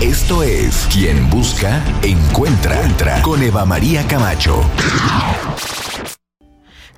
Esto 0.00 0.42
es 0.42 0.88
Quien 0.90 1.28
Busca, 1.28 1.84
Encuentra, 2.02 2.82
Entra 2.82 3.20
con 3.20 3.42
Eva 3.42 3.66
María 3.66 4.08
Camacho. 4.08 4.64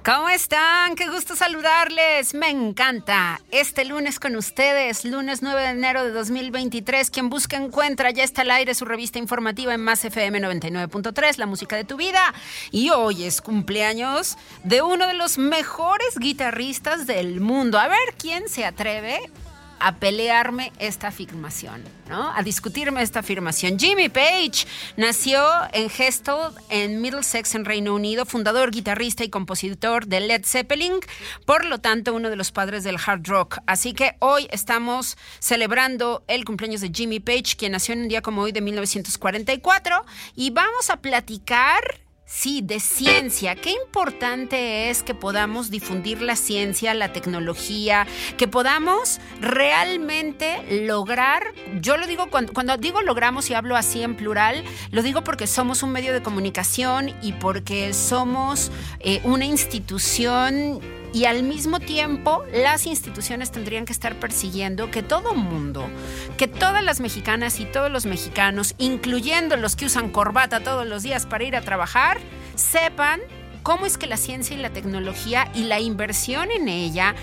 ¿Cómo 0.04 0.28
están? 0.28 0.94
Qué 0.94 1.08
gusto 1.08 1.34
saludarles. 1.34 2.32
Me 2.32 2.50
encanta. 2.50 3.40
Este 3.50 3.84
lunes 3.84 4.20
con 4.20 4.36
ustedes, 4.36 5.04
lunes 5.04 5.42
9 5.42 5.62
de 5.62 5.68
enero 5.70 6.04
de 6.04 6.12
2023. 6.12 7.10
Quien 7.10 7.28
busca 7.28 7.56
encuentra. 7.56 8.12
Ya 8.12 8.22
está 8.22 8.42
al 8.42 8.52
aire 8.52 8.72
su 8.72 8.84
revista 8.84 9.18
informativa 9.18 9.74
en 9.74 9.82
Más 9.82 10.04
FM 10.04 10.40
99.3, 10.40 11.38
la 11.38 11.46
música 11.46 11.74
de 11.74 11.82
tu 11.82 11.96
vida. 11.96 12.32
Y 12.70 12.90
hoy 12.90 13.24
es 13.24 13.42
cumpleaños 13.42 14.38
de 14.62 14.80
uno 14.80 15.08
de 15.08 15.14
los 15.14 15.38
mejores 15.38 16.16
guitarristas 16.20 17.08
del 17.08 17.40
mundo. 17.40 17.80
A 17.80 17.88
ver 17.88 18.14
quién 18.16 18.48
se 18.48 18.64
atreve 18.64 19.18
a 19.82 19.96
pelearme 19.96 20.72
esta 20.78 21.08
afirmación, 21.08 21.82
¿no? 22.08 22.32
A 22.32 22.42
discutirme 22.42 23.02
esta 23.02 23.18
afirmación. 23.20 23.78
Jimmy 23.78 24.08
Page 24.08 24.66
nació 24.96 25.44
en 25.72 25.90
Gestel, 25.90 26.36
en 26.68 27.00
Middlesex, 27.00 27.56
en 27.56 27.64
Reino 27.64 27.92
Unido, 27.94 28.24
fundador, 28.24 28.70
guitarrista 28.70 29.24
y 29.24 29.28
compositor 29.28 30.06
de 30.06 30.20
Led 30.20 30.44
Zeppelin, 30.44 30.94
por 31.46 31.64
lo 31.64 31.78
tanto, 31.78 32.14
uno 32.14 32.30
de 32.30 32.36
los 32.36 32.52
padres 32.52 32.84
del 32.84 32.96
hard 33.04 33.26
rock. 33.26 33.58
Así 33.66 33.92
que 33.92 34.14
hoy 34.20 34.46
estamos 34.52 35.16
celebrando 35.40 36.22
el 36.28 36.44
cumpleaños 36.44 36.80
de 36.80 36.92
Jimmy 36.94 37.18
Page, 37.18 37.56
quien 37.56 37.72
nació 37.72 37.94
en 37.94 38.02
un 38.02 38.08
día 38.08 38.22
como 38.22 38.42
hoy 38.42 38.52
de 38.52 38.60
1944, 38.60 40.04
y 40.36 40.50
vamos 40.50 40.90
a 40.90 40.98
platicar 40.98 42.01
Sí, 42.34 42.62
de 42.64 42.80
ciencia. 42.80 43.54
Qué 43.56 43.72
importante 43.84 44.88
es 44.88 45.02
que 45.02 45.14
podamos 45.14 45.70
difundir 45.70 46.22
la 46.22 46.34
ciencia, 46.34 46.94
la 46.94 47.12
tecnología, 47.12 48.06
que 48.38 48.48
podamos 48.48 49.20
realmente 49.38 50.86
lograr, 50.86 51.42
yo 51.82 51.98
lo 51.98 52.06
digo 52.06 52.30
cuando, 52.30 52.54
cuando, 52.54 52.78
digo 52.78 53.02
logramos 53.02 53.50
y 53.50 53.54
hablo 53.54 53.76
así 53.76 54.02
en 54.02 54.16
plural, 54.16 54.64
lo 54.90 55.02
digo 55.02 55.22
porque 55.22 55.46
somos 55.46 55.82
un 55.82 55.92
medio 55.92 56.14
de 56.14 56.22
comunicación 56.22 57.14
y 57.20 57.34
porque 57.34 57.92
somos 57.92 58.72
eh, 59.00 59.20
una 59.24 59.44
institución 59.44 60.80
y 61.12 61.26
al 61.26 61.42
mismo 61.42 61.80
tiempo 61.80 62.42
las 62.52 62.86
instituciones 62.86 63.50
tendrían 63.50 63.84
que 63.84 63.92
estar 63.92 64.16
persiguiendo 64.16 64.90
que 64.90 65.02
todo 65.02 65.34
mundo, 65.34 65.88
que 66.36 66.48
todas 66.48 66.82
las 66.82 67.00
mexicanas 67.00 67.60
y 67.60 67.64
todos 67.64 67.90
los 67.90 68.06
mexicanos, 68.06 68.74
incluyendo 68.78 69.56
los 69.56 69.76
que 69.76 69.86
usan 69.86 70.10
corbata 70.10 70.60
todos 70.60 70.86
los 70.86 71.02
días 71.02 71.26
para 71.26 71.44
ir 71.44 71.56
a 71.56 71.62
trabajar, 71.62 72.18
sepan 72.54 73.20
cómo 73.62 73.86
es 73.86 73.98
que 73.98 74.06
la 74.06 74.16
ciencia 74.16 74.56
y 74.56 74.60
la 74.60 74.70
tecnología 74.70 75.50
y 75.54 75.64
la 75.64 75.80
inversión 75.80 76.50
en 76.50 76.68
ella 76.68 77.14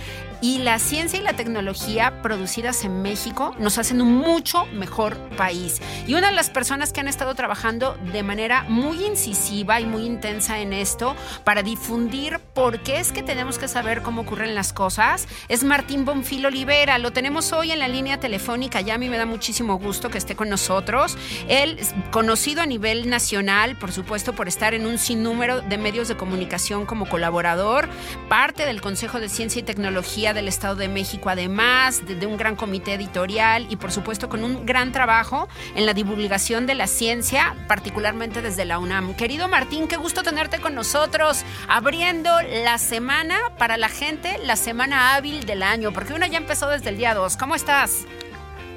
y 0.42 0.60
la 0.60 0.80
ciencia 0.80 1.20
y 1.20 1.24
la 1.24 1.34
tecnología 1.34 2.22
producidas 2.22 2.84
en 2.84 3.02
México 3.02 3.56
nos 3.60 3.78
hacen 3.78 4.02
un 4.02 4.16
mucho 4.16 4.66
mejor 4.68 5.18
país. 5.36 5.82
Y 6.08 6.14
una 6.14 6.30
de 6.30 6.36
las 6.36 6.50
personas 6.50 6.94
que 6.94 7.02
han 7.02 7.08
estado 7.08 7.36
trabajando 7.36 7.98
de 8.12 8.24
manera 8.24 8.64
muy 8.68 9.04
incisiva 9.06 9.80
y 9.82 9.86
muy 9.86 10.06
intensa 10.06 10.60
en 10.60 10.74
esto 10.74 11.16
para 11.44 11.64
difundir 11.64 12.40
por 12.54 12.82
qué 12.82 13.00
es 13.00 13.12
que 13.12 13.24
tenemos 13.24 13.58
que 13.58 13.68
saber 13.68 14.02
cómo 14.02 14.22
ocurren 14.22 14.56
las 14.56 14.74
cosas 14.74 15.28
es 15.48 15.64
Martín 15.64 16.06
Bonfil 16.06 16.46
Olivera. 16.46 16.98
Lo 16.98 17.12
tenemos 17.12 17.52
hoy 17.52 17.72
en 17.72 17.80
la 17.80 17.88
línea 17.88 18.20
telefónica. 18.20 18.82
Ya 18.82 18.96
a 18.96 18.98
mí 18.98 19.10
me 19.10 19.18
da 19.18 19.26
muchísimo 19.26 19.78
gusto 19.78 20.10
que 20.10 20.18
esté 20.18 20.36
con 20.36 20.50
nosotros. 20.50 21.18
Él 21.48 21.78
es 21.80 21.94
conocido 22.12 22.62
a 22.62 22.66
nivel 22.66 23.10
nacional, 23.10 23.78
por 23.78 23.92
supuesto, 23.92 24.34
por 24.34 24.48
estar 24.48 24.74
en 24.74 24.86
un 24.86 24.98
sinnúmero 24.98 25.62
de 25.62 25.78
medios 25.78 26.08
de 26.08 26.18
comunicación 26.18 26.86
como 26.86 27.08
colaborador, 27.08 27.90
parte 28.28 28.66
del 28.66 28.82
Consejo 28.82 29.20
de 29.20 29.30
Ciencia 29.30 29.60
y 29.60 29.64
Tecnología 29.64 30.29
del 30.34 30.48
Estado 30.48 30.76
de 30.76 30.88
México, 30.88 31.30
además 31.30 32.04
de, 32.06 32.26
un 32.26 32.38
gran 32.38 32.56
comité 32.56 32.94
editorial 32.94 33.66
y 33.70 33.76
por 33.76 33.92
supuesto 33.92 34.30
con 34.30 34.44
un 34.44 34.66
gran 34.66 34.92
trabajo 34.92 35.48
en 35.76 35.86
la 35.86 35.94
divulgación 35.94 36.66
de 36.66 36.76
la 36.76 36.88
ciencia, 36.88 37.56
particularmente 37.68 38.42
desde 38.42 38.66
la 38.66 38.80
UNAM. 38.80 39.16
Querido 39.16 39.48
Martín, 39.48 39.88
qué 39.88 39.98
gusto 39.98 40.24
tenerte 40.24 40.60
con 40.60 40.76
nosotros, 40.76 41.44
abriendo 41.68 42.30
la 42.64 42.78
semana 42.78 43.36
para 43.58 43.78
la 43.78 43.90
gente, 43.90 44.38
la 44.46 44.56
semana 44.56 45.16
hábil 45.16 45.46
del 45.46 45.64
año, 45.64 45.92
porque 45.92 46.14
una 46.14 46.28
ya 46.28 46.38
empezó 46.38 46.70
desde 46.70 46.90
el 46.90 46.98
día 46.98 47.14
2. 47.14 47.38
¿Cómo 47.38 47.56
estás? 47.56 48.06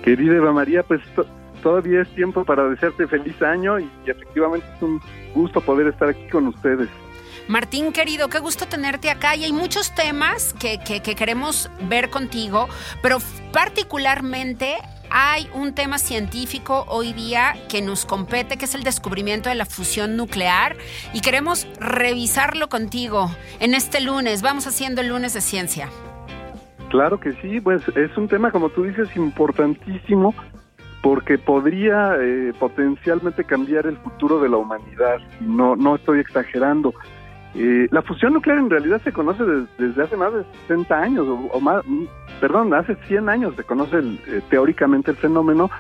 Querida 0.02 0.36
Eva 0.36 0.52
María, 0.52 0.82
pues 0.82 1.00
todavía 1.62 2.02
es 2.02 2.08
tiempo 2.14 2.44
para 2.44 2.68
desearte 2.68 3.06
feliz 3.06 3.40
año 3.42 3.78
y 3.78 3.88
efectivamente 4.06 4.66
es 4.76 4.82
un 4.82 5.00
gusto 5.34 5.60
poder 5.60 5.86
estar 5.88 6.08
aquí 6.08 6.28
con 6.28 6.48
ustedes. 6.48 6.88
Martín, 7.48 7.92
querido, 7.92 8.28
qué 8.28 8.38
gusto 8.38 8.66
tenerte 8.66 9.10
acá 9.10 9.34
y 9.34 9.44
hay 9.44 9.52
muchos 9.52 9.94
temas 9.94 10.54
que, 10.54 10.78
queremos 11.02 11.70
ver 11.88 12.08
contigo, 12.08 12.68
pero 13.02 13.18
particularmente 13.52 14.76
hay 15.10 15.48
un 15.52 15.74
tema 15.74 15.98
científico 15.98 16.86
hoy 16.88 17.12
día 17.12 17.54
que 17.68 17.82
nos 17.82 18.06
compete, 18.06 18.56
que 18.56 18.64
es 18.64 18.74
el 18.74 18.84
descubrimiento 18.84 19.48
de 19.48 19.56
la 19.56 19.66
fusión 19.66 20.16
nuclear, 20.16 20.76
y 21.12 21.20
queremos 21.20 21.66
revisarlo 21.78 22.68
contigo 22.68 23.30
en 23.60 23.74
este 23.74 24.00
lunes. 24.00 24.40
Vamos 24.40 24.66
haciendo 24.66 25.00
el 25.00 25.08
lunes 25.08 25.34
de 25.34 25.40
ciencia. 25.40 25.88
Claro 26.90 27.18
que 27.18 27.32
sí, 27.42 27.60
pues 27.60 27.82
es 27.96 28.16
un 28.16 28.28
tema, 28.28 28.50
como 28.50 28.70
tú 28.70 28.84
dices, 28.84 29.14
importantísimo 29.16 30.34
porque 31.02 31.36
podría 31.36 32.14
eh, 32.20 32.52
potencialmente 32.58 33.42
cambiar 33.44 33.86
el 33.86 33.96
futuro 33.98 34.40
de 34.40 34.48
la 34.48 34.56
humanidad. 34.58 35.18
No, 35.40 35.74
no 35.74 35.96
estoy 35.96 36.20
exagerando. 36.20 36.94
Eh, 37.54 37.86
la 37.90 38.00
fusión 38.00 38.32
nuclear 38.32 38.58
en 38.58 38.70
realidad 38.70 39.02
se 39.02 39.12
conoce 39.12 39.44
desde, 39.76 40.02
hace 40.02 40.16
más 40.16 40.32
de 40.32 40.44
60 40.68 40.98
años, 40.98 41.26
o, 41.28 41.60
más, 41.60 41.84
perdón, 42.40 42.72
hace 42.72 42.96
100 43.06 43.28
años 43.28 43.54
se 43.56 43.64
conoce 43.64 43.98
eh, 43.98 44.40
teóricamente 44.48 45.10
el 45.10 45.16
fenómeno. 45.18 45.70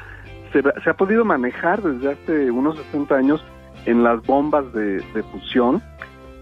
Se, 0.52 0.62
ha 0.90 0.94
podido 0.94 1.24
manejar 1.24 1.80
desde 1.82 2.12
hace 2.12 2.50
unos 2.50 2.76
60 2.76 3.14
años 3.14 3.44
en 3.86 4.02
las 4.02 4.22
bombas 4.26 4.70
de, 4.74 5.02
fusión, 5.32 5.82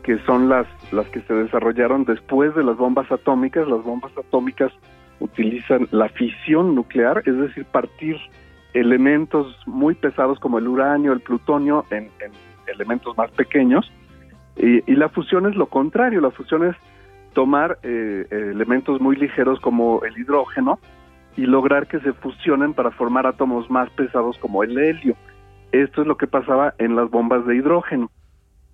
que 0.03 0.19
son 0.27 0.49
las, 0.49 0.67
las 0.91 1.07
que 1.11 1.21
se 1.21 1.35
desarrollaron 1.35 2.05
después 2.05 2.53
de 2.57 2.65
las 2.65 2.77
bombas 2.77 3.11
atómicas. 3.13 3.69
Las 3.69 3.85
bombas 3.85 4.11
atómicas 4.19 4.73
utilizan 5.21 5.87
la 5.93 6.09
fisión 6.09 6.75
nuclear, 6.75 7.23
es 7.25 7.37
decir, 7.37 7.65
partir 7.67 8.17
elementos 8.73 9.57
muy 9.67 9.95
pesados 9.95 10.41
como 10.41 10.59
el 10.59 10.67
uranio, 10.67 11.13
el 11.13 11.21
plutonio, 11.21 11.85
en 11.91 12.11
elementos 12.67 13.17
más 13.17 13.31
pequeños 13.33 13.91
y, 14.61 14.95
la 14.95 15.09
fusión 15.09 15.47
es 15.47 15.57
lo 15.57 15.67
contrario, 15.67 16.21
la 16.21 16.31
fusión 16.31 16.67
es 16.67 16.77
tomar 17.33 17.79
eh, 17.83 18.27
elementos 18.31 19.01
muy 19.01 19.17
ligeros 19.17 19.59
como 19.61 20.03
el 20.05 20.19
hidrógeno 20.19 20.79
y 21.37 21.47
lograr 21.47 21.87
que 21.87 22.01
se 22.01 22.13
fusionen 22.13 22.75
para 22.75 22.91
formar 22.91 23.27
átomos 23.27 23.71
más 23.71 23.89
pesados 23.91 24.37
como 24.39 24.63
el 24.63 24.77
helio. 24.77 25.17
Esto 25.73 26.03
es 26.03 26.07
lo 26.07 26.17
que 26.17 26.27
pasaba 26.27 26.75
en 26.79 26.97
las 26.97 27.11
bombas 27.11 27.47
de 27.47 27.57
hidrógeno. 27.57 28.11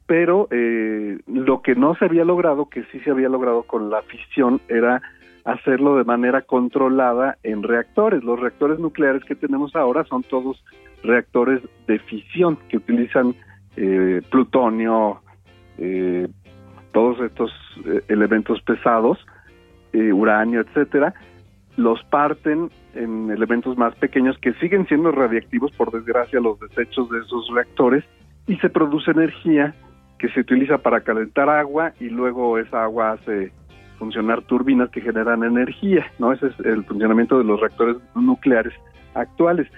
Pero 0.06 0.48
eh, 0.50 1.18
lo 1.26 1.62
que 1.62 1.74
no 1.74 1.94
se 1.96 2.06
había 2.06 2.24
logrado, 2.24 2.68
que 2.68 2.84
sí 2.84 3.00
se 3.00 3.10
había 3.10 3.28
logrado 3.28 3.64
con 3.64 3.90
la 3.90 4.02
fisión, 4.02 4.60
era 4.68 5.02
hacerlo 5.44 5.96
de 5.96 6.04
manera 6.04 6.42
controlada 6.42 7.38
en 7.42 7.62
reactores. 7.62 8.24
Los 8.24 8.40
reactores 8.40 8.78
nucleares 8.78 9.24
que 9.24 9.36
tenemos 9.36 9.76
ahora 9.76 10.04
son 10.04 10.22
todos 10.22 10.62
reactores 11.02 11.60
de 11.86 11.98
fisión 12.00 12.58
que 12.68 12.78
utilizan 12.78 13.34
eh, 13.76 14.22
plutonio, 14.30 15.20
eh, 15.78 16.28
todos 16.92 17.20
estos 17.20 17.50
eh, 17.84 18.02
elementos 18.08 18.60
pesados, 18.62 19.18
eh, 19.92 20.12
uranio, 20.12 20.60
etcétera, 20.60 21.14
los 21.76 22.02
parten 22.04 22.70
en 22.94 23.30
elementos 23.30 23.76
más 23.76 23.94
pequeños 23.96 24.38
que 24.38 24.54
siguen 24.54 24.86
siendo 24.86 25.12
radiactivos, 25.12 25.72
por 25.72 25.92
desgracia, 25.92 26.40
los 26.40 26.58
desechos 26.58 27.10
de 27.10 27.18
esos 27.18 27.48
reactores, 27.54 28.04
y 28.46 28.56
se 28.56 28.70
produce 28.70 29.10
energía 29.10 29.74
que 30.18 30.28
se 30.30 30.40
utiliza 30.40 30.78
para 30.78 31.02
calentar 31.02 31.50
agua 31.50 31.92
y 32.00 32.08
luego 32.08 32.58
esa 32.58 32.84
agua 32.84 33.12
hace 33.12 33.52
funcionar 33.98 34.42
turbinas 34.42 34.90
que 34.90 35.00
generan 35.00 35.42
energía, 35.42 36.06
¿no? 36.18 36.32
Ese 36.32 36.46
es 36.46 36.60
el 36.60 36.84
funcionamiento 36.84 37.38
de 37.38 37.44
los 37.44 37.60
reactores 37.60 37.96
nucleares 38.14 38.72
actuales. 39.14 39.68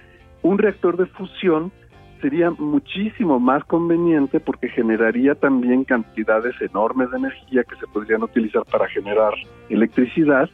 Un 0.43 0.59
reactor 0.59 0.97
de 0.97 1.07
fusión 1.07 1.73
sería 2.21 2.51
muchísimo 2.51 3.39
más 3.41 3.65
conveniente 3.65 4.41
porque 4.41 4.69
generaría 4.69 5.35
también 5.35 5.85
cantidades 5.85 6.55
enormes 6.61 7.11
de 7.11 7.19
energía 7.19 7.65
que 7.65 7.77
se 7.77 7.87
podrían 7.87 8.23
utilizar 8.23 8.65
para 8.71 8.89
generar 8.89 9.33
electricidad, 9.69 10.49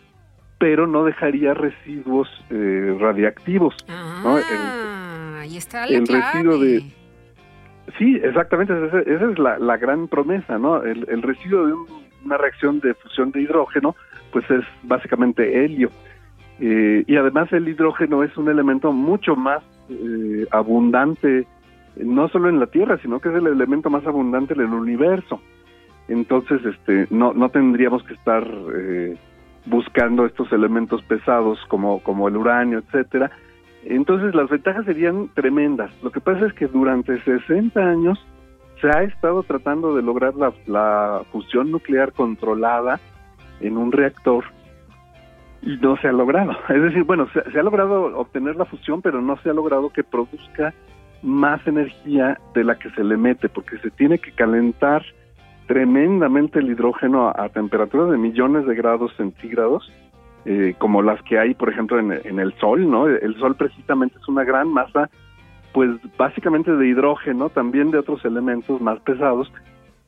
pero 0.59 0.87
no 0.87 1.05
dejaría 1.05 1.55
residuos 1.55 2.29
eh, 2.51 2.97
radiactivos. 3.01 3.75
Ah, 3.89 5.41
ahí 5.41 5.57
está 5.57 5.85
el 5.85 6.07
residuo 6.07 6.59
de 6.59 6.85
Sí, 7.99 8.19
exactamente, 8.23 8.73
esa, 8.87 9.01
es 9.01 9.39
la, 9.39 9.77
gran 9.77 10.09
promesa, 10.09 10.59
¿no? 10.59 10.83
El, 10.83 11.23
residuo 11.23 11.67
de 11.67 11.75
una 12.25 12.39
reacción 12.39 12.81
de 12.81 12.95
fusión 12.95 13.31
de 13.31 13.43
hidrógeno, 13.43 13.95
pues 14.33 14.51
es 14.51 14.65
básicamente 14.83 15.65
helio. 15.65 15.91
Eh, 16.61 17.05
y 17.07 17.17
además 17.17 17.53
el 17.53 17.69
hidrógeno 17.69 18.23
es 18.23 18.37
un 18.37 18.49
elemento 18.49 18.93
mucho 18.93 19.37
más 19.37 19.63
eh, 19.91 20.47
abundante, 20.51 21.47
no 21.97 22.29
solo 22.29 22.49
en 22.49 22.61
la 22.61 22.67
Tierra, 22.67 22.99
sino 23.03 23.21
que 23.21 23.29
es 23.29 23.35
el 23.35 23.47
elemento 23.47 23.91
más 23.91 24.07
abundante 24.07 24.55
en 24.55 24.61
el 24.61 24.73
universo. 24.73 25.41
Entonces, 26.09 26.65
este, 26.65 27.07
no, 27.11 27.33
no 27.33 27.49
tendríamos 27.49 28.03
que 28.03 28.15
estar 28.15 28.47
eh, 28.77 29.17
buscando 29.67 30.27
estos 30.27 30.53
elementos 30.53 31.03
pesados 31.03 31.59
como, 31.69 32.01
como 32.03 32.29
el 32.29 32.37
uranio, 32.37 32.79
etcétera. 32.79 33.31
Entonces 33.85 34.35
las 34.35 34.49
ventajas 34.49 34.85
serían 34.87 35.29
tremendas. 35.35 35.91
Lo 36.03 36.11
que 36.11 36.21
pasa 36.21 36.47
es 36.47 36.53
que 36.55 36.67
durante 36.67 37.21
60 37.23 37.81
años 37.81 38.19
se 38.81 38.89
ha 38.89 39.03
estado 39.03 39.43
tratando 39.43 39.95
de 39.95 40.03
lograr 40.03 40.35
la, 40.67 41.23
fusión 41.31 41.71
nuclear 41.71 42.13
controlada 42.13 43.01
en 43.61 43.77
un 43.77 43.93
reactor 43.93 44.45
y 45.63 45.77
no 45.77 45.97
se 45.99 46.09
ha 46.09 46.13
logrado. 46.13 46.53
Es 46.69 46.83
decir, 46.83 47.05
bueno, 47.05 47.29
se, 47.33 47.51
se, 47.51 47.59
ha 47.59 47.63
logrado 47.63 48.19
obtener 48.19 48.57
la 48.57 48.65
fusión, 48.65 49.01
pero 49.01 49.21
no 49.21 49.37
se 49.39 49.51
ha 49.51 49.55
logrado 49.55 49.91
que 49.91 50.05
produzca 50.05 50.75
más 51.25 51.67
energía 51.67 52.39
de 52.55 52.65
la 52.65 52.79
que 52.79 52.91
se 52.91 53.03
le 53.03 53.17
mete, 53.17 53.49
porque 53.49 53.79
se 53.79 53.91
tiene 53.91 54.19
que 54.19 54.31
calentar 54.33 55.03
tremendamente 55.67 56.59
el 56.59 56.71
hidrógeno 56.71 57.29
a, 57.29 57.49
temperaturas 57.49 58.11
de 58.11 58.19
millones 58.19 58.67
de 58.67 58.75
grados 58.75 59.13
centígrados, 59.17 59.91
eh, 60.45 60.75
como 60.79 61.03
las 61.03 61.23
que 61.23 61.39
hay, 61.39 61.55
por 61.55 61.71
ejemplo, 61.71 61.99
en, 61.99 62.39
el 62.39 62.53
Sol, 62.59 62.91
¿no? 62.91 63.09
El 63.09 63.35
Sol 63.39 63.57
precisamente 63.57 64.19
es 64.21 64.29
una 64.29 64.45
gran 64.45 64.69
masa, 64.69 65.09
pues 65.73 65.91
básicamente 66.19 66.71
de 66.71 66.87
hidrógeno, 66.87 67.49
también 67.49 67.91
de 67.91 67.99
otros 67.99 68.23
elementos 68.27 68.81
más 68.83 69.01
pesados, 69.01 69.51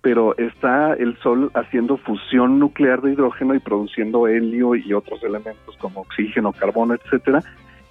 pero 0.02 0.36
está 0.36 0.92
el 0.92 1.16
Sol 1.18 1.50
haciendo 1.54 1.96
fusión 1.96 2.58
nuclear 2.58 3.00
de 3.00 3.12
hidrógeno 3.12 3.54
y 3.54 3.60
produciendo 3.60 4.28
helio 4.28 4.74
y 4.74 4.92
otros 4.92 5.22
elementos 5.24 5.74
como 5.78 6.02
oxígeno, 6.02 6.52
carbono, 6.52 6.94
etcétera, 6.94 7.40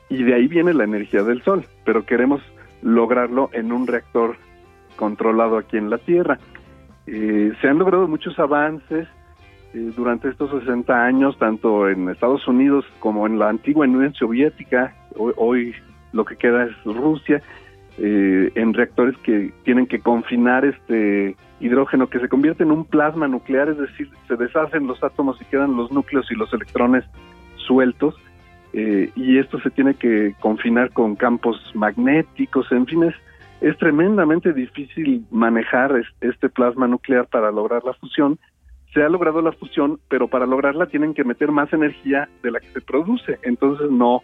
y 0.09 0.21
de 0.21 0.35
ahí 0.35 0.47
viene 0.47 0.75
la 0.75 0.83
energía 0.83 1.23
del 1.23 1.41
Sol, 1.41 1.65
pero 1.83 2.05
queremos 2.05 2.41
lograrlo 2.81 3.49
en 3.53 3.71
un 3.71 3.87
reactor 3.87 4.37
controlado 4.95 5.57
aquí 5.57 5.77
en 5.77 5.89
la 5.89 5.97
Tierra. 5.97 6.39
Eh, 7.07 7.51
se 7.61 7.67
han 7.67 7.77
logrado 7.77 8.07
muchos 8.07 8.37
avances 8.39 9.07
eh, 9.73 9.91
durante 9.95 10.29
estos 10.29 10.51
60 10.61 10.93
años, 10.93 11.37
tanto 11.37 11.89
en 11.89 12.09
Estados 12.09 12.47
Unidos 12.47 12.85
como 12.99 13.27
en 13.27 13.37
la 13.37 13.49
antigua 13.49 13.85
Unión 13.85 14.13
Soviética, 14.13 14.95
hoy, 15.15 15.73
lo 16.13 16.25
que 16.25 16.37
queda 16.37 16.65
es 16.65 16.83
Rusia, 16.83 17.41
eh, 17.97 18.51
en 18.55 18.73
reactores 18.73 19.17
que 19.19 19.53
tienen 19.63 19.85
que 19.85 19.99
confinar 19.99 20.65
este 20.65 21.35
hidrógeno 21.59 22.07
que 22.07 22.19
se 22.19 22.27
convierte 22.27 22.63
en 22.63 22.71
un 22.71 22.85
plasma 22.85 23.27
nuclear, 23.27 23.69
es 23.69 23.77
decir, 23.77 24.09
se 24.27 24.35
deshacen 24.35 24.87
los 24.87 25.01
átomos 25.03 25.41
y 25.41 25.45
quedan 25.45 25.77
los 25.77 25.91
núcleos 25.91 26.29
y 26.31 26.35
los 26.35 26.51
electrones 26.53 27.05
sueltos, 27.55 28.15
y 29.15 29.37
esto 29.37 29.59
se 29.61 29.69
tiene 29.69 29.93
que 29.93 30.35
confinar 30.41 30.91
con 30.91 31.15
campos 31.15 31.57
magnéticos, 31.73 32.69
en 32.73 32.85
fin, 32.85 33.03
es 33.03 33.15
es 33.61 33.77
tremendamente 33.77 34.53
difícil 34.53 35.25
manejar 35.31 35.93
este 36.21 36.49
plasma 36.49 36.87
nuclear 36.87 37.27
para 37.27 37.51
lograr 37.51 37.83
la 37.83 37.93
fusión. 37.93 38.37
Se 38.93 39.01
ha 39.01 39.09
logrado 39.09 39.41
la 39.41 39.53
fusión, 39.53 39.99
pero 40.09 40.27
para 40.27 40.45
lograrla 40.45 40.85
tienen 40.87 41.13
que 41.13 41.23
meter 41.23 41.51
más 41.51 41.71
energía 41.73 42.29
de 42.43 42.51
la 42.51 42.59
que 42.59 42.67
se 42.67 42.81
produce, 42.81 43.39
entonces 43.43 43.89
no, 43.89 44.21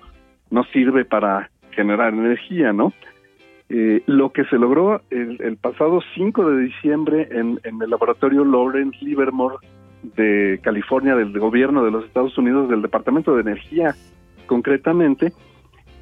no 0.50 0.64
sirve 0.66 1.06
para 1.06 1.50
generar 1.72 2.14
energía, 2.14 2.74
¿no? 2.74 2.94
Eh, 3.70 4.04
lo 4.06 4.32
que 4.32 4.44
se 4.46 4.58
logró 4.58 5.02
el, 5.10 5.58
pasado 5.58 6.02
5 6.14 6.50
de 6.52 6.64
diciembre 6.64 7.30
en, 7.32 7.60
el 7.64 7.90
laboratorio 7.90 8.44
Lawrence 8.44 8.98
Livermore 9.04 9.56
de 10.04 10.60
California, 10.62 11.16
del 11.16 11.38
gobierno 11.40 11.84
de 11.84 11.92
los 11.92 12.06
Estados 12.06 12.38
Unidos, 12.38 12.70
del 12.70 12.82
Departamento 12.82 13.34
de 13.34 13.42
Energía 13.42 13.96
concretamente, 14.46 15.34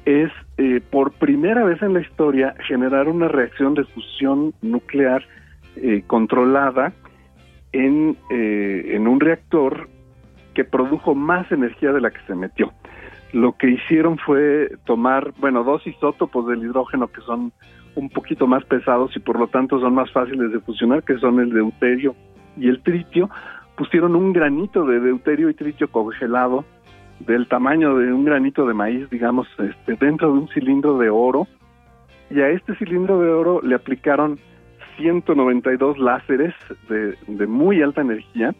es 0.04 0.30
eh, 0.56 0.80
por 0.90 1.12
primera 1.12 1.64
vez 1.64 1.80
en 1.82 1.94
la 1.94 2.00
historia 2.00 2.54
generar 2.66 3.08
una 3.08 3.28
reacción 3.28 3.74
de 3.74 3.84
fusión 3.84 4.54
nuclear 4.62 5.24
eh, 5.76 6.02
controlada 6.06 6.92
en, 7.72 8.16
eh, 8.30 8.92
en 8.94 9.06
un 9.06 9.20
reactor 9.20 9.88
que 10.54 10.64
produjo 10.64 11.14
más 11.14 11.50
energía 11.52 11.92
de 11.92 12.00
la 12.00 12.10
que 12.10 12.20
se 12.26 12.34
metió. 12.34 12.72
Lo 13.32 13.56
que 13.56 13.70
hicieron 13.70 14.18
fue 14.18 14.70
tomar, 14.84 15.32
bueno, 15.38 15.62
dos 15.62 15.86
isótopos 15.86 16.48
del 16.48 16.64
hidrógeno 16.64 17.06
que 17.08 17.20
son 17.20 17.52
un 17.94 18.08
poquito 18.08 18.46
más 18.46 18.64
pesados 18.64 19.14
y 19.16 19.20
por 19.20 19.38
lo 19.38 19.46
tanto 19.48 19.80
son 19.80 19.94
más 19.94 20.10
fáciles 20.10 20.50
de 20.50 20.60
fusionar, 20.60 21.04
que 21.04 21.18
son 21.18 21.38
el 21.38 21.50
deuterio 21.50 22.16
y 22.56 22.68
el 22.68 22.82
tritio. 22.82 23.30
Pusieron 23.76 24.16
un 24.16 24.32
granito 24.32 24.84
de 24.84 25.00
deuterio 25.00 25.48
y 25.48 25.54
tritio 25.54 25.90
congelado 25.90 26.64
del 27.20 27.46
tamaño 27.48 27.96
de 27.96 28.12
un 28.12 28.24
granito 28.24 28.66
de 28.66 28.74
maíz, 28.74 29.08
digamos, 29.10 29.46
este, 29.58 29.94
dentro 29.94 30.32
de 30.32 30.38
un 30.40 30.48
cilindro 30.48 30.98
de 30.98 31.10
oro. 31.10 31.46
Y 32.30 32.40
a 32.40 32.48
este 32.48 32.74
cilindro 32.76 33.20
de 33.20 33.30
oro 33.30 33.60
le 33.62 33.74
aplicaron 33.74 34.38
192 34.96 35.98
láseres 35.98 36.54
de, 36.88 37.46
muy 37.46 37.82
alta 37.82 38.00
energía. 38.00 38.54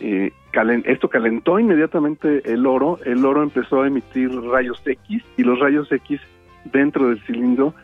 Eh, 0.00 0.32
esto 0.84 1.08
calentó 1.08 1.58
inmediatamente 1.58 2.42
el 2.52 2.66
oro. 2.66 2.98
El 3.04 3.24
oro 3.24 3.42
empezó 3.42 3.82
a 3.82 3.86
emitir 3.86 4.30
rayos 4.42 4.82
X 4.84 5.22
y 5.36 5.42
los 5.42 5.58
rayos 5.58 5.90
X 5.92 6.20
dentro 6.72 7.08
del 7.08 7.20
cilindro 7.22 7.74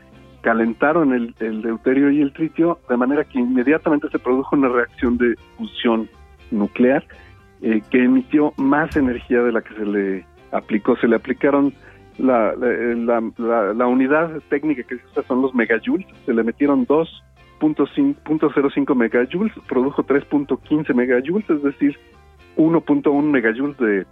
calentaron 0.43 1.13
el, 1.13 1.35
el 1.41 1.63
deuterio 1.63 2.11
y 2.11 2.21
el 2.21 2.33
tritio 2.33 2.79
de 2.89 2.97
manera 2.97 3.25
que 3.25 3.39
inmediatamente 3.39 4.09
se 4.11 4.19
produjo 4.19 4.55
una 4.55 4.69
reacción 4.69 5.19
de 5.19 5.35
fusión 5.57 6.09
nuclear 6.53 7.05
eh, 7.63 7.83
que 7.91 8.05
emitió 8.05 8.53
más 8.57 8.97
energía 8.97 9.43
de 9.43 9.53
la 9.53 9.63
que 9.63 9.75
se 9.75 9.85
le 9.85 10.27
aplicó. 10.53 10.97
Se 10.97 11.09
le 11.09 11.17
aplicaron 11.17 11.73
la, 12.19 12.55
la, 12.57 13.87
unidad 13.87 14.41
técnica 14.49 14.83
que 14.83 14.97
se 14.97 15.07
usa 15.07 15.23
son 15.29 15.43
los 15.43 15.55
megajoules, 15.55 16.07
se 16.25 16.33
le 16.33 16.43
metieron 16.43 16.87
2.05 16.87 18.95
megajoules, 18.95 19.53
produjo 19.69 20.03
3.15 20.05 20.95
megajoules, 20.95 21.51
es 21.51 21.63
decir, 21.63 21.99
1.1 22.57 23.23
megajoules 23.23 23.77
de, 23.79 24.07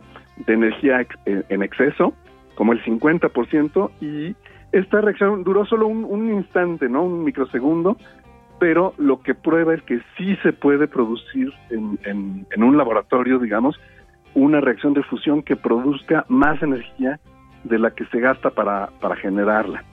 de 0.47 0.53
energía 0.53 1.07
en 1.27 1.63
exceso, 1.63 2.13
como 2.57 2.73
el 2.73 2.83
50%, 2.85 3.91
y 4.01 4.35
esta 4.73 5.01
reacción 5.01 5.45
duró 5.45 5.65
solo 5.65 5.87
un, 5.87 6.05
un 6.05 6.33
instante, 6.33 6.89
¿no? 6.89 7.05
Un 7.05 7.25
microsegundo, 7.25 7.97
pero 8.65 8.95
lo 8.97 9.21
que 9.21 9.35
prueba 9.35 9.75
es 9.75 9.83
que 9.83 10.01
sí 10.17 10.37
se 10.37 10.55
puede 10.55 10.89
producir 10.89 11.53
en, 11.69 11.99
en, 12.51 12.63
un 12.63 12.79
laboratorio, 12.79 13.39
digamos, 13.39 13.79
una 14.33 14.59
reacción 14.63 14.95
de 14.95 15.03
fusión 15.03 15.43
que 15.43 15.55
produzca 15.55 16.25
más 16.29 16.63
energía 16.63 17.21
de 17.65 17.79
la 17.79 17.91
que 17.91 18.07
se 18.07 18.21
gasta 18.21 18.49
para, 18.49 18.89
para 19.03 19.17
generarla. 19.17 19.85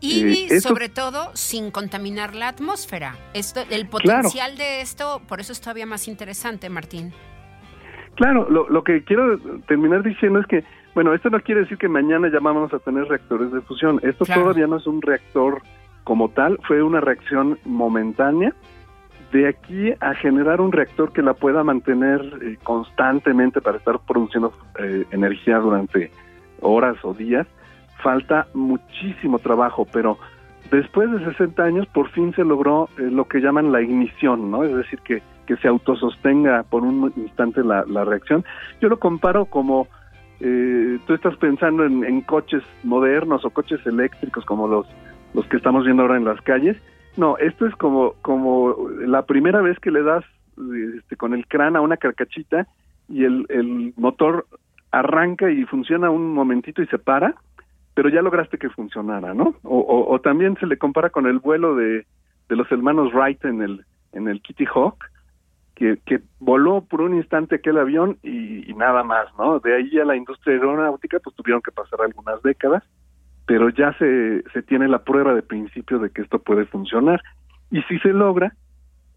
Y 0.00 0.48
eh, 0.52 0.60
sobre 0.60 0.88
todo 0.88 1.30
sin 1.34 1.70
contaminar 1.70 2.34
la 2.34 2.48
atmósfera. 2.48 3.14
Esto, 3.32 3.60
el 3.70 3.88
potencial 3.88 4.56
de 4.56 4.80
esto, 4.80 5.22
por 5.28 5.38
eso 5.38 5.52
es 5.52 5.60
todavía 5.60 5.86
más 5.86 6.08
interesante, 6.08 6.68
Martín. 6.68 7.12
Claro, 8.16 8.50
lo, 8.50 8.68
lo 8.68 8.82
que 8.82 9.04
quiero 9.04 9.38
terminar 9.68 10.02
diciendo 10.02 10.40
es 10.40 10.46
que, 10.48 10.64
bueno, 10.96 11.14
esto 11.14 11.30
no 11.30 11.40
quiere 11.42 11.60
decir 11.60 11.78
que 11.78 11.88
mañana 11.88 12.28
ya 12.28 12.40
vamos 12.40 12.74
a 12.74 12.80
tener 12.80 13.04
reactores 13.04 13.52
de 13.52 13.60
fusión. 13.60 14.00
Esto 14.02 14.24
todavía 14.24 14.66
no 14.66 14.78
es 14.78 14.86
un 14.88 15.00
reactor 15.00 15.62
como 16.06 16.28
tal 16.28 16.60
fue 16.68 16.84
una 16.84 17.00
reacción 17.00 17.58
momentánea. 17.64 18.54
De 19.32 19.48
aquí 19.48 19.92
a 20.00 20.14
generar 20.14 20.60
un 20.60 20.70
reactor 20.70 21.12
que 21.12 21.20
la 21.20 21.34
pueda 21.34 21.64
mantener 21.64 22.20
eh, 22.42 22.58
constantemente 22.62 23.60
para 23.60 23.78
estar 23.78 23.98
produciendo 23.98 24.52
eh, 24.78 25.04
energía 25.10 25.58
durante 25.58 26.12
horas 26.60 26.96
o 27.02 27.12
días, 27.12 27.48
falta 28.04 28.46
muchísimo 28.54 29.40
trabajo, 29.40 29.84
pero 29.92 30.16
después 30.70 31.10
de 31.10 31.24
60 31.24 31.60
años 31.60 31.88
por 31.88 32.08
fin 32.10 32.32
se 32.36 32.44
logró 32.44 32.88
eh, 32.98 33.08
lo 33.10 33.24
que 33.24 33.40
llaman 33.40 33.72
la 33.72 33.82
ignición, 33.82 34.48
¿no? 34.48 34.62
Es 34.62 34.76
decir, 34.76 35.00
que, 35.00 35.24
que 35.44 35.56
se 35.56 35.66
autosostenga 35.66 36.62
por 36.62 36.84
un 36.84 37.12
instante 37.16 37.64
la, 37.64 37.84
la 37.88 38.04
reacción. 38.04 38.44
Yo 38.80 38.88
lo 38.88 39.00
comparo 39.00 39.46
como 39.46 39.88
tú 40.38 41.14
estás 41.14 41.34
pensando 41.38 41.86
en, 41.86 42.04
en, 42.04 42.20
coches 42.20 42.62
modernos 42.84 43.42
o 43.46 43.50
coches 43.50 43.80
eléctricos 43.86 44.44
como 44.44 44.68
los 44.68 44.86
los 45.34 45.46
que 45.46 45.56
estamos 45.56 45.84
viendo 45.84 46.02
ahora 46.02 46.16
en 46.16 46.24
las 46.24 46.40
calles. 46.42 46.76
No, 47.16 47.38
esto 47.38 47.66
es 47.66 47.74
como, 47.76 48.14
como 48.22 48.76
la 48.98 49.24
primera 49.24 49.60
vez 49.60 49.78
que 49.78 49.90
le 49.90 50.02
das 50.02 50.24
este, 50.96 51.16
con 51.16 51.34
el 51.34 51.46
crán 51.46 51.76
a 51.76 51.80
una 51.80 51.96
carcachita 51.96 52.66
y 53.08 53.24
el, 53.24 53.46
el 53.48 53.94
motor 53.96 54.46
arranca 54.90 55.50
y 55.50 55.64
funciona 55.64 56.10
un 56.10 56.32
momentito 56.32 56.82
y 56.82 56.86
se 56.86 56.98
para, 56.98 57.34
pero 57.94 58.08
ya 58.08 58.22
lograste 58.22 58.58
que 58.58 58.70
funcionara, 58.70 59.34
¿no? 59.34 59.54
O, 59.62 60.06
o, 60.08 60.20
también 60.20 60.56
se 60.58 60.66
le 60.66 60.78
compara 60.78 61.10
con 61.10 61.26
el 61.26 61.38
vuelo 61.38 61.74
de, 61.76 62.06
de 62.48 62.56
los 62.56 62.70
hermanos 62.70 63.12
Wright 63.12 63.44
en 63.44 63.62
el, 63.62 63.84
en 64.12 64.28
el 64.28 64.40
Kitty 64.42 64.66
Hawk, 64.66 65.04
que, 65.74 65.98
que 66.04 66.20
voló 66.38 66.82
por 66.82 67.02
un 67.02 67.16
instante 67.16 67.56
aquel 67.56 67.78
avión 67.78 68.18
y, 68.22 68.70
y, 68.70 68.74
nada 68.74 69.02
más, 69.02 69.28
¿no? 69.38 69.60
De 69.60 69.74
ahí 69.74 69.98
a 69.98 70.04
la 70.04 70.16
industria 70.16 70.54
aeronáutica, 70.54 71.18
pues 71.20 71.36
tuvieron 71.36 71.62
que 71.62 71.72
pasar 71.72 72.00
algunas 72.00 72.42
décadas, 72.42 72.82
pero 73.46 73.70
ya 73.70 73.92
se, 73.98 74.42
se 74.52 74.62
tiene 74.62 74.88
la 74.88 75.04
prueba 75.04 75.34
de 75.34 75.42
principio 75.42 75.98
de 75.98 76.10
que 76.10 76.22
esto 76.22 76.40
puede 76.40 76.66
funcionar. 76.66 77.22
Y 77.70 77.82
si 77.82 77.98
se 78.00 78.08
logra, 78.08 78.54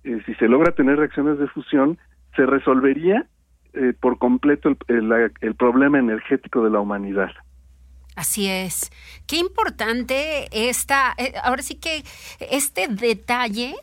eh, 0.04 0.22
si 0.26 0.34
se 0.36 0.48
logra 0.48 0.72
tener 0.74 0.98
reacciones 0.98 1.40
de 1.40 1.48
fusión, 1.48 1.98
se 2.36 2.46
resolvería 2.46 3.26
eh, 3.74 3.94
por 4.00 4.18
completo 4.18 4.70
el, 4.88 5.56
problema 5.56 6.00
energético 6.00 6.64
de 6.64 6.70
la 6.70 6.80
humanidad. 6.80 7.32
Así 8.16 8.48
es. 8.48 8.92
Qué 9.28 9.38
importante 9.38 10.48
esta, 10.52 11.14
eh, 11.18 11.34
ahora 11.44 11.62
sí 11.62 11.80
que 11.80 12.04
este 12.40 12.88
detalle 12.88 13.76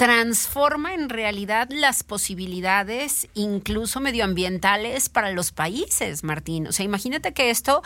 transforma 0.00 0.94
en 0.94 1.10
realidad 1.10 1.68
las 1.70 2.04
posibilidades, 2.04 3.28
incluso 3.34 4.00
medioambientales, 4.00 5.10
para 5.10 5.30
los 5.30 5.52
países, 5.52 6.24
Martín. 6.24 6.68
O 6.68 6.72
sea, 6.72 6.86
imagínate 6.86 7.34
que 7.34 7.50
esto 7.50 7.82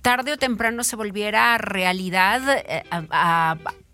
tarde 0.00 0.32
o 0.32 0.36
temprano 0.36 0.84
se 0.84 0.94
volviera 0.94 1.58
realidad 1.58 2.40
eh, 2.50 2.84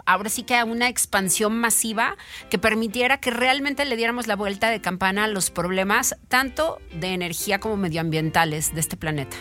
ahora 0.05 0.29
sí 0.29 0.43
que 0.43 0.55
a 0.57 0.67
una 0.67 0.91
expansión 0.91 1.59
masiva 1.59 2.17
que 2.51 2.59
permitiera 2.59 3.21
que 3.21 3.31
realmente 3.31 3.87
le 3.87 3.97
diéramos 3.97 4.27
la 4.27 4.37
vuelta 4.37 4.69
de 4.69 4.83
campana 4.83 5.25
a 5.25 5.29
los 5.29 5.51
problemas 5.51 6.15
tanto 6.29 6.77
de 7.01 7.15
energía 7.15 7.59
como 7.59 7.79
medioambientales 7.79 8.75
de 8.75 8.81
este 8.81 8.99
planeta. 8.99 9.39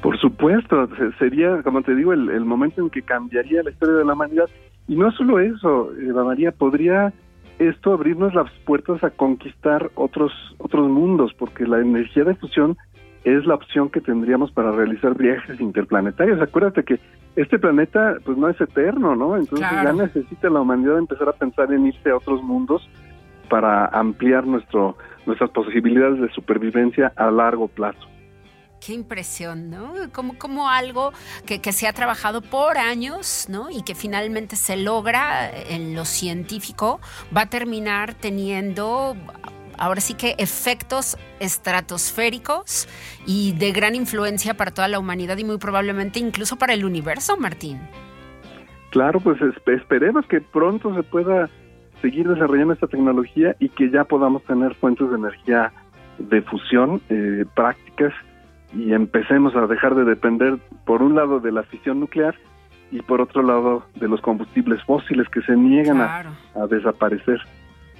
Por 0.00 0.18
supuesto, 0.18 0.88
sería, 1.18 1.62
como 1.62 1.82
te 1.82 1.94
digo, 1.94 2.14
el 2.14 2.44
momento 2.46 2.80
en 2.80 2.88
que 2.88 3.02
cambiaría 3.02 3.62
la 3.62 3.70
historia 3.70 3.96
de 3.96 4.04
la 4.06 4.14
humanidad 4.14 4.48
y 4.88 4.96
no 4.96 5.12
solo 5.12 5.38
eso, 5.38 5.92
Eva 6.00 6.24
María, 6.24 6.50
podría 6.50 7.12
esto 7.58 7.92
abrirnos 7.92 8.34
las 8.34 8.50
puertas 8.64 9.02
a 9.04 9.10
conquistar 9.10 9.90
otros, 9.94 10.32
otros 10.58 10.88
mundos, 10.88 11.32
porque 11.38 11.66
la 11.66 11.78
energía 11.78 12.24
de 12.24 12.34
fusión 12.34 12.76
es 13.24 13.44
la 13.46 13.54
opción 13.54 13.90
que 13.90 14.00
tendríamos 14.00 14.50
para 14.52 14.72
realizar 14.72 15.16
viajes 15.16 15.60
interplanetarios. 15.60 16.40
Acuérdate 16.40 16.84
que 16.84 17.00
este 17.36 17.58
planeta 17.58 18.16
pues 18.24 18.38
no 18.38 18.48
es 18.48 18.60
eterno, 18.60 19.14
¿no? 19.14 19.36
Entonces 19.36 19.68
ya 19.70 19.92
necesita 19.92 20.48
la 20.48 20.60
humanidad 20.60 20.98
empezar 20.98 21.28
a 21.28 21.32
pensar 21.32 21.72
en 21.72 21.86
irse 21.86 22.10
a 22.10 22.16
otros 22.16 22.42
mundos 22.42 22.88
para 23.50 23.86
ampliar 23.86 24.46
nuestro 24.46 24.96
nuestras 25.26 25.50
posibilidades 25.50 26.20
de 26.20 26.30
supervivencia 26.30 27.12
a 27.16 27.30
largo 27.30 27.68
plazo. 27.68 28.08
Qué 28.84 28.92
impresión, 28.92 29.70
¿no? 29.70 29.92
Como, 30.12 30.38
como 30.38 30.68
algo 30.70 31.12
que, 31.46 31.60
que, 31.60 31.72
se 31.72 31.88
ha 31.88 31.92
trabajado 31.92 32.42
por 32.42 32.78
años, 32.78 33.46
¿no? 33.48 33.70
Y 33.70 33.82
que 33.82 33.94
finalmente 33.94 34.56
se 34.56 34.76
logra 34.76 35.50
en 35.50 35.94
lo 35.94 36.04
científico, 36.04 37.00
va 37.36 37.42
a 37.42 37.46
terminar 37.50 38.14
teniendo 38.14 39.16
ahora 39.78 40.00
sí 40.00 40.14
que 40.14 40.34
efectos 40.38 41.16
estratosféricos 41.40 42.88
y 43.26 43.52
de 43.52 43.72
gran 43.72 43.94
influencia 43.94 44.54
para 44.54 44.72
toda 44.72 44.88
la 44.88 44.98
humanidad 44.98 45.38
y 45.38 45.44
muy 45.44 45.58
probablemente 45.58 46.18
incluso 46.18 46.56
para 46.56 46.74
el 46.74 46.84
universo, 46.84 47.36
Martín. 47.36 47.80
Claro, 48.90 49.20
pues 49.20 49.38
esperemos 49.66 50.26
que 50.26 50.40
pronto 50.40 50.94
se 50.94 51.02
pueda 51.02 51.48
seguir 52.00 52.28
desarrollando 52.28 52.74
esta 52.74 52.86
tecnología 52.86 53.54
y 53.58 53.68
que 53.70 53.90
ya 53.90 54.04
podamos 54.04 54.42
tener 54.44 54.74
fuentes 54.74 55.08
de 55.10 55.16
energía 55.16 55.72
de 56.18 56.42
fusión 56.42 57.00
eh, 57.08 57.44
prácticas 57.54 58.12
y 58.72 58.92
empecemos 58.92 59.54
a 59.56 59.66
dejar 59.66 59.94
de 59.94 60.04
depender, 60.04 60.58
por 60.84 61.02
un 61.02 61.14
lado, 61.14 61.40
de 61.40 61.52
la 61.52 61.62
fisión 61.62 62.00
nuclear 62.00 62.34
y 62.90 63.02
por 63.02 63.20
otro 63.20 63.42
lado, 63.42 63.84
de 63.96 64.08
los 64.08 64.20
combustibles 64.20 64.82
fósiles 64.84 65.28
que 65.28 65.42
se 65.42 65.56
niegan 65.56 66.00
a, 66.00 66.24
a 66.54 66.66
desaparecer. 66.68 67.40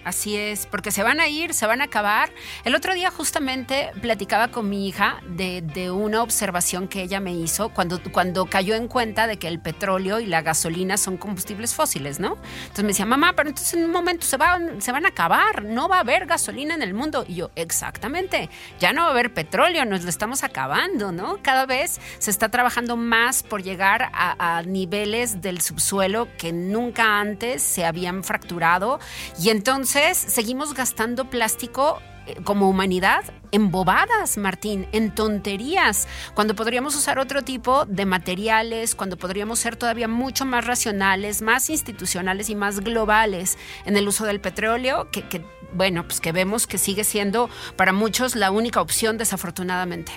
Así 0.04 0.36
es, 0.36 0.66
porque 0.66 0.90
se 0.90 1.02
van 1.02 1.20
a 1.20 1.28
ir, 1.28 1.52
se 1.52 1.66
van 1.66 1.80
a 1.80 1.84
acabar. 1.84 2.30
El 2.64 2.74
otro 2.74 2.94
día 2.94 3.10
justamente 3.10 3.90
platicaba 4.00 4.48
con 4.48 4.68
mi 4.68 4.88
hija 4.88 5.20
de, 5.28 5.90
una 5.90 6.22
observación 6.22 6.88
que 6.88 7.02
ella 7.02 7.20
me 7.20 7.32
hizo 7.32 7.70
cuando, 7.70 8.00
cuando 8.12 8.46
cayó 8.46 8.74
en 8.74 8.88
cuenta 8.88 9.26
de 9.26 9.38
que 9.38 9.48
el 9.48 9.58
petróleo 9.58 10.20
y 10.20 10.26
la 10.26 10.42
gasolina 10.42 10.96
son 10.96 11.16
combustibles 11.16 11.74
fósiles, 11.74 12.20
¿no? 12.20 12.36
Entonces 12.62 12.84
me 12.84 12.88
decía, 12.88 13.06
mamá, 13.06 13.34
pero 13.34 13.48
entonces 13.48 13.74
en 13.74 13.84
un 13.84 13.90
momento 13.90 14.26
se 14.26 14.36
van, 14.36 14.80
se 14.80 14.92
van 14.92 15.04
a 15.04 15.08
acabar, 15.08 15.64
no 15.64 15.88
va 15.88 15.96
a 15.96 16.00
haber 16.00 16.26
gasolina 16.26 16.74
en 16.74 16.82
el 16.82 16.94
mundo. 16.94 17.24
Y 17.26 17.36
yo, 17.36 17.50
exactamente, 17.54 18.50
ya 18.78 18.92
no 18.92 19.02
va 19.02 19.08
a 19.08 19.10
haber 19.10 19.32
petróleo, 19.32 19.84
nos 19.84 20.04
lo 20.04 20.10
estamos 20.10 20.44
acabando, 20.44 21.12
¿no? 21.12 21.38
Cada 21.42 21.66
vez 21.66 22.00
se 22.18 22.30
está 22.30 22.48
trabajando 22.48 22.96
más 22.96 23.42
por 23.42 23.62
llegar 23.62 24.10
a, 24.12 24.58
a 24.58 24.62
niveles 24.62 25.40
del 25.40 25.60
subsuelo 25.60 26.28
que 26.38 26.52
nunca 26.52 27.20
antes 27.20 27.62
se 27.62 27.84
habían 27.84 28.24
fracturado. 28.24 29.00
Y 29.40 29.50
entonces 29.50 29.87
seguimos 29.88 30.74
gastando 30.74 31.30
plástico 31.30 31.98
eh, 32.26 32.36
como 32.44 32.68
humanidad 32.68 33.24
en 33.52 33.70
bobadas, 33.70 34.36
Martín, 34.36 34.86
en 34.92 35.14
tonterías, 35.14 36.06
cuando 36.34 36.54
podríamos 36.54 36.94
usar 36.94 37.18
otro 37.18 37.42
tipo 37.42 37.86
de 37.86 38.04
materiales, 38.04 38.94
cuando 38.94 39.16
podríamos 39.16 39.58
ser 39.58 39.76
todavía 39.76 40.06
mucho 40.06 40.44
más 40.44 40.66
racionales, 40.66 41.40
más 41.40 41.70
institucionales 41.70 42.50
y 42.50 42.54
más 42.54 42.80
globales 42.80 43.56
en 43.86 43.96
el 43.96 44.06
uso 44.06 44.26
del 44.26 44.40
petróleo, 44.40 45.08
que, 45.10 45.22
que 45.22 45.42
bueno, 45.72 46.02
pues 46.02 46.20
que 46.20 46.32
vemos 46.32 46.66
que 46.66 46.76
sigue 46.76 47.04
siendo 47.04 47.48
para 47.76 47.92
muchos 47.92 48.36
la 48.36 48.50
única 48.50 48.82
opción, 48.82 49.16
desafortunadamente. 49.16 50.12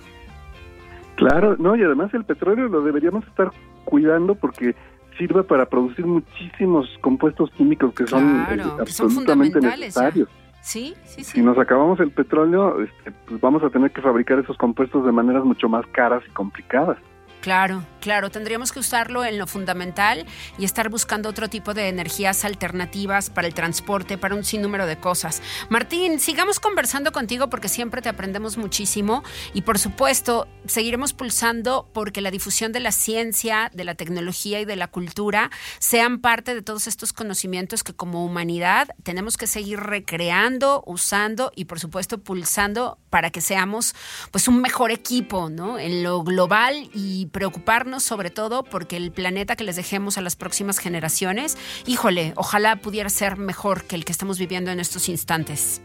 Claro, 1.15 1.55
no, 1.57 1.75
y 1.77 1.83
además 1.83 2.13
el 2.13 2.25
petróleo 2.25 2.67
lo 2.67 2.81
deberíamos 2.81 3.25
estar 3.27 3.51
cuidando 3.85 4.35
porque 4.35 4.75
sirve 5.17 5.43
para 5.43 5.65
producir 5.67 6.05
muchísimos 6.05 6.87
compuestos 7.01 7.51
químicos 7.51 7.93
que 7.93 8.07
son, 8.07 8.45
eh, 8.49 8.63
absolutamente 8.79 9.59
necesarios. 9.59 10.29
Sí, 10.61 10.93
sí, 11.05 11.23
sí. 11.23 11.31
Si 11.33 11.41
nos 11.41 11.57
acabamos 11.57 11.99
el 11.99 12.11
petróleo, 12.11 12.81
este, 12.81 13.11
pues 13.27 13.41
vamos 13.41 13.63
a 13.63 13.69
tener 13.69 13.91
que 13.91 14.01
fabricar 14.01 14.39
esos 14.39 14.57
compuestos 14.57 15.05
de 15.05 15.11
maneras 15.11 15.43
mucho 15.43 15.67
más 15.67 15.85
caras 15.87 16.23
y 16.27 16.31
complicadas. 16.31 16.97
Claro, 17.41 17.83
claro, 18.01 18.29
tendríamos 18.29 18.71
que 18.71 18.77
usarlo 18.77 19.25
en 19.25 19.39
lo 19.39 19.47
fundamental 19.47 20.27
y 20.59 20.65
estar 20.65 20.89
buscando 20.89 21.27
otro 21.27 21.49
tipo 21.49 21.73
de 21.73 21.87
energías 21.87 22.45
alternativas 22.45 23.31
para 23.31 23.47
el 23.47 23.55
transporte, 23.55 24.19
para 24.19 24.35
un 24.35 24.43
sinnúmero 24.43 24.85
de 24.85 24.97
cosas. 24.97 25.41
Martín, 25.67 26.19
sigamos 26.19 26.59
conversando 26.59 27.11
contigo 27.11 27.49
porque 27.49 27.67
siempre 27.67 28.03
te 28.03 28.09
aprendemos 28.09 28.57
muchísimo 28.57 29.23
y 29.55 29.63
por 29.63 29.79
supuesto 29.79 30.47
seguiremos 30.67 31.13
pulsando 31.13 31.89
porque 31.93 32.21
la 32.21 32.29
difusión 32.29 32.73
de 32.73 32.79
la 32.79 32.91
ciencia, 32.91 33.71
de 33.73 33.85
la 33.85 33.95
tecnología 33.95 34.59
y 34.59 34.65
de 34.65 34.75
la 34.75 34.87
cultura 34.87 35.49
sean 35.79 36.19
parte 36.19 36.53
de 36.53 36.61
todos 36.61 36.85
estos 36.85 37.11
conocimientos 37.11 37.83
que 37.83 37.95
como 37.95 38.23
humanidad 38.23 38.89
tenemos 39.01 39.37
que 39.37 39.47
seguir 39.47 39.79
recreando, 39.79 40.83
usando 40.85 41.51
y 41.55 41.65
por 41.65 41.79
supuesto 41.79 42.19
pulsando 42.19 42.99
para 43.09 43.31
que 43.31 43.41
seamos 43.41 43.95
pues 44.29 44.47
un 44.47 44.61
mejor 44.61 44.91
equipo, 44.91 45.49
¿no? 45.49 45.79
En 45.79 46.03
lo 46.03 46.21
global 46.21 46.89
y 46.93 47.30
preocuparnos 47.31 48.03
sobre 48.03 48.29
todo 48.29 48.63
porque 48.63 48.97
el 48.97 49.11
planeta 49.11 49.55
que 49.55 49.63
les 49.63 49.75
dejemos 49.75 50.17
a 50.17 50.21
las 50.21 50.35
próximas 50.35 50.79
generaciones, 50.79 51.57
híjole, 51.87 52.33
ojalá 52.35 52.75
pudiera 52.77 53.09
ser 53.09 53.37
mejor 53.37 53.83
que 53.83 53.95
el 53.95 54.05
que 54.05 54.11
estamos 54.11 54.39
viviendo 54.39 54.71
en 54.71 54.79
estos 54.79 55.09
instantes. 55.09 55.83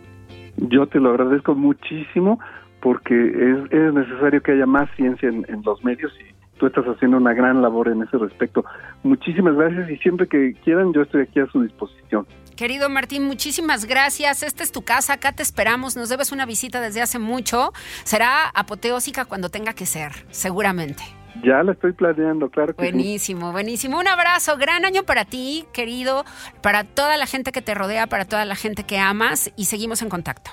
Yo 0.56 0.86
te 0.86 1.00
lo 1.00 1.10
agradezco 1.10 1.54
muchísimo 1.54 2.38
porque 2.80 3.14
es, 3.14 3.94
necesario 3.94 4.42
que 4.42 4.52
haya 4.52 4.66
más 4.66 4.88
ciencia 4.96 5.28
en, 5.28 5.44
en 5.48 5.62
los 5.62 5.82
medios 5.84 6.12
y 6.20 6.36
tú 6.58 6.66
estás 6.66 6.84
haciendo 6.84 7.16
una 7.16 7.34
gran 7.34 7.62
labor 7.62 7.88
en 7.88 8.02
ese 8.02 8.16
respecto. 8.18 8.64
Muchísimas 9.02 9.54
gracias 9.54 9.90
y 9.90 9.96
siempre 9.98 10.26
que 10.26 10.54
quieran 10.64 10.92
yo 10.92 11.02
estoy 11.02 11.22
aquí 11.22 11.40
a 11.40 11.46
su 11.46 11.62
disposición. 11.62 12.26
Querido 12.56 12.88
Martín, 12.88 13.24
muchísimas 13.24 13.84
gracias. 13.84 14.42
Esta 14.42 14.62
es 14.62 14.72
tu 14.72 14.82
casa, 14.82 15.14
acá 15.14 15.32
te 15.32 15.42
esperamos. 15.42 15.94
Nos 15.96 16.08
debes 16.08 16.32
una 16.32 16.46
visita 16.46 16.80
desde 16.80 17.02
hace 17.02 17.18
mucho. 17.18 17.72
Será 18.04 18.48
apoteósica 18.54 19.26
cuando 19.26 19.50
tenga 19.50 19.74
que 19.74 19.84
ser, 19.84 20.12
seguramente. 20.30 21.02
Ya 21.44 21.62
la 21.62 21.72
estoy 21.72 21.92
planeando, 21.92 22.50
claro 22.50 22.74
que 22.74 22.82
Buenísimo, 22.82 23.52
buenísimo. 23.52 23.98
Un 23.98 24.08
abrazo, 24.08 24.56
gran 24.56 24.84
año 24.84 25.04
para 25.04 25.24
ti, 25.24 25.64
querido, 25.72 26.24
para 26.62 26.84
toda 26.84 27.16
la 27.16 27.26
gente 27.26 27.52
que 27.52 27.62
te 27.62 27.74
rodea, 27.74 28.06
para 28.06 28.24
toda 28.24 28.44
la 28.44 28.56
gente 28.56 28.84
que 28.84 28.98
amas 28.98 29.52
y 29.56 29.66
seguimos 29.66 30.02
en 30.02 30.08
contacto. 30.08 30.50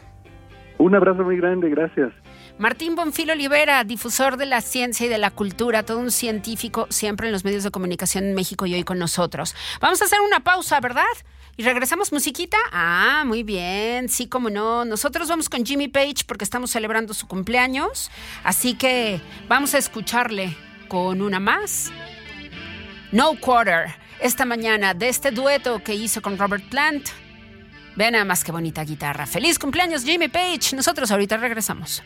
Un 0.77 0.95
abrazo 0.95 1.23
muy 1.23 1.37
grande, 1.37 1.69
gracias. 1.69 2.11
Martín 2.57 2.95
Bonfil 2.95 3.31
Olivera, 3.31 3.83
difusor 3.83 4.37
de 4.37 4.45
la 4.45 4.61
ciencia 4.61 5.07
y 5.07 5.09
de 5.09 5.17
la 5.17 5.31
cultura, 5.31 5.83
todo 5.83 5.99
un 5.99 6.11
científico 6.11 6.85
siempre 6.89 7.27
en 7.27 7.33
los 7.33 7.43
medios 7.43 7.63
de 7.63 7.71
comunicación 7.71 8.25
en 8.25 8.35
México 8.35 8.65
y 8.65 8.75
hoy 8.75 8.83
con 8.83 8.99
nosotros. 8.99 9.55
Vamos 9.81 10.01
a 10.01 10.05
hacer 10.05 10.19
una 10.21 10.41
pausa, 10.41 10.79
¿verdad? 10.79 11.03
Y 11.55 11.63
regresamos 11.63 12.11
musiquita. 12.11 12.57
Ah, 12.71 13.23
muy 13.25 13.43
bien. 13.43 14.09
Sí, 14.09 14.27
como 14.27 14.49
no. 14.49 14.85
Nosotros 14.85 15.29
vamos 15.29 15.49
con 15.49 15.65
Jimmy 15.65 15.87
Page 15.87 16.25
porque 16.27 16.43
estamos 16.43 16.71
celebrando 16.71 17.13
su 17.13 17.27
cumpleaños. 17.27 18.11
Así 18.43 18.75
que 18.75 19.21
vamos 19.47 19.73
a 19.75 19.77
escucharle 19.77 20.55
con 20.93 21.23
una 21.23 21.39
más. 21.39 21.91
No 23.11 23.33
Quarter, 23.39 23.95
esta 24.19 24.45
mañana 24.45 24.93
de 24.93 25.09
este 25.09 25.31
dueto 25.31 25.83
que 25.83 25.95
hizo 25.95 26.21
con 26.21 26.37
Robert 26.37 26.69
Plant. 26.69 27.09
Vean 27.95 28.11
nada 28.11 28.25
más 28.25 28.43
que 28.43 28.51
bonita 28.51 28.83
guitarra. 28.83 29.25
Feliz 29.25 29.57
cumpleaños 29.57 30.03
Jimmy 30.03 30.27
Page. 30.27 30.75
Nosotros 30.75 31.09
ahorita 31.09 31.37
regresamos. 31.37 32.03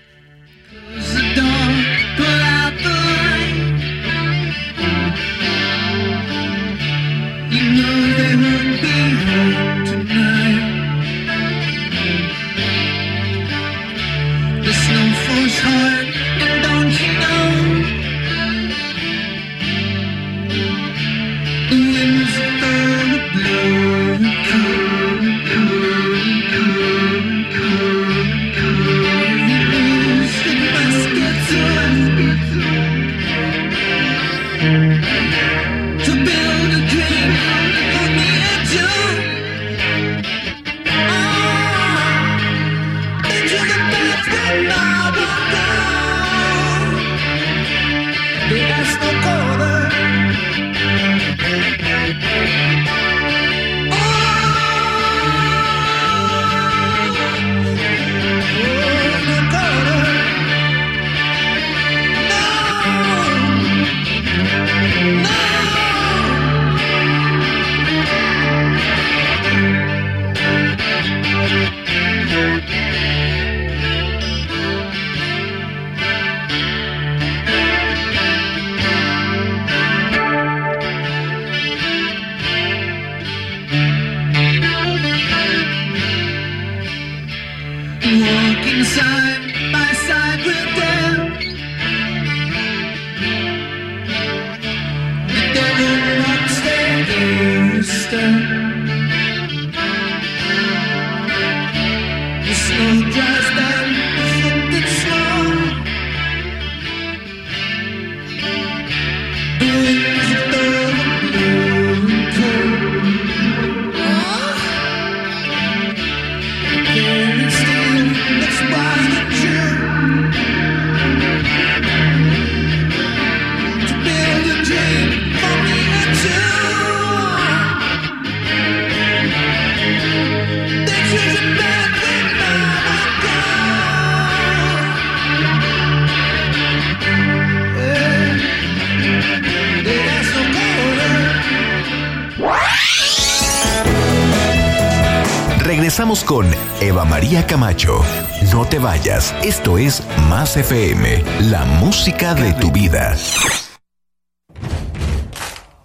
Con 146.28 146.46
Eva 146.82 147.06
María 147.06 147.48
Camacho. 147.48 148.04
No 148.52 148.66
te 148.66 148.80
vayas, 148.80 149.34
esto 149.44 149.78
es 149.78 150.04
Más 150.30 150.58
FM, 150.58 151.24
la 151.50 151.64
música 151.64 152.36
de 152.36 152.54
tu 152.54 152.70
vida. 152.70 153.16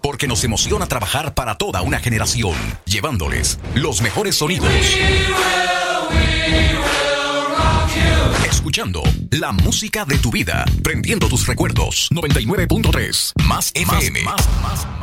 Porque 0.01 0.27
nos 0.27 0.43
emociona 0.43 0.85
trabajar 0.85 1.33
para 1.33 1.55
toda 1.55 1.81
una 1.81 1.97
generación, 1.99 2.53
llevándoles 2.83 3.57
los 3.73 4.01
mejores 4.01 4.35
sonidos. 4.35 4.69
Escuchando 8.45 9.01
la 9.31 9.53
música 9.53 10.03
de 10.03 10.17
tu 10.17 10.29
vida, 10.29 10.65
prendiendo 10.83 11.29
tus 11.29 11.47
recuerdos. 11.47 12.09
99.3 12.11 13.31
Más 13.45 13.71
FM. 13.73 14.23
Más, 14.23 14.35
más, 14.61 14.61
más, 14.61 14.99
más. 14.99 15.02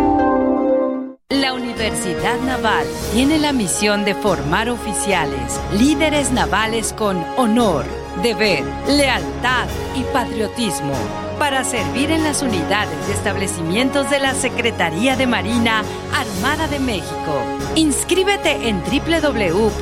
La 1.31 1.53
Universidad 1.53 2.41
Naval 2.41 2.85
tiene 3.13 3.39
la 3.39 3.53
misión 3.53 4.03
de 4.03 4.13
formar 4.13 4.69
oficiales, 4.69 5.61
líderes 5.71 6.29
navales 6.33 6.91
con 6.91 7.23
honor, 7.37 7.85
deber, 8.21 8.65
lealtad 8.85 9.65
y 9.95 10.03
patriotismo 10.11 10.91
para 11.39 11.63
servir 11.63 12.11
en 12.11 12.25
las 12.25 12.41
unidades 12.41 12.97
y 13.07 13.13
establecimientos 13.13 14.09
de 14.09 14.19
la 14.19 14.33
Secretaría 14.33 15.15
de 15.15 15.25
Marina 15.25 15.83
Armada 16.13 16.67
de 16.67 16.79
México. 16.79 17.41
Inscríbete 17.75 18.67
en 18.67 18.83
www.gov.mx, 18.83 19.81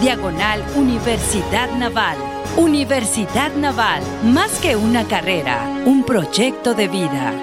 diagonal 0.00 0.64
Universidad 0.76 1.72
Naval. 1.72 2.16
Universidad 2.56 3.52
Naval, 3.54 4.02
más 4.22 4.60
que 4.60 4.76
una 4.76 5.08
carrera, 5.08 5.68
un 5.86 6.04
proyecto 6.04 6.74
de 6.74 6.86
vida. 6.86 7.34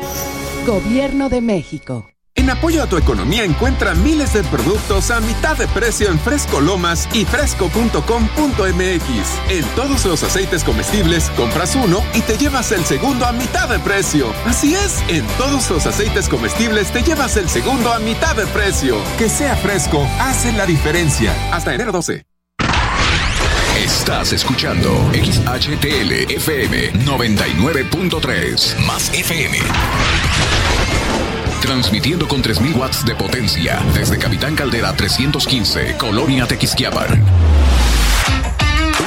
Gobierno 0.67 1.30
de 1.30 1.39
México. 1.39 2.10
En 2.36 2.49
apoyo 2.49 2.84
a 2.84 2.88
tu 2.88 2.97
economía 2.97 3.45
encuentra 3.45 3.95
miles 3.95 4.34
de 4.34 4.43
productos 4.43 5.12
a 5.12 5.21
mitad 5.21 5.58
de 5.58 5.65
precio 5.69 6.10
en 6.10 6.19
Fresco 6.19 6.60
Lomas 6.60 7.08
y 7.13 7.23
fresco.com.mx. 7.23 8.01
En 9.49 9.65
todos 9.75 10.06
los 10.06 10.23
aceites 10.23 10.65
comestibles 10.65 11.30
compras 11.38 11.73
uno 11.77 12.03
y 12.13 12.19
te 12.19 12.38
llevas 12.38 12.73
el 12.73 12.84
segundo 12.84 13.25
a 13.25 13.32
mitad 13.32 13.69
de 13.69 13.80
precio. 13.80 14.34
Así 14.45 14.75
es, 14.75 15.01
en 15.08 15.25
todos 15.38 15.69
los 15.69 15.88
aceites 15.88 16.27
comestibles 16.27 16.91
te 16.91 17.01
llevas 17.01 17.38
el 17.38 17.47
segundo 17.47 17.93
a 17.93 17.99
mitad 17.99 18.36
de 18.36 18.45
precio. 18.47 18.97
Que 19.17 19.30
sea 19.30 19.56
fresco 19.56 20.06
hace 20.19 20.51
la 20.51 20.65
diferencia. 20.65 21.34
Hasta 21.53 21.73
enero 21.73 21.93
12. 21.93 22.26
Estás 23.77 24.33
escuchando 24.33 24.89
XHTL 25.13 26.31
FM 26.33 26.93
99.3 27.05 28.75
más 28.87 29.13
FM. 29.13 29.59
Transmitiendo 31.61 32.27
con 32.27 32.41
3000 32.41 32.75
watts 32.75 33.05
de 33.05 33.13
potencia 33.13 33.79
desde 33.93 34.17
Capitán 34.17 34.55
Caldera 34.55 34.95
315, 34.95 35.95
Colonia 35.97 36.47
Tequisquiapan. 36.47 37.23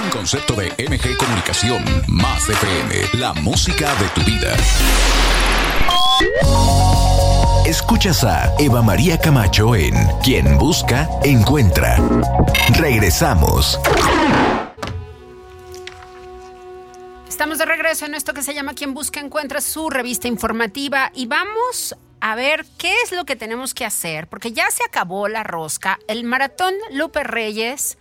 Un 0.05 0.11
concepto 0.11 0.55
de 0.55 0.69
MG 0.69 1.17
Comunicación 1.17 1.83
más 2.07 2.49
FM, 2.49 3.21
la 3.21 3.35
música 3.35 3.93
de 3.97 4.09
tu 4.11 4.21
vida. 4.23 4.55
Escuchas 7.67 8.23
a 8.25 8.53
Eva 8.59 8.83
María 8.83 9.19
Camacho 9.19 9.75
en 9.75 9.95
Quien 10.23 10.59
Busca, 10.59 11.09
Encuentra. 11.25 11.99
Regresamos. 12.79 13.79
Estamos 17.41 17.57
de 17.57 17.65
regreso 17.65 18.05
en 18.05 18.15
esto 18.15 18.35
que 18.35 18.43
se 18.43 18.53
llama 18.53 18.75
Quien 18.75 18.93
Busca 18.93 19.19
Encuentra, 19.19 19.63
su 19.63 19.89
revista 19.89 20.29
informativa, 20.29 21.11
y 21.15 21.25
vamos 21.25 21.97
a 22.21 22.35
ver 22.35 22.67
qué 22.77 22.93
es 23.03 23.13
lo 23.13 23.25
que 23.25 23.35
tenemos 23.35 23.73
que 23.73 23.87
hacer, 23.87 24.29
porque 24.29 24.53
ya 24.53 24.71
se 24.71 24.85
acabó 24.85 25.27
la 25.27 25.43
rosca, 25.43 25.99
el 26.07 26.25
maratón 26.25 26.75
Lupe 26.91 27.25
Reyes 27.25 27.97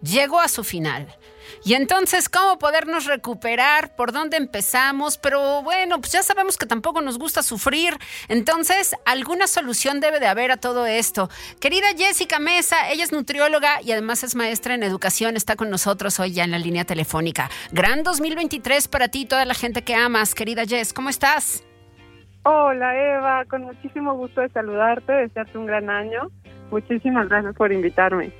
llegó 0.00 0.40
a 0.40 0.48
su 0.48 0.64
final. 0.64 1.17
Y 1.64 1.74
entonces, 1.74 2.28
¿cómo 2.28 2.58
podernos 2.58 3.06
recuperar? 3.06 3.94
¿Por 3.94 4.12
dónde 4.12 4.36
empezamos? 4.36 5.18
Pero 5.18 5.62
bueno, 5.62 6.00
pues 6.00 6.12
ya 6.12 6.22
sabemos 6.22 6.56
que 6.56 6.66
tampoco 6.66 7.00
nos 7.00 7.18
gusta 7.18 7.42
sufrir. 7.42 7.96
Entonces, 8.28 8.94
alguna 9.04 9.46
solución 9.46 10.00
debe 10.00 10.20
de 10.20 10.26
haber 10.26 10.50
a 10.50 10.56
todo 10.56 10.86
esto. 10.86 11.28
Querida 11.60 11.88
Jessica 11.96 12.38
Mesa, 12.38 12.90
ella 12.90 13.04
es 13.04 13.12
nutrióloga 13.12 13.82
y 13.82 13.92
además 13.92 14.22
es 14.24 14.34
maestra 14.34 14.74
en 14.74 14.82
educación, 14.82 15.36
está 15.36 15.56
con 15.56 15.70
nosotros 15.70 16.18
hoy 16.20 16.32
ya 16.32 16.44
en 16.44 16.50
la 16.50 16.58
línea 16.58 16.84
telefónica. 16.84 17.50
Gran 17.72 18.02
2023 18.02 18.88
para 18.88 19.08
ti 19.08 19.22
y 19.22 19.26
toda 19.26 19.44
la 19.44 19.54
gente 19.54 19.82
que 19.82 19.94
amas. 19.94 20.34
Querida 20.34 20.64
Jess, 20.64 20.92
¿cómo 20.92 21.08
estás? 21.08 21.64
Hola 22.44 22.96
Eva, 22.96 23.44
con 23.44 23.62
muchísimo 23.62 24.14
gusto 24.14 24.40
de 24.40 24.48
saludarte, 24.48 25.12
desearte 25.12 25.58
un 25.58 25.66
gran 25.66 25.90
año. 25.90 26.30
Muchísimas 26.70 27.28
gracias 27.28 27.54
por 27.56 27.72
invitarme. 27.72 28.32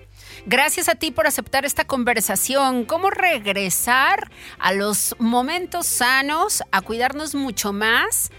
Gracias 0.47 0.89
a 0.89 0.95
ti 0.95 1.11
por 1.11 1.27
aceptar 1.27 1.65
esta 1.65 1.85
conversación. 1.85 2.85
¿Cómo 2.85 3.11
regresar 3.11 4.31
a 4.59 4.73
los 4.73 5.17
momentos 5.19 5.87
sanos, 5.87 6.63
a 6.73 6.81
cuidarnos 6.81 7.35
mucho 7.35 7.73
más? 7.73 8.31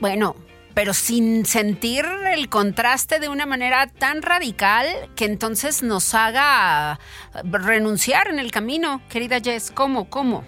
Bueno, 0.00 0.36
pero 0.74 0.94
sin 0.94 1.44
sentir 1.44 2.04
el 2.32 2.48
contraste 2.48 3.18
de 3.18 3.28
una 3.28 3.46
manera 3.46 3.88
tan 3.88 4.22
radical 4.22 4.86
que 5.16 5.24
entonces 5.24 5.82
nos 5.82 6.14
haga 6.14 7.00
renunciar 7.44 8.28
en 8.28 8.38
el 8.38 8.50
camino. 8.52 9.00
Querida 9.10 9.40
Jess, 9.40 9.72
¿cómo? 9.72 10.08
¿Cómo? 10.08 10.44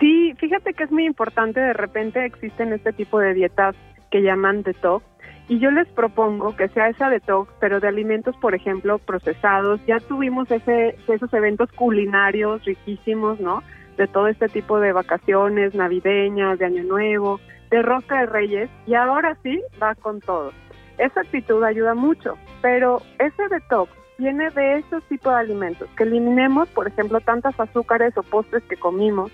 Sí, 0.00 0.34
fíjate 0.38 0.74
que 0.74 0.84
es 0.84 0.90
muy 0.90 1.06
importante, 1.06 1.60
de 1.60 1.72
repente 1.72 2.24
existen 2.24 2.72
este 2.72 2.92
tipo 2.92 3.18
de 3.18 3.34
dietas 3.34 3.76
que 4.10 4.22
llaman 4.22 4.62
detox 4.62 5.04
y 5.48 5.60
yo 5.60 5.70
les 5.70 5.86
propongo 5.88 6.56
que 6.56 6.68
sea 6.68 6.88
esa 6.88 7.08
detox, 7.08 7.52
pero 7.60 7.78
de 7.78 7.88
alimentos, 7.88 8.36
por 8.38 8.54
ejemplo, 8.54 8.98
procesados. 8.98 9.80
Ya 9.86 10.00
tuvimos 10.00 10.50
ese, 10.50 10.96
esos 11.06 11.32
eventos 11.32 11.70
culinarios 11.72 12.64
riquísimos, 12.64 13.38
¿no? 13.38 13.62
De 13.96 14.08
todo 14.08 14.26
este 14.26 14.48
tipo 14.48 14.80
de 14.80 14.92
vacaciones 14.92 15.74
navideñas, 15.74 16.58
de 16.58 16.64
Año 16.64 16.82
Nuevo, 16.84 17.40
de 17.70 17.80
Rosca 17.82 18.20
de 18.20 18.26
Reyes, 18.26 18.70
y 18.86 18.94
ahora 18.94 19.36
sí 19.42 19.62
va 19.80 19.94
con 19.94 20.20
todo. 20.20 20.52
Esa 20.98 21.20
actitud 21.20 21.62
ayuda 21.62 21.94
mucho, 21.94 22.36
pero 22.60 23.00
ese 23.18 23.48
detox 23.48 23.92
viene 24.18 24.50
de 24.50 24.78
esos 24.78 25.04
tipos 25.04 25.32
de 25.32 25.38
alimentos, 25.38 25.88
que 25.96 26.04
eliminemos, 26.04 26.68
por 26.70 26.88
ejemplo, 26.88 27.20
tantas 27.20 27.58
azúcares 27.60 28.16
o 28.16 28.22
postres 28.22 28.64
que 28.64 28.76
comimos, 28.76 29.30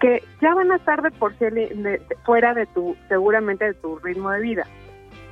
que 0.00 0.22
ya 0.40 0.54
van 0.54 0.72
a 0.72 0.76
estar 0.76 1.02
de 1.02 1.10
por 1.10 1.34
sí 1.34 1.44
fuera 2.24 2.54
de 2.54 2.64
tu, 2.66 2.96
seguramente 3.08 3.66
de 3.66 3.74
tu 3.74 3.98
ritmo 3.98 4.30
de 4.30 4.40
vida 4.40 4.66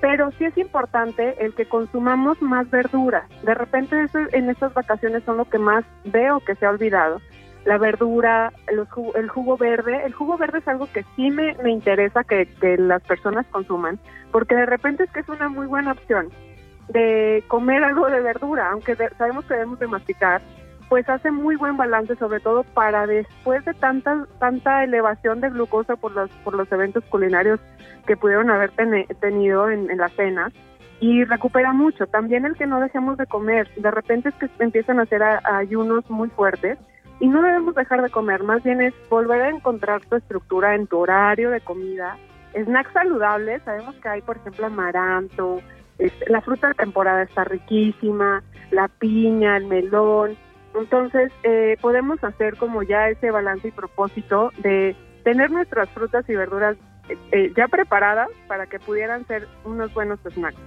pero 0.01 0.31
sí 0.33 0.45
es 0.45 0.57
importante 0.57 1.35
el 1.45 1.55
que 1.55 1.67
consumamos 1.67 2.41
más 2.41 2.71
verduras. 2.71 3.29
De 3.43 3.55
repente 3.55 4.01
eso, 4.03 4.19
en 4.33 4.51
estas 4.51 4.73
vacaciones 4.75 5.25
son 5.25 5.37
lo 5.37 5.45
que 5.47 5.59
más 5.59 5.85
veo 6.05 6.41
que 6.41 6.55
se 6.55 6.67
ha 6.67 6.71
olvidado. 6.71 7.21
la 7.65 7.77
verdura, 7.77 8.53
los 8.73 8.89
el 9.15 9.29
jugo 9.29 9.57
verde. 9.57 10.05
El 10.07 10.15
jugo 10.15 10.39
verde 10.39 10.59
es 10.59 10.69
algo 10.69 10.89
que 10.91 11.05
sí 11.17 11.31
me, 11.31 11.55
me 11.63 11.71
interesa 11.71 12.25
que, 12.25 12.47
que 12.61 12.79
las 12.79 13.03
personas 13.03 13.47
consuman, 13.51 13.99
porque 14.33 14.55
de 14.55 14.67
repente 14.67 15.05
es 15.05 15.11
que 15.11 15.21
es 15.21 15.29
una 15.29 15.49
muy 15.49 15.67
buena 15.67 15.93
opción 15.93 16.29
de 16.89 17.45
comer 17.49 17.85
algo 17.85 18.09
de 18.09 18.21
verdura, 18.21 18.71
aunque 18.71 18.97
sabemos 19.19 19.45
que 19.45 19.55
debemos 19.55 19.79
de 19.79 19.87
masticar, 19.87 20.41
pues 20.89 21.09
hace 21.09 21.31
muy 21.31 21.57
buen 21.57 21.77
balance, 21.77 22.17
sobre 22.17 22.41
todo 22.41 22.65
para 22.65 23.07
después 23.07 23.65
de 23.65 23.75
tanta 23.75 24.27
tanta 24.39 24.85
elevación 24.85 25.41
de 25.41 25.51
glucosa 25.51 25.97
por 25.97 26.13
los 26.13 26.31
por 26.45 26.55
los 26.55 26.71
eventos 26.73 27.05
culinarios 27.05 27.61
que 28.07 28.17
pudieron 28.17 28.51
haber 28.51 28.71
tenido 29.21 29.71
en, 29.71 29.91
en 29.91 29.99
la 29.99 30.09
cena 30.09 30.51
y 31.01 31.25
recupera 31.25 31.73
mucho. 31.73 32.07
También 32.07 32.45
el 32.45 32.57
que 32.57 32.67
no 32.67 32.81
dejemos 32.81 33.19
de 33.19 33.27
comer, 33.27 33.69
de 33.77 33.91
repente 33.91 34.31
es 34.31 34.35
que 34.37 34.49
empiezan 34.59 34.99
a 34.99 35.03
hacer 35.03 35.23
ayunos 35.23 36.09
muy 36.11 36.29
fuertes 36.31 36.79
y 37.21 37.29
no 37.29 37.43
debemos 37.43 37.75
dejar 37.75 38.03
de 38.03 38.11
comer, 38.11 38.43
más 38.45 38.63
bien 38.63 38.81
es 38.81 38.95
volver 39.11 39.43
a 39.43 39.51
encontrar 39.51 40.05
tu 40.07 40.17
estructura 40.17 40.75
en 40.75 40.87
tu 40.87 40.99
horario 40.99 41.51
de 41.51 41.61
comida. 41.61 42.17
Snacks 42.55 42.93
saludables, 42.93 43.63
sabemos 43.65 43.95
que 43.97 44.09
hay, 44.09 44.23
por 44.23 44.37
ejemplo, 44.37 44.67
amaranto, 44.67 45.61
este, 45.99 46.31
la 46.31 46.41
fruta 46.41 46.69
de 46.69 46.75
temporada 46.75 47.23
está 47.23 47.45
riquísima, 47.45 48.43
la 48.71 48.89
piña, 48.89 49.57
el 49.57 49.67
melón. 49.67 50.37
Entonces, 50.79 51.33
eh, 51.43 51.77
podemos 51.81 52.23
hacer 52.23 52.57
como 52.57 52.83
ya 52.83 53.09
ese 53.09 53.31
balance 53.31 53.69
y 53.69 53.71
propósito 53.71 54.53
de 54.59 54.97
tener 55.25 55.51
nuestras 55.51 55.89
frutas 55.91 56.25
y 56.29 56.35
verduras 56.35 56.77
eh, 57.09 57.19
eh, 57.33 57.53
ya 57.57 57.69
preparadas 57.69 58.29
para 58.47 58.67
que 58.67 58.79
pudieran 58.79 59.27
ser 59.27 59.49
unos 59.65 59.93
buenos 59.95 60.19
snacks. 60.33 60.59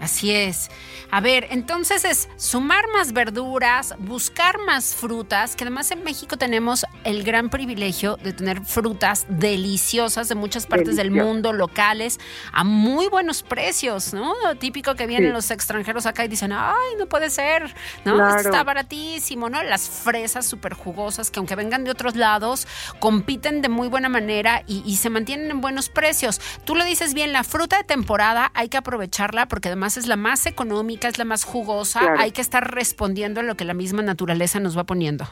Así 0.00 0.34
es. 0.34 0.68
A 1.12 1.20
ver, 1.20 1.46
entonces 1.50 2.04
es 2.04 2.28
sumar 2.36 2.84
más 2.92 3.12
verduras, 3.12 3.94
buscar 3.98 4.58
más 4.66 4.96
frutas, 4.96 5.54
que 5.54 5.62
además 5.62 5.92
en 5.92 6.02
México 6.02 6.36
tenemos 6.36 6.84
el 7.04 7.22
gran 7.24 7.50
privilegio 7.50 8.16
de 8.22 8.32
tener 8.32 8.60
frutas 8.62 9.26
deliciosas 9.28 10.28
de 10.28 10.34
muchas 10.34 10.66
partes 10.66 10.96
del 10.96 11.10
mundo, 11.10 11.52
locales, 11.52 12.20
a 12.52 12.64
muy 12.64 13.08
buenos 13.08 13.42
precios, 13.42 14.14
¿no? 14.14 14.34
Lo 14.44 14.56
típico 14.56 14.94
que 14.94 15.06
vienen 15.06 15.32
los 15.32 15.50
extranjeros 15.50 16.06
acá 16.06 16.24
y 16.24 16.28
dicen, 16.28 16.52
ay, 16.52 16.96
no 16.98 17.06
puede 17.06 17.30
ser, 17.30 17.74
¿no? 18.04 18.36
Está 18.36 18.64
baratísimo, 18.64 19.48
¿no? 19.48 19.62
Las 19.62 19.88
fresas 19.88 20.46
súper 20.46 20.74
jugosas 20.74 21.30
que 21.30 21.38
aunque 21.38 21.54
vengan 21.54 21.84
de 21.84 21.90
otros 21.90 22.16
lados, 22.16 22.66
compiten 22.98 23.62
de 23.62 23.68
muy 23.68 23.88
buena 23.88 24.08
manera 24.08 24.62
y, 24.66 24.82
y 24.86 24.96
se 24.96 25.10
mantienen 25.10 25.50
en 25.50 25.60
buenos 25.60 25.88
precios. 25.88 26.40
Tú 26.64 26.74
lo 26.74 26.84
dices 26.84 27.14
bien, 27.14 27.32
la 27.32 27.44
fruta 27.44 27.78
de 27.78 27.84
temporada 27.84 28.50
hay 28.54 28.68
que 28.68 28.76
aprovecharla 28.76 29.46
porque 29.48 29.68
además 29.68 29.96
es 29.96 30.06
la 30.06 30.16
más 30.16 30.46
económica, 30.46 31.08
es 31.08 31.18
la 31.18 31.24
más 31.24 31.44
jugosa, 31.44 32.14
hay 32.18 32.32
que 32.32 32.40
estar 32.40 32.74
respondiendo 32.74 33.40
a 33.40 33.42
lo 33.42 33.56
que 33.56 33.64
la 33.64 33.74
misma 33.74 34.02
naturaleza 34.02 34.60
nos 34.60 34.76
va 34.76 34.84
poniendo. 34.84 35.26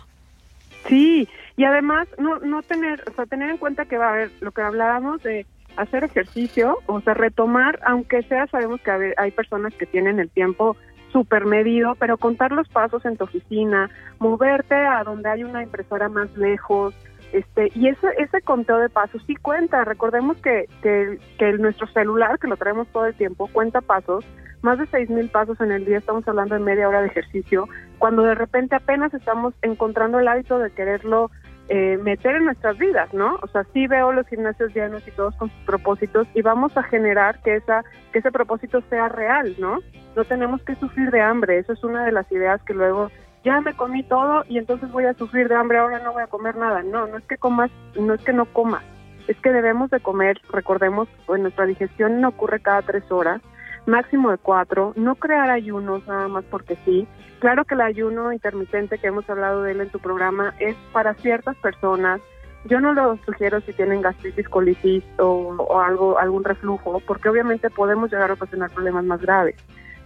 Sí, 0.88 1.28
y 1.56 1.64
además 1.64 2.08
no, 2.18 2.38
no 2.40 2.62
tener, 2.62 3.02
o 3.10 3.14
sea, 3.14 3.26
tener 3.26 3.50
en 3.50 3.58
cuenta 3.58 3.84
que 3.84 3.98
va 3.98 4.08
a 4.08 4.12
haber 4.12 4.30
lo 4.40 4.52
que 4.52 4.62
hablábamos 4.62 5.22
de 5.22 5.46
hacer 5.76 6.04
ejercicio, 6.04 6.78
o 6.86 7.00
sea, 7.00 7.14
retomar, 7.14 7.78
aunque 7.84 8.22
sea, 8.24 8.46
sabemos 8.48 8.80
que 8.80 9.14
hay 9.16 9.30
personas 9.30 9.74
que 9.74 9.86
tienen 9.86 10.18
el 10.18 10.30
tiempo 10.30 10.76
súper 11.12 11.44
medido, 11.44 11.94
pero 11.96 12.18
contar 12.18 12.52
los 12.52 12.68
pasos 12.68 13.04
en 13.04 13.16
tu 13.16 13.24
oficina, 13.24 13.90
moverte 14.18 14.74
a 14.74 15.02
donde 15.04 15.28
hay 15.28 15.44
una 15.44 15.62
impresora 15.62 16.08
más 16.08 16.36
lejos, 16.36 16.94
este, 17.32 17.68
y 17.74 17.88
ese, 17.88 18.08
ese 18.18 18.40
conteo 18.42 18.78
de 18.78 18.88
pasos 18.88 19.22
sí 19.26 19.36
cuenta. 19.36 19.84
Recordemos 19.84 20.36
que, 20.38 20.66
que, 20.82 21.18
que 21.38 21.52
nuestro 21.52 21.86
celular, 21.88 22.38
que 22.38 22.48
lo 22.48 22.56
traemos 22.56 22.88
todo 22.88 23.06
el 23.06 23.14
tiempo, 23.14 23.48
cuenta 23.52 23.80
pasos, 23.80 24.24
más 24.62 24.78
de 24.78 24.86
seis 24.86 25.08
mil 25.08 25.28
pasos 25.30 25.60
en 25.60 25.70
el 25.70 25.84
día, 25.84 25.98
estamos 25.98 26.26
hablando 26.26 26.54
de 26.54 26.60
media 26.60 26.88
hora 26.88 27.00
de 27.00 27.06
ejercicio, 27.06 27.68
cuando 27.98 28.22
de 28.22 28.34
repente 28.34 28.74
apenas 28.74 29.14
estamos 29.14 29.54
encontrando 29.62 30.18
el 30.18 30.28
hábito 30.28 30.58
de 30.58 30.70
quererlo 30.70 31.30
eh, 31.72 31.98
meter 32.02 32.34
en 32.34 32.46
nuestras 32.46 32.76
vidas, 32.78 33.14
¿no? 33.14 33.38
O 33.42 33.46
sea, 33.46 33.64
sí 33.72 33.86
veo 33.86 34.12
los 34.12 34.26
gimnasios 34.26 34.74
llenos 34.74 35.06
y 35.06 35.12
todos 35.12 35.36
con 35.36 35.50
sus 35.50 35.64
propósitos 35.64 36.26
y 36.34 36.42
vamos 36.42 36.76
a 36.76 36.82
generar 36.82 37.40
que 37.42 37.54
esa 37.54 37.84
que 38.12 38.18
ese 38.18 38.32
propósito 38.32 38.82
sea 38.90 39.08
real, 39.08 39.54
¿no? 39.56 39.78
No 40.16 40.24
tenemos 40.24 40.60
que 40.64 40.74
sufrir 40.74 41.12
de 41.12 41.20
hambre, 41.20 41.58
eso 41.58 41.72
es 41.72 41.84
una 41.84 42.04
de 42.04 42.10
las 42.10 42.30
ideas 42.32 42.60
que 42.64 42.74
luego 42.74 43.08
ya 43.44 43.60
me 43.60 43.72
comí 43.74 44.02
todo 44.02 44.44
y 44.48 44.58
entonces 44.58 44.90
voy 44.90 45.04
a 45.04 45.14
sufrir 45.14 45.48
de 45.48 45.54
hambre, 45.54 45.78
ahora 45.78 46.00
no 46.00 46.12
voy 46.12 46.24
a 46.24 46.26
comer 46.26 46.56
nada. 46.56 46.82
No, 46.82 47.06
no 47.06 47.18
es 47.18 47.24
que 47.26 47.38
comas, 47.38 47.70
no 47.94 48.14
es 48.14 48.20
que 48.22 48.32
no 48.32 48.46
comas, 48.46 48.82
es 49.28 49.36
que 49.36 49.52
debemos 49.52 49.90
de 49.90 50.00
comer, 50.00 50.40
recordemos, 50.50 51.08
pues 51.24 51.40
nuestra 51.40 51.66
digestión 51.66 52.20
no 52.20 52.30
ocurre 52.30 52.58
cada 52.58 52.82
tres 52.82 53.08
horas, 53.12 53.40
máximo 53.86 54.30
de 54.30 54.38
cuatro, 54.38 54.92
no 54.96 55.14
crear 55.16 55.50
ayunos 55.50 56.06
nada 56.06 56.28
más 56.28 56.44
porque 56.44 56.76
sí. 56.84 57.06
Claro 57.38 57.64
que 57.64 57.74
el 57.74 57.80
ayuno 57.80 58.32
intermitente 58.32 58.98
que 58.98 59.06
hemos 59.06 59.28
hablado 59.30 59.62
de 59.62 59.72
él 59.72 59.80
en 59.80 59.90
tu 59.90 59.98
programa 59.98 60.54
es 60.58 60.76
para 60.92 61.14
ciertas 61.14 61.56
personas. 61.56 62.20
Yo 62.66 62.80
no 62.80 62.92
lo 62.92 63.16
sugiero 63.24 63.60
si 63.62 63.72
tienen 63.72 64.02
gastritis, 64.02 64.48
colitis 64.48 65.02
o, 65.18 65.56
o 65.56 65.80
algo, 65.80 66.18
algún 66.18 66.44
reflujo, 66.44 67.00
porque 67.06 67.30
obviamente 67.30 67.70
podemos 67.70 68.10
llegar 68.12 68.30
a 68.30 68.34
ocasionar 68.34 68.70
problemas 68.70 69.04
más 69.04 69.20
graves, 69.22 69.56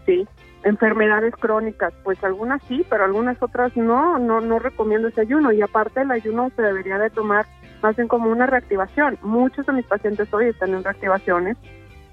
¿sí? 0.07 0.27
enfermedades 0.65 1.35
crónicas, 1.37 1.93
pues 2.03 2.23
algunas 2.25 2.63
sí, 2.65 2.85
pero 2.89 3.05
algunas 3.05 3.41
otras 3.43 3.77
no, 3.77 4.19
no, 4.19 4.41
no 4.41 4.59
recomiendo 4.59 5.09
ese 5.09 5.21
ayuno 5.21 5.53
y 5.53 5.63
aparte 5.63 6.01
el 6.01 6.11
ayuno 6.11 6.51
se 6.57 6.63
debería 6.63 6.99
de 6.99 7.11
tomar 7.11 7.47
más 7.83 7.97
bien 7.97 8.09
como 8.09 8.31
una 8.31 8.47
reactivación. 8.47 9.19
Muchos 9.23 9.67
de 9.67 9.75
mis 9.75 9.87
pacientes 9.87 10.33
hoy 10.33 10.47
están 10.47 10.75
en 10.75 10.83
reactivaciones 10.83 11.59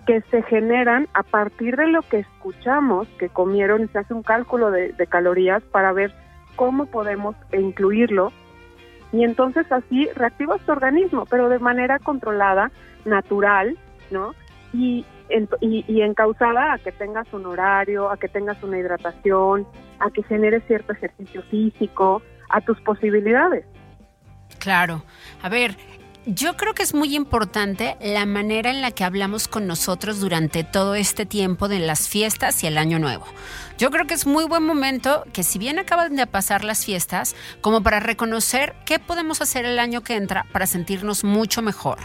que 0.06 0.22
se 0.32 0.42
generan 0.44 1.08
a 1.14 1.24
partir 1.24 1.76
de 1.78 1.88
lo 1.88 2.02
que 2.02 2.20
escuchamos 2.20 3.08
que 3.20 3.30
comieron 3.30 3.84
y 3.84 3.88
se 3.90 4.00
hace 4.00 4.14
un 4.14 4.24
cálculo 4.24 4.72
de, 4.72 4.94
calorías 5.08 5.62
para 5.64 5.92
ver 5.94 6.14
cómo 6.56 6.86
podemos 6.86 7.36
incluirlo 7.52 8.32
y 9.12 9.24
entonces 9.24 9.70
así 9.72 10.08
reactivas 10.16 10.62
tu 10.62 10.72
organismo, 10.72 11.26
pero 11.26 11.50
de 11.50 11.60
manera 11.60 12.00
controlada, 12.00 12.72
natural, 13.04 13.78
¿no? 14.10 14.34
Y, 14.74 15.06
y 15.60 16.02
encausada 16.02 16.74
a 16.74 16.78
que 16.78 16.94
tengas 16.94 17.32
un 17.34 17.46
horario, 17.46 18.10
a 18.10 18.18
que 18.18 18.30
tengas 18.30 18.62
una 18.64 18.78
hidratación, 18.78 19.68
a 20.00 20.10
que 20.12 20.24
generes 20.24 20.64
cierto 20.66 20.94
ejercicio 20.94 21.42
físico, 21.44 22.22
a 22.50 22.62
tus 22.62 22.80
posibilidades. 22.82 23.66
Claro. 24.60 25.04
A 25.42 25.50
ver, 25.50 25.76
yo 26.26 26.56
creo 26.56 26.76
que 26.76 26.84
es 26.84 26.94
muy 26.94 27.16
importante 27.16 27.98
la 28.00 28.26
manera 28.28 28.70
en 28.70 28.82
la 28.82 28.92
que 28.92 29.04
hablamos 29.04 29.48
con 29.48 29.66
nosotros 29.66 30.20
durante 30.20 30.64
todo 30.64 30.94
este 30.94 31.26
tiempo 31.26 31.68
de 31.68 31.80
las 31.80 32.08
fiestas 32.08 32.64
y 32.64 32.68
el 32.68 32.78
año 32.78 33.00
nuevo. 33.00 33.26
Yo 33.80 33.90
creo 33.90 34.06
que 34.06 34.14
es 34.14 34.28
muy 34.28 34.46
buen 34.46 34.62
momento 34.62 35.26
que 35.34 35.42
si 35.42 35.58
bien 35.58 35.80
acaban 35.80 36.16
de 36.16 36.28
pasar 36.28 36.64
las 36.64 36.86
fiestas, 36.86 37.36
como 37.62 37.82
para 37.82 38.00
reconocer 38.00 38.76
qué 38.86 39.00
podemos 39.00 39.42
hacer 39.42 39.66
el 39.66 39.80
año 39.80 40.02
que 40.02 40.16
entra 40.16 40.46
para 40.52 40.68
sentirnos 40.68 41.24
mucho 41.24 41.64
mejor. 41.64 41.98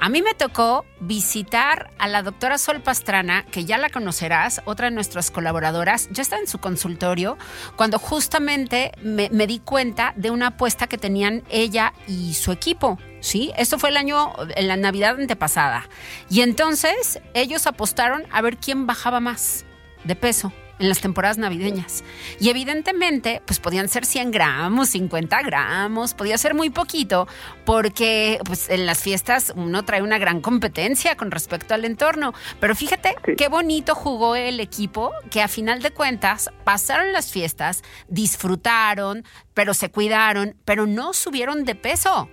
A 0.00 0.08
mí 0.08 0.22
me 0.22 0.32
tocó 0.32 0.86
visitar 1.00 1.90
a 1.98 2.08
la 2.08 2.22
doctora 2.22 2.56
Sol 2.56 2.80
Pastrana, 2.80 3.44
que 3.44 3.66
ya 3.66 3.76
la 3.76 3.90
conocerás, 3.90 4.62
otra 4.64 4.86
de 4.86 4.94
nuestras 4.94 5.30
colaboradoras. 5.30 6.08
Yo 6.10 6.22
estaba 6.22 6.40
en 6.40 6.48
su 6.48 6.58
consultorio 6.58 7.36
cuando 7.76 7.98
justamente 7.98 8.92
me, 9.02 9.28
me 9.30 9.46
di 9.46 9.58
cuenta 9.58 10.14
de 10.16 10.30
una 10.30 10.48
apuesta 10.48 10.86
que 10.86 10.96
tenían 10.96 11.42
ella 11.50 11.92
y 12.06 12.32
su 12.32 12.52
equipo. 12.52 12.98
¿Sí? 13.20 13.52
Esto 13.56 13.78
fue 13.78 13.90
el 13.90 13.96
año, 13.96 14.32
en 14.56 14.68
la 14.68 14.76
Navidad 14.76 15.16
antepasada. 15.18 15.88
Y 16.30 16.42
entonces 16.42 17.20
ellos 17.34 17.66
apostaron 17.66 18.24
a 18.30 18.42
ver 18.42 18.56
quién 18.56 18.86
bajaba 18.86 19.20
más 19.20 19.64
de 20.04 20.14
peso 20.16 20.52
en 20.78 20.88
las 20.88 21.00
temporadas 21.00 21.38
navideñas. 21.38 22.04
Y 22.40 22.50
evidentemente, 22.50 23.42
pues 23.44 23.58
podían 23.58 23.88
ser 23.88 24.04
100 24.04 24.30
gramos, 24.30 24.90
50 24.90 25.42
gramos, 25.42 26.14
podía 26.14 26.38
ser 26.38 26.54
muy 26.54 26.70
poquito, 26.70 27.26
porque 27.64 28.38
pues 28.44 28.68
en 28.68 28.86
las 28.86 29.02
fiestas 29.02 29.52
uno 29.56 29.84
trae 29.84 30.02
una 30.02 30.18
gran 30.18 30.40
competencia 30.40 31.16
con 31.16 31.30
respecto 31.30 31.74
al 31.74 31.84
entorno. 31.84 32.32
Pero 32.60 32.74
fíjate 32.74 33.16
qué 33.36 33.48
bonito 33.48 33.94
jugó 33.94 34.36
el 34.36 34.60
equipo, 34.60 35.12
que 35.30 35.42
a 35.42 35.48
final 35.48 35.82
de 35.82 35.90
cuentas 35.90 36.50
pasaron 36.64 37.12
las 37.12 37.30
fiestas, 37.30 37.82
disfrutaron, 38.08 39.24
pero 39.54 39.74
se 39.74 39.90
cuidaron, 39.90 40.56
pero 40.64 40.86
no 40.86 41.12
subieron 41.12 41.64
de 41.64 41.74
peso. 41.74 42.28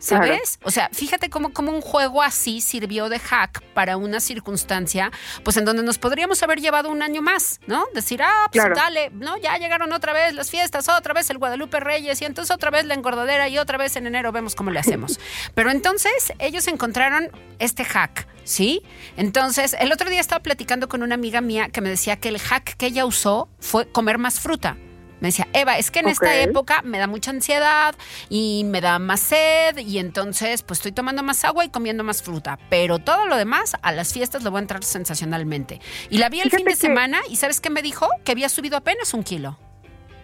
¿Sabes? 0.00 0.58
O 0.62 0.70
sea, 0.70 0.88
fíjate 0.92 1.28
cómo, 1.28 1.52
cómo, 1.52 1.70
un 1.70 1.82
juego 1.82 2.22
así 2.22 2.62
sirvió 2.62 3.10
de 3.10 3.18
hack 3.18 3.62
para 3.74 3.98
una 3.98 4.18
circunstancia, 4.18 5.12
pues 5.44 5.58
en 5.58 5.66
donde 5.66 5.82
nos 5.82 5.98
podríamos 5.98 6.42
haber 6.42 6.60
llevado 6.60 6.88
un 6.88 7.02
año 7.02 7.20
más, 7.20 7.60
¿no? 7.66 7.84
Decir, 7.94 8.22
ah, 8.22 8.48
pues 8.50 8.64
dale, 8.74 9.10
¿no? 9.10 9.36
Ya 9.36 9.58
llegaron 9.58 9.92
otra 9.92 10.14
vez 10.14 10.34
las 10.34 10.50
fiestas, 10.50 10.88
otra 10.88 11.12
vez 11.12 11.28
el 11.28 11.36
Guadalupe 11.36 11.80
Reyes, 11.80 12.20
y 12.22 12.24
entonces 12.24 12.54
otra 12.54 12.70
vez 12.70 12.86
la 12.86 12.94
engordadera, 12.94 13.48
y 13.50 13.58
otra 13.58 13.76
vez 13.76 13.94
en 13.96 14.06
enero 14.06 14.32
vemos 14.32 14.54
cómo 14.54 14.70
le 14.70 14.80
hacemos. 14.80 15.20
Pero 15.54 15.70
entonces 15.70 16.32
ellos 16.38 16.66
encontraron 16.66 17.30
este 17.58 17.84
hack, 17.84 18.26
¿sí? 18.42 18.82
Entonces, 19.18 19.76
el 19.78 19.92
otro 19.92 20.08
día 20.08 20.20
estaba 20.20 20.42
platicando 20.42 20.88
con 20.88 21.02
una 21.02 21.14
amiga 21.14 21.42
mía 21.42 21.68
que 21.68 21.82
me 21.82 21.90
decía 21.90 22.16
que 22.16 22.30
el 22.30 22.38
hack 22.38 22.74
que 22.76 22.86
ella 22.86 23.04
usó 23.04 23.50
fue 23.60 23.86
comer 23.92 24.16
más 24.16 24.40
fruta. 24.40 24.78
Me 25.20 25.28
decía, 25.28 25.46
Eva, 25.52 25.78
es 25.78 25.90
que 25.90 26.00
en 26.00 26.08
esta 26.08 26.34
época 26.40 26.82
me 26.82 26.98
da 26.98 27.06
mucha 27.06 27.30
ansiedad 27.30 27.94
y 28.28 28.64
me 28.64 28.80
da 28.80 28.98
más 28.98 29.20
sed 29.20 29.78
y 29.78 29.98
entonces 29.98 30.62
pues 30.62 30.78
estoy 30.78 30.92
tomando 30.92 31.22
más 31.22 31.44
agua 31.44 31.64
y 31.64 31.68
comiendo 31.68 32.04
más 32.04 32.22
fruta. 32.22 32.58
Pero 32.70 32.98
todo 32.98 33.26
lo 33.26 33.36
demás 33.36 33.76
a 33.82 33.92
las 33.92 34.12
fiestas 34.12 34.42
le 34.42 34.50
voy 34.50 34.58
a 34.58 34.62
entrar 34.62 34.82
sensacionalmente. 34.82 35.80
Y 36.08 36.18
la 36.18 36.28
vi 36.28 36.40
el 36.40 36.50
fin 36.50 36.64
de 36.64 36.76
semana 36.76 37.20
y 37.28 37.36
¿sabes 37.36 37.60
qué 37.60 37.70
me 37.70 37.82
dijo? 37.82 38.08
Que 38.24 38.32
había 38.32 38.48
subido 38.48 38.76
apenas 38.76 39.14
un 39.14 39.22
kilo. 39.22 39.58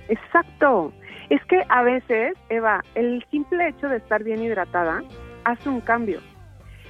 Exacto. 0.08 0.92
Es 1.28 1.44
que 1.46 1.60
a 1.68 1.82
veces, 1.82 2.34
Eva, 2.48 2.82
el 2.94 3.24
simple 3.30 3.68
hecho 3.68 3.88
de 3.88 3.96
estar 3.96 4.22
bien 4.22 4.42
hidratada 4.42 5.02
hace 5.44 5.68
un 5.68 5.80
cambio. 5.80 6.20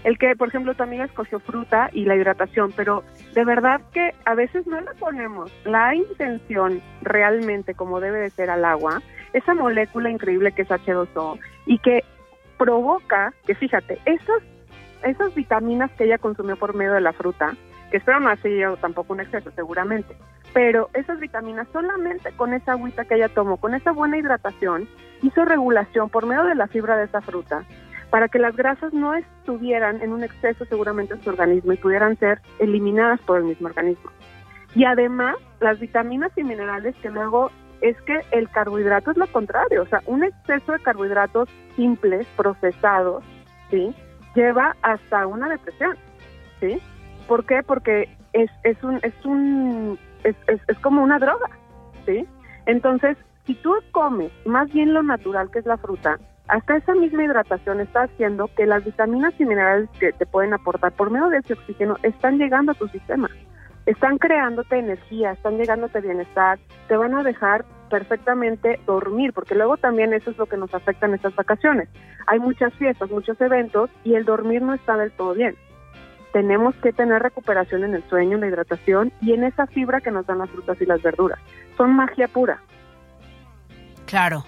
El 0.05 0.19
que, 0.19 0.37
por 0.37 0.49
ejemplo, 0.49 0.75
tu 0.75 0.83
amiga 0.83 1.05
escogió 1.05 1.41
fruta 1.41 1.91
y 1.93 2.05
la 2.05 2.15
hidratación, 2.15 2.73
pero 2.77 3.03
de 3.35 3.45
verdad 3.45 3.81
que 3.93 4.15
a 4.25 4.35
veces 4.35 4.67
no 4.67 4.81
le 4.81 4.95
ponemos 4.99 5.53
la 5.65 5.95
intención 5.95 6.81
realmente 7.03 7.75
como 7.75 8.01
debe 8.01 8.21
de 8.21 8.31
ser 8.31 8.51
al 8.51 8.65
agua, 8.65 9.03
esa 9.33 9.55
molécula 9.55 10.11
increíble 10.11 10.53
que 10.53 10.63
es 10.63 10.69
H2O 10.69 11.39
y 11.67 11.79
que 11.79 12.05
provoca 12.57 13.35
que, 13.47 13.55
fíjate, 13.55 13.99
esas, 14.05 14.43
esas 15.03 15.35
vitaminas 15.35 15.91
que 15.93 16.05
ella 16.05 16.19
consumió 16.19 16.57
por 16.57 16.75
medio 16.75 16.93
de 16.93 17.01
la 17.01 17.13
fruta, 17.13 17.55
que 17.91 17.99
espero 17.99 18.21
no 18.21 18.31
ha 18.31 18.37
sido 18.37 18.77
tampoco 18.77 19.13
un 19.13 19.21
exceso 19.21 19.51
seguramente, 19.55 20.17
pero 20.53 20.89
esas 20.95 21.21
vitaminas 21.21 21.69
solamente 21.73 22.33
con 22.33 22.55
esa 22.55 22.73
agüita 22.73 23.05
que 23.05 23.17
ella 23.17 23.29
tomó, 23.29 23.59
con 23.59 23.75
esa 23.75 23.93
buena 23.93 24.17
hidratación, 24.17 24.89
hizo 25.23 25.45
regulación 25.45 26.09
por 26.09 26.27
medio 26.27 26.45
de 26.45 26.55
la 26.55 26.67
fibra 26.67 26.97
de 26.97 27.05
esa 27.05 27.21
fruta 27.21 27.65
para 28.11 28.29
que 28.29 28.39
las 28.39 28.57
grasas 28.57 28.93
no 28.93 29.15
estuvieran 29.15 30.01
en 30.03 30.13
un 30.13 30.23
exceso 30.23 30.65
seguramente 30.67 31.15
en 31.15 31.23
su 31.23 31.31
organismo 31.31 31.73
y 31.73 31.77
pudieran 31.77 32.17
ser 32.19 32.41
eliminadas 32.59 33.21
por 33.23 33.39
el 33.39 33.45
mismo 33.45 33.69
organismo. 33.69 34.11
Y 34.75 34.85
además, 34.85 35.37
las 35.61 35.81
vitaminas 35.81 36.33
y 36.37 36.45
minerales 36.45 36.95
que 36.97 37.11
luego 37.11 37.51
es 37.81 38.01
que 38.03 38.21
el 38.31 38.49
carbohidrato 38.51 39.11
es 39.11 39.17
lo 39.17 39.27
contrario, 39.29 39.83
o 39.83 39.87
sea, 39.87 40.03
un 40.07 40.25
exceso 40.25 40.73
de 40.73 40.81
carbohidratos 40.81 41.49
simples, 41.77 42.27
procesados, 42.37 43.25
¿sí? 43.71 43.95
Lleva 44.35 44.77
hasta 44.83 45.27
una 45.27 45.49
depresión, 45.49 45.97
¿sí? 46.61 46.79
¿Por 47.27 47.45
qué? 47.45 47.63
Porque 47.63 48.09
es, 48.33 48.51
es 48.65 48.83
un, 48.83 48.99
es 49.03 49.25
un, 49.25 49.99
es, 50.25 50.37
es, 50.47 50.61
es 50.69 50.79
como 50.79 51.03
una 51.03 51.19
droga, 51.19 51.51
¿sí? 52.05 52.27
Entonces, 52.67 53.17
si 53.47 53.55
tú 53.55 53.75
comes 53.93 54.33
más 54.45 54.73
bien 54.73 54.93
lo 54.93 55.03
natural 55.03 55.51
que 55.51 55.61
es 55.61 55.67
la 55.67 55.77
fruta, 55.77 56.19
hasta 56.49 56.77
esa 56.77 56.95
misma 56.95 57.25
hidratación 57.25 57.81
está 57.81 58.05
haciendo 58.05 58.49
que 58.57 58.67
las 58.67 58.85
vitaminas 58.85 59.35
y 59.39 59.45
minerales 59.45 59.89
que 59.99 60.13
te 60.13 60.27
pueden 60.27 60.55
aportar 60.55 60.93
por 60.93 61.11
medio 61.11 61.29
de 61.29 61.39
ese 61.39 61.55
oxígeno 61.55 61.97
están 62.03 62.39
llegando 62.39 62.73
a 62.73 62.77
tu 62.77 62.87
sistema. 62.89 63.29
Están 63.85 64.19
creándote 64.19 64.79
energía, 64.79 65.33
están 65.33 65.59
llegándote 65.59 66.01
bienestar, 66.01 66.59
te 66.89 66.97
van 66.97 67.15
a 67.15 67.23
dejar 67.23 67.65
perfectamente 67.89 68.81
dormir, 68.87 69.33
porque 69.33 69.55
luego 69.55 69.77
también 69.77 70.13
eso 70.13 70.31
es 70.31 70.39
lo 70.39 70.47
que 70.47 70.57
nos 70.57 70.73
afecta 70.75 71.07
en 71.07 71.15
estas 71.15 71.35
vacaciones. 71.35 71.89
Hay 72.27 72.39
muchas 72.41 72.73
fiestas, 72.75 73.11
muchos 73.11 73.41
eventos 73.41 73.91
y 74.05 74.15
el 74.15 74.25
dormir 74.25 74.63
no 74.63 74.75
está 74.75 74.97
del 74.97 75.13
todo 75.13 75.35
bien. 75.35 75.57
Tenemos 76.33 76.75
que 76.77 76.93
tener 76.93 77.23
recuperación 77.23 77.85
en 77.85 77.95
el 77.95 78.03
sueño, 78.09 78.35
en 78.35 78.41
la 78.41 78.49
hidratación 78.49 79.13
y 79.21 79.33
en 79.33 79.45
esa 79.45 79.67
fibra 79.69 80.01
que 80.01 80.11
nos 80.11 80.27
dan 80.27 80.39
las 80.39 80.51
frutas 80.51 80.81
y 80.81 80.87
las 80.87 81.01
verduras. 81.03 81.39
Son 81.77 81.95
magia 81.95 82.29
pura. 82.29 82.61
Claro, 84.07 84.45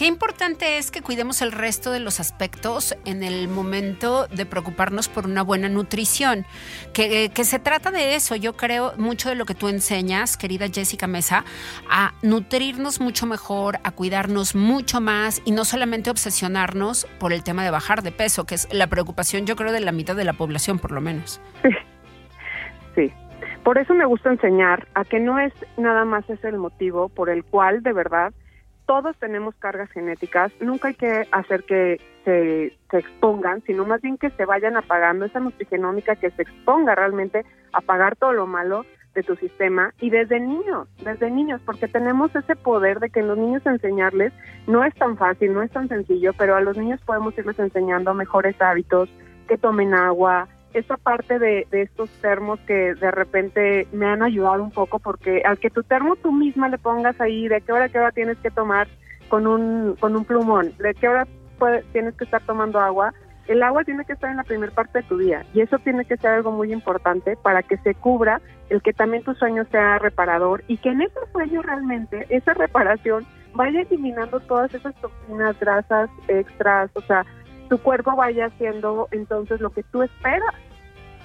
Qué 0.00 0.06
importante 0.06 0.78
es 0.78 0.90
que 0.90 1.02
cuidemos 1.02 1.42
el 1.42 1.52
resto 1.52 1.92
de 1.92 2.00
los 2.00 2.20
aspectos 2.20 2.96
en 3.04 3.22
el 3.22 3.48
momento 3.48 4.28
de 4.28 4.46
preocuparnos 4.46 5.10
por 5.10 5.26
una 5.26 5.42
buena 5.42 5.68
nutrición. 5.68 6.46
Que, 6.94 7.30
que, 7.34 7.44
se 7.44 7.58
trata 7.58 7.90
de 7.90 8.14
eso, 8.14 8.34
yo 8.34 8.54
creo, 8.54 8.94
mucho 8.96 9.28
de 9.28 9.34
lo 9.34 9.44
que 9.44 9.54
tú 9.54 9.68
enseñas, 9.68 10.38
querida 10.38 10.68
Jessica 10.72 11.06
Mesa, 11.06 11.44
a 11.90 12.14
nutrirnos 12.22 12.98
mucho 12.98 13.26
mejor, 13.26 13.76
a 13.84 13.90
cuidarnos 13.90 14.54
mucho 14.54 15.02
más 15.02 15.42
y 15.44 15.50
no 15.50 15.66
solamente 15.66 16.08
obsesionarnos 16.08 17.04
por 17.18 17.34
el 17.34 17.44
tema 17.44 17.62
de 17.62 17.70
bajar 17.70 18.02
de 18.02 18.10
peso, 18.10 18.46
que 18.46 18.54
es 18.54 18.72
la 18.72 18.86
preocupación, 18.86 19.44
yo 19.44 19.54
creo, 19.54 19.70
de 19.70 19.80
la 19.80 19.92
mitad 19.92 20.16
de 20.16 20.24
la 20.24 20.32
población, 20.32 20.78
por 20.78 20.92
lo 20.92 21.02
menos. 21.02 21.42
Sí. 22.94 23.12
Por 23.62 23.76
eso 23.76 23.92
me 23.94 24.06
gusta 24.06 24.30
enseñar 24.30 24.88
a 24.94 25.04
que 25.04 25.20
no 25.20 25.38
es 25.38 25.52
nada 25.76 26.06
más 26.06 26.28
ese 26.30 26.48
el 26.48 26.56
motivo 26.56 27.10
por 27.10 27.28
el 27.28 27.44
cual 27.44 27.82
de 27.82 27.92
verdad 27.92 28.32
todos 28.90 29.16
tenemos 29.18 29.54
cargas 29.60 29.88
genéticas, 29.92 30.50
nunca 30.58 30.88
hay 30.88 30.94
que 30.94 31.24
hacer 31.30 31.62
que 31.62 32.00
se, 32.24 32.76
expongan, 32.90 33.62
sino 33.64 33.84
más 33.84 34.02
bien 34.02 34.18
que 34.18 34.30
se 34.30 34.44
vayan 34.44 34.76
apagando 34.76 35.26
esa 35.26 35.38
nutrigenómica, 35.38 36.16
que 36.16 36.32
se 36.32 36.42
exponga 36.42 36.96
realmente 36.96 37.46
a 37.72 37.82
pagar 37.82 38.16
todo 38.16 38.32
lo 38.32 38.48
malo 38.48 38.84
de 39.14 39.22
tu 39.22 39.36
sistema 39.36 39.94
y 40.00 40.10
desde 40.10 40.40
niños, 40.40 40.88
desde 41.04 41.30
niños, 41.30 41.60
porque 41.64 41.86
tenemos 41.86 42.34
ese 42.34 42.56
poder 42.56 42.98
de 42.98 43.10
que 43.10 43.22
los 43.22 43.38
niños 43.38 43.64
enseñarles 43.64 44.32
no 44.66 44.84
es 44.84 44.92
tan 44.96 45.16
fácil, 45.16 45.54
no 45.54 45.62
es 45.62 45.70
tan 45.70 45.86
sencillo, 45.86 46.32
pero 46.36 46.56
a 46.56 46.60
los 46.60 46.76
niños 46.76 47.00
podemos 47.06 47.38
irles 47.38 47.60
enseñando 47.60 48.12
mejores 48.12 48.60
hábitos, 48.60 49.08
que 49.46 49.56
tomen 49.56 49.94
agua, 49.94 50.48
esa 50.72 50.96
parte 50.96 51.38
de, 51.38 51.66
estos 51.70 52.10
termos 52.20 52.60
que 52.60 52.94
de 52.94 53.10
repente 53.10 53.88
me 53.92 54.06
han 54.06 54.22
ayudado 54.22 54.62
un 54.62 54.70
poco 54.70 54.98
porque 54.98 55.42
al 55.44 55.58
que 55.58 55.70
tu 55.70 55.82
termo 55.82 56.16
tú 56.16 56.32
misma 56.32 56.68
le 56.68 56.78
pongas 56.78 57.20
ahí 57.20 57.48
de 57.48 57.60
qué 57.60 57.72
hora 57.72 57.88
qué 57.88 57.98
hora 57.98 58.12
tienes 58.12 58.38
que 58.38 58.50
tomar 58.50 58.88
con 59.28 59.46
un 59.46 59.96
con 59.98 60.16
un 60.16 60.24
plumón, 60.24 60.72
de 60.78 60.94
qué 60.94 61.08
hora 61.08 61.26
tienes 61.92 62.14
que 62.14 62.24
estar 62.24 62.42
tomando 62.46 62.80
agua, 62.80 63.12
el 63.48 63.62
agua 63.62 63.84
tiene 63.84 64.04
que 64.04 64.12
estar 64.12 64.30
en 64.30 64.36
la 64.36 64.44
primera 64.44 64.72
parte 64.72 65.00
de 65.00 65.08
tu 65.08 65.18
día 65.18 65.44
y 65.52 65.60
eso 65.60 65.78
tiene 65.78 66.04
que 66.04 66.16
ser 66.16 66.30
algo 66.30 66.52
muy 66.52 66.72
importante 66.72 67.36
para 67.36 67.62
que 67.62 67.76
se 67.78 67.94
cubra 67.94 68.40
el 68.68 68.80
que 68.82 68.92
también 68.92 69.24
tu 69.24 69.34
sueño 69.34 69.64
sea 69.70 69.98
reparador 69.98 70.62
y 70.68 70.76
que 70.76 70.90
en 70.90 71.02
ese 71.02 71.18
sueño 71.32 71.62
realmente 71.62 72.26
esa 72.28 72.54
reparación 72.54 73.26
vaya 73.54 73.80
eliminando 73.80 74.40
todas 74.40 74.72
esas 74.74 74.94
toxinas, 74.96 75.58
grasas 75.58 76.08
extras, 76.28 76.90
o 76.94 77.00
sea, 77.02 77.26
tu 77.70 77.78
cuerpo 77.78 78.14
vaya 78.16 78.46
haciendo 78.46 79.08
entonces 79.12 79.60
lo 79.60 79.70
que 79.70 79.82
tú 79.84 80.02
esperas. 80.02 80.54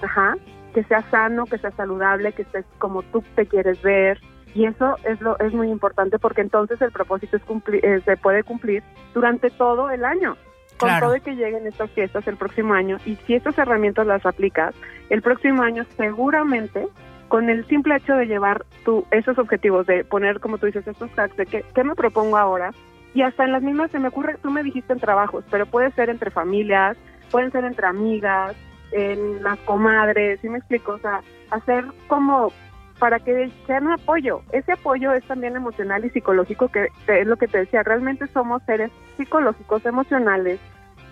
Ajá, 0.00 0.36
que 0.72 0.84
sea 0.84 1.02
sano, 1.10 1.44
que 1.44 1.58
sea 1.58 1.72
saludable, 1.72 2.32
que 2.32 2.42
estés 2.42 2.64
como 2.78 3.02
tú 3.02 3.22
te 3.34 3.46
quieres 3.46 3.82
ver. 3.82 4.20
Y 4.54 4.64
eso 4.64 4.96
es 5.04 5.20
lo 5.20 5.38
es 5.38 5.52
muy 5.52 5.70
importante 5.70 6.18
porque 6.18 6.40
entonces 6.40 6.80
el 6.80 6.92
propósito 6.92 7.36
es 7.36 7.42
cumplir, 7.42 7.84
eh, 7.84 8.00
se 8.04 8.16
puede 8.16 8.42
cumplir 8.42 8.82
durante 9.12 9.50
todo 9.50 9.90
el 9.90 10.04
año. 10.04 10.36
Con 10.78 10.90
todo 11.00 11.12
de 11.12 11.20
que 11.20 11.34
lleguen 11.34 11.66
estas 11.66 11.90
fiestas 11.90 12.26
el 12.28 12.36
próximo 12.36 12.74
año 12.74 12.98
y 13.06 13.16
si 13.16 13.34
estas 13.34 13.56
herramientas 13.56 14.06
las 14.06 14.26
aplicas, 14.26 14.74
el 15.08 15.22
próximo 15.22 15.62
año 15.62 15.84
seguramente 15.96 16.86
con 17.28 17.48
el 17.48 17.66
simple 17.66 17.96
hecho 17.96 18.14
de 18.14 18.26
llevar 18.26 18.66
tú 18.84 19.06
esos 19.10 19.38
objetivos, 19.38 19.86
de 19.86 20.04
poner, 20.04 20.38
como 20.38 20.58
tú 20.58 20.66
dices, 20.66 20.86
estos 20.86 21.10
tags, 21.12 21.36
de 21.36 21.46
que, 21.46 21.64
qué 21.74 21.82
me 21.82 21.94
propongo 21.94 22.36
ahora, 22.36 22.72
y 23.16 23.22
hasta 23.22 23.44
en 23.44 23.52
las 23.52 23.62
mismas 23.62 23.90
se 23.90 23.98
me 23.98 24.08
ocurre, 24.08 24.36
tú 24.42 24.50
me 24.50 24.62
dijiste 24.62 24.92
en 24.92 25.00
trabajos, 25.00 25.42
pero 25.50 25.64
puede 25.64 25.90
ser 25.92 26.10
entre 26.10 26.30
familias, 26.30 26.98
pueden 27.30 27.50
ser 27.50 27.64
entre 27.64 27.86
amigas, 27.86 28.54
en 28.92 29.42
las 29.42 29.58
comadres, 29.60 30.38
¿sí 30.40 30.50
me 30.50 30.58
explico? 30.58 30.92
O 30.92 30.98
sea, 30.98 31.22
hacer 31.50 31.86
como 32.08 32.52
para 32.98 33.18
que 33.18 33.50
sean 33.66 33.86
un 33.86 33.94
apoyo. 33.94 34.42
Ese 34.52 34.72
apoyo 34.72 35.14
es 35.14 35.24
también 35.24 35.56
emocional 35.56 36.04
y 36.04 36.10
psicológico, 36.10 36.68
que 36.68 36.88
es 37.06 37.26
lo 37.26 37.36
que 37.36 37.48
te 37.48 37.56
decía, 37.56 37.82
realmente 37.82 38.26
somos 38.34 38.62
seres 38.64 38.90
psicológicos, 39.16 39.86
emocionales, 39.86 40.60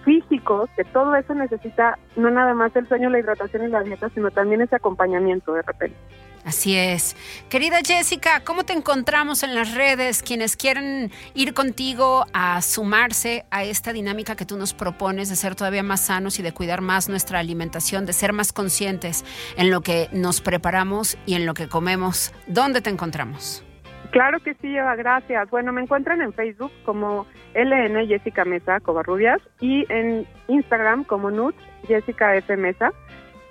físicos, 0.04 0.68
que 0.76 0.84
todo 0.84 1.16
eso 1.16 1.34
necesita 1.34 1.98
no 2.16 2.30
nada 2.30 2.52
más 2.52 2.76
el 2.76 2.86
sueño, 2.86 3.08
la 3.08 3.20
hidratación 3.20 3.64
y 3.64 3.68
la 3.68 3.82
dieta, 3.82 4.10
sino 4.10 4.30
también 4.30 4.60
ese 4.60 4.76
acompañamiento 4.76 5.54
de 5.54 5.62
repente. 5.62 5.96
Así 6.44 6.76
es. 6.76 7.16
Querida 7.48 7.78
Jessica, 7.84 8.42
¿cómo 8.44 8.64
te 8.64 8.74
encontramos 8.74 9.42
en 9.42 9.54
las 9.54 9.74
redes? 9.74 10.22
Quienes 10.22 10.56
quieren 10.56 11.10
ir 11.34 11.54
contigo 11.54 12.26
a 12.34 12.60
sumarse 12.60 13.46
a 13.50 13.64
esta 13.64 13.94
dinámica 13.94 14.36
que 14.36 14.44
tú 14.44 14.58
nos 14.58 14.74
propones 14.74 15.30
de 15.30 15.36
ser 15.36 15.54
todavía 15.54 15.82
más 15.82 16.02
sanos 16.02 16.38
y 16.38 16.42
de 16.42 16.52
cuidar 16.52 16.82
más 16.82 17.08
nuestra 17.08 17.38
alimentación, 17.38 18.04
de 18.04 18.12
ser 18.12 18.34
más 18.34 18.52
conscientes 18.52 19.24
en 19.56 19.70
lo 19.70 19.80
que 19.80 20.08
nos 20.12 20.42
preparamos 20.42 21.16
y 21.24 21.34
en 21.34 21.46
lo 21.46 21.54
que 21.54 21.68
comemos, 21.68 22.34
¿dónde 22.46 22.82
te 22.82 22.90
encontramos? 22.90 23.64
Claro 24.10 24.38
que 24.40 24.54
sí, 24.60 24.76
Eva, 24.76 24.94
gracias. 24.96 25.48
Bueno, 25.50 25.72
me 25.72 25.80
encuentran 25.80 26.20
en 26.20 26.32
Facebook 26.34 26.70
como 26.84 27.26
LN 27.54 28.06
Jessica 28.06 28.44
Mesa 28.44 28.80
Covarrubias 28.80 29.40
y 29.60 29.90
en 29.90 30.26
Instagram 30.48 31.04
como 31.04 31.30
Nut 31.30 31.56
Jessica 31.88 32.36
F 32.36 32.56
Mesa 32.56 32.92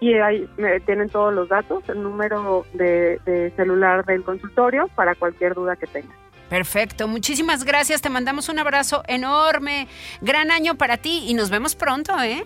y 0.04 0.20
ahí 0.20 0.50
tienen 0.86 1.10
todos 1.10 1.34
los 1.34 1.48
datos, 1.48 1.84
el 1.88 2.04
número 2.04 2.66
de, 2.74 3.54
celular 3.56 4.04
del 4.06 4.24
consultorio 4.24 4.90
para 4.96 5.16
cualquier 5.16 5.54
duda 5.54 5.78
que 5.78 5.88
tengan. 5.88 6.16
Perfecto, 6.50 7.08
muchísimas 7.08 7.64
gracias, 7.64 8.02
te 8.02 8.10
mandamos 8.10 8.50
un 8.50 8.60
abrazo 8.60 9.02
enorme, 9.08 9.88
gran 10.22 10.52
año 10.52 10.76
para 10.76 10.98
ti 10.98 11.24
y 11.28 11.34
nos 11.34 11.50
vemos 11.50 11.76
pronto, 11.76 12.14
¿eh? 12.22 12.44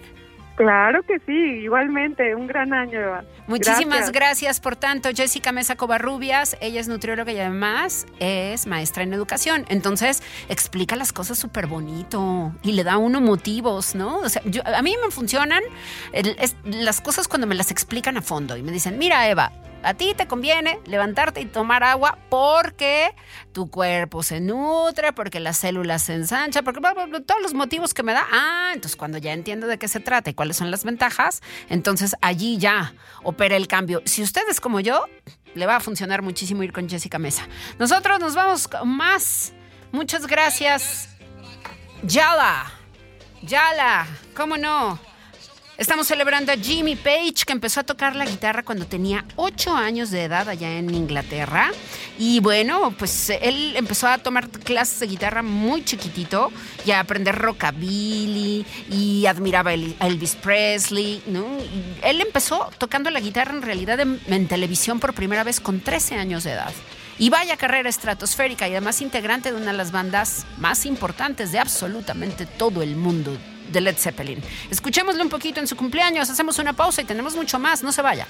Claro 0.58 1.04
que 1.04 1.20
sí, 1.20 1.62
igualmente, 1.62 2.34
un 2.34 2.48
gran 2.48 2.74
año. 2.74 3.22
Muchísimas 3.46 4.12
gracias. 4.12 4.60
por 4.60 4.76
tanto, 4.76 5.10
Jessica 5.15 5.52
Mesa 5.52 5.76
Covarrubias, 5.76 6.58
ella 6.62 6.80
es 6.80 6.88
nutrióloga 6.88 7.32
y 7.32 7.39
además 7.39 8.08
es 8.20 8.65
maestra 8.65 9.04
en 9.04 9.13
educación. 9.13 9.65
Entonces, 9.70 10.24
explica 10.50 10.96
las 10.96 11.13
cosas 11.13 11.38
súper 11.38 11.67
bonito 11.67 12.56
y 12.63 12.72
le 12.72 12.84
da 12.84 12.93
a 12.93 12.98
uno 12.98 13.22
motivos, 13.22 13.93
¿no? 13.93 14.17
O 14.17 14.30
sea, 14.30 14.41
a 14.65 14.82
mí 14.82 14.96
me 15.00 15.12
funcionan 15.12 15.62
las 16.63 17.02
cosas 17.02 17.28
cuando 17.28 17.46
me 17.46 17.54
las 17.54 17.70
explican 17.70 18.17
a 18.17 18.24
fondo 18.24 18.58
y 18.58 18.63
me 18.63 18.72
dicen, 18.72 18.98
mira, 18.98 19.30
Eva, 19.30 19.52
a 19.84 19.93
ti 19.93 20.13
te 20.17 20.28
conviene 20.28 20.80
levantarte 20.86 21.39
y 21.39 21.46
tomar 21.46 21.84
agua 21.84 22.17
porque 22.30 23.13
tu 23.58 23.72
cuerpo 23.72 24.22
se 24.22 24.39
nutre, 24.39 25.13
porque 25.13 25.39
las 25.39 25.58
células 25.58 26.04
se 26.04 26.13
ensanchan, 26.13 26.63
porque 26.63 26.80
todos 26.80 27.41
los 27.41 27.56
motivos 27.56 27.96
que 27.96 28.04
me 28.04 28.13
da. 28.13 28.24
Ah, 28.32 28.70
entonces 28.72 28.96
cuando 28.96 29.17
ya 29.17 29.34
entiendo 29.34 29.65
de 29.65 29.80
qué 29.80 29.88
se 29.88 30.00
trata 30.00 30.30
y 30.30 30.36
cuáles 30.36 30.58
son 30.58 30.70
las 30.70 30.84
ventajas, 30.84 31.41
entonces 31.67 32.15
allí 32.22 32.60
ya 32.60 32.93
opera 33.24 33.56
el 33.56 33.67
cambio. 33.67 34.04
Si 34.06 34.22
usted 34.22 34.43
es 34.48 34.62
como 34.62 34.80
yo, 34.80 35.06
le 35.56 35.65
va 35.65 35.78
a 35.78 35.80
funcionar 35.80 36.22
muchísimo 36.22 36.62
ir 36.62 36.72
con 36.72 36.88
Jessica 36.88 37.17
Mesa. 37.17 37.48
Nosotros 37.80 38.20
nos 38.20 38.36
vamos 38.36 38.70
más 38.86 39.54
Muchas 39.91 40.28
gracias. 40.28 41.10
Yala. 42.04 42.72
Yala. 43.41 44.06
¿Cómo 44.36 44.56
no? 44.56 45.00
Estamos 45.77 46.07
celebrando 46.07 46.51
a 46.51 46.55
Jimmy 46.55 46.95
Page, 46.95 47.45
que 47.45 47.53
empezó 47.53 47.81
a 47.81 47.83
tocar 47.83 48.15
la 48.15 48.25
guitarra 48.25 48.63
cuando 48.63 48.87
tenía 48.87 49.23
8 49.35 49.75
años 49.75 50.09
de 50.09 50.23
edad 50.23 50.49
allá 50.49 50.75
en 50.75 50.91
Inglaterra. 50.91 51.71
Y 52.17 52.39
bueno, 52.39 52.95
pues 52.97 53.29
él 53.29 53.75
empezó 53.75 54.07
a 54.07 54.17
tomar 54.17 54.49
clases 54.49 54.99
de 55.01 55.05
guitarra 55.05 55.43
muy 55.43 55.85
chiquitito 55.85 56.51
y 56.83 56.89
a 56.89 56.99
aprender 56.99 57.35
rockabilly 57.35 58.65
y 58.89 59.27
admiraba 59.27 59.69
a 59.69 60.07
Elvis 60.07 60.35
Presley. 60.37 61.21
él 62.01 62.21
empezó 62.21 62.71
tocando 62.79 63.11
la 63.11 63.19
guitarra 63.19 63.53
en 63.53 63.61
realidad 63.61 63.99
en, 63.99 64.19
en 64.25 64.47
televisión 64.47 64.99
por 64.99 65.13
primera 65.13 65.43
vez 65.43 65.59
con 65.59 65.79
13 65.79 66.15
años 66.15 66.43
de 66.43 66.53
edad. 66.53 66.73
Y 67.19 67.29
vaya 67.29 67.55
carrera 67.55 67.87
estratosférica 67.87 68.67
y 68.67 68.71
además 68.71 68.99
integrante 69.01 69.51
de 69.51 69.57
una 69.57 69.73
de 69.73 69.77
las 69.77 69.91
bandas 69.91 70.47
más 70.57 70.87
importantes 70.87 71.51
de 71.51 71.59
absolutamente 71.59 72.47
todo 72.47 72.81
el 72.81 72.95
mundo 72.95 73.37
de 73.71 73.82
Led 73.82 73.97
Zeppelin. 73.97 74.41
Escuchémoslo 74.69 75.23
un 75.23 75.30
poquito 75.30 75.60
en 75.60 75.67
su 75.67 75.75
cumpleaños, 75.75 76.30
hacemos 76.30 76.60
una 76.60 76.73
pausa 76.73 77.01
y 77.01 77.06
tenemos 77.06 77.36
mucho 77.36 77.60
más, 77.60 77.84
no 77.84 77.91
se 77.91 78.01
vaya. 78.01 78.27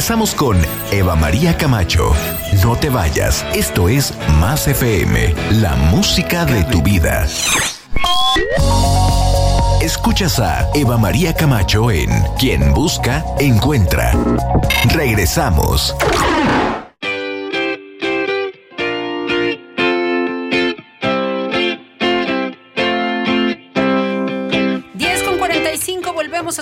Regresamos 0.00 0.34
con 0.34 0.56
Eva 0.92 1.14
María 1.14 1.58
Camacho. 1.58 2.14
No 2.64 2.74
te 2.74 2.88
vayas, 2.88 3.44
esto 3.52 3.90
es 3.90 4.14
Más 4.38 4.66
FM, 4.66 5.34
la 5.60 5.76
música 5.76 6.46
de 6.46 6.64
tu 6.64 6.80
vida. 6.80 7.26
Escuchas 9.82 10.38
a 10.40 10.70
Eva 10.72 10.96
María 10.96 11.34
Camacho 11.34 11.90
en 11.90 12.08
Quien 12.38 12.72
Busca, 12.72 13.22
Encuentra. 13.38 14.14
Regresamos. 14.94 15.94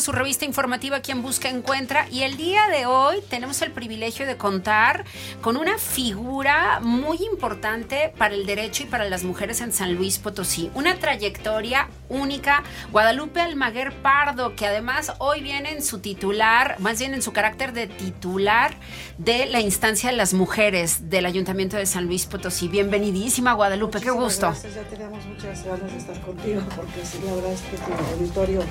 Su 0.08 0.12
revista 0.12 0.46
informativa 0.46 1.00
Quien 1.00 1.20
Busca 1.20 1.50
Encuentra 1.50 2.08
y 2.10 2.22
el 2.22 2.38
día 2.38 2.66
de 2.68 2.86
hoy 2.86 3.18
tenemos 3.28 3.60
el 3.60 3.72
privilegio 3.72 4.24
de 4.24 4.38
contar 4.38 5.04
con 5.42 5.58
una 5.58 5.76
figura 5.76 6.80
muy 6.80 7.18
importante 7.30 8.14
para 8.16 8.34
el 8.34 8.46
derecho 8.46 8.84
y 8.84 8.86
para 8.86 9.06
las 9.10 9.22
mujeres 9.22 9.60
en 9.60 9.70
San 9.70 9.96
Luis 9.96 10.18
Potosí. 10.18 10.70
Una 10.72 10.94
trayectoria 10.94 11.90
única, 12.08 12.62
Guadalupe 12.90 13.42
Almaguer 13.42 13.92
Pardo, 14.00 14.56
que 14.56 14.66
además 14.66 15.12
hoy 15.18 15.42
viene 15.42 15.72
en 15.72 15.82
su 15.82 15.98
titular, 15.98 16.76
más 16.78 16.98
bien 16.98 17.12
en 17.12 17.20
su 17.20 17.34
carácter 17.34 17.74
de 17.74 17.86
titular 17.86 18.76
de 19.18 19.44
la 19.44 19.60
instancia 19.60 20.08
de 20.10 20.16
las 20.16 20.32
mujeres 20.32 21.10
del 21.10 21.26
Ayuntamiento 21.26 21.76
de 21.76 21.84
San 21.84 22.06
Luis 22.06 22.24
Potosí. 22.24 22.68
Bienvenidísima 22.68 23.52
Guadalupe, 23.52 24.00
qué 24.00 24.10
gusto. 24.10 24.46
Gracias, 24.46 24.74
ya 24.74 24.84
teníamos 24.84 25.22
muchas 25.26 25.62
ganas 25.66 25.92
de 25.92 25.98
estar 25.98 26.18
contigo 26.22 26.62
porque 26.74 27.04
sí, 27.04 27.18
la 27.26 27.34
verdad 27.34 27.52
es 27.52 27.60
que 27.60 27.76
tu 27.76 27.92
auditorio 27.92 28.62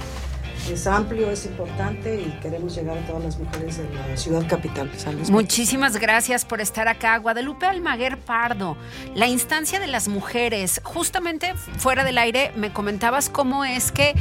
es 0.69 0.87
amplio, 0.87 1.31
es 1.31 1.45
importante 1.45 2.21
y 2.21 2.39
queremos 2.41 2.75
llegar 2.75 2.97
a 2.97 3.01
todas 3.05 3.23
las 3.23 3.39
mujeres 3.39 3.77
de 3.77 3.93
la 3.93 4.17
ciudad 4.17 4.47
capital. 4.47 4.89
Muchísimas 5.29 5.97
gracias 5.97 6.45
por 6.45 6.61
estar 6.61 6.87
acá. 6.87 7.17
Guadalupe 7.17 7.65
Almaguer 7.65 8.17
Pardo, 8.17 8.77
la 9.15 9.27
instancia 9.27 9.79
de 9.79 9.87
las 9.87 10.07
mujeres. 10.07 10.81
Justamente 10.83 11.53
fuera 11.77 12.03
del 12.03 12.17
aire 12.17 12.51
me 12.55 12.71
comentabas 12.73 13.29
cómo 13.29 13.65
es 13.65 13.91
que 13.91 14.15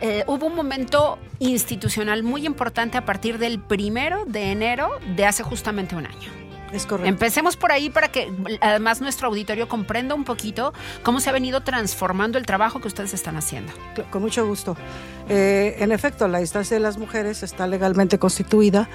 eh, 0.00 0.24
hubo 0.26 0.46
un 0.46 0.54
momento 0.54 1.18
institucional 1.38 2.22
muy 2.22 2.46
importante 2.46 2.98
a 2.98 3.04
partir 3.04 3.38
del 3.38 3.60
primero 3.60 4.24
de 4.26 4.52
enero 4.52 4.90
de 5.14 5.26
hace 5.26 5.42
justamente 5.42 5.96
un 5.96 6.06
año. 6.06 6.45
Es 6.72 6.86
correcto. 6.86 7.08
Empecemos 7.08 7.56
por 7.56 7.72
ahí 7.72 7.90
para 7.90 8.08
que 8.08 8.32
además 8.60 9.00
nuestro 9.00 9.28
auditorio 9.28 9.68
comprenda 9.68 10.14
un 10.14 10.24
poquito 10.24 10.72
cómo 11.02 11.20
se 11.20 11.30
ha 11.30 11.32
venido 11.32 11.60
transformando 11.60 12.38
el 12.38 12.46
trabajo 12.46 12.80
que 12.80 12.88
ustedes 12.88 13.14
están 13.14 13.36
haciendo. 13.36 13.72
Con 14.10 14.22
mucho 14.22 14.46
gusto. 14.46 14.76
Eh, 15.28 15.76
en 15.78 15.92
efecto, 15.92 16.28
la 16.28 16.40
instancia 16.40 16.76
de 16.76 16.80
las 16.80 16.98
mujeres 16.98 17.42
está 17.42 17.66
legalmente 17.66 18.18
constituida 18.18 18.88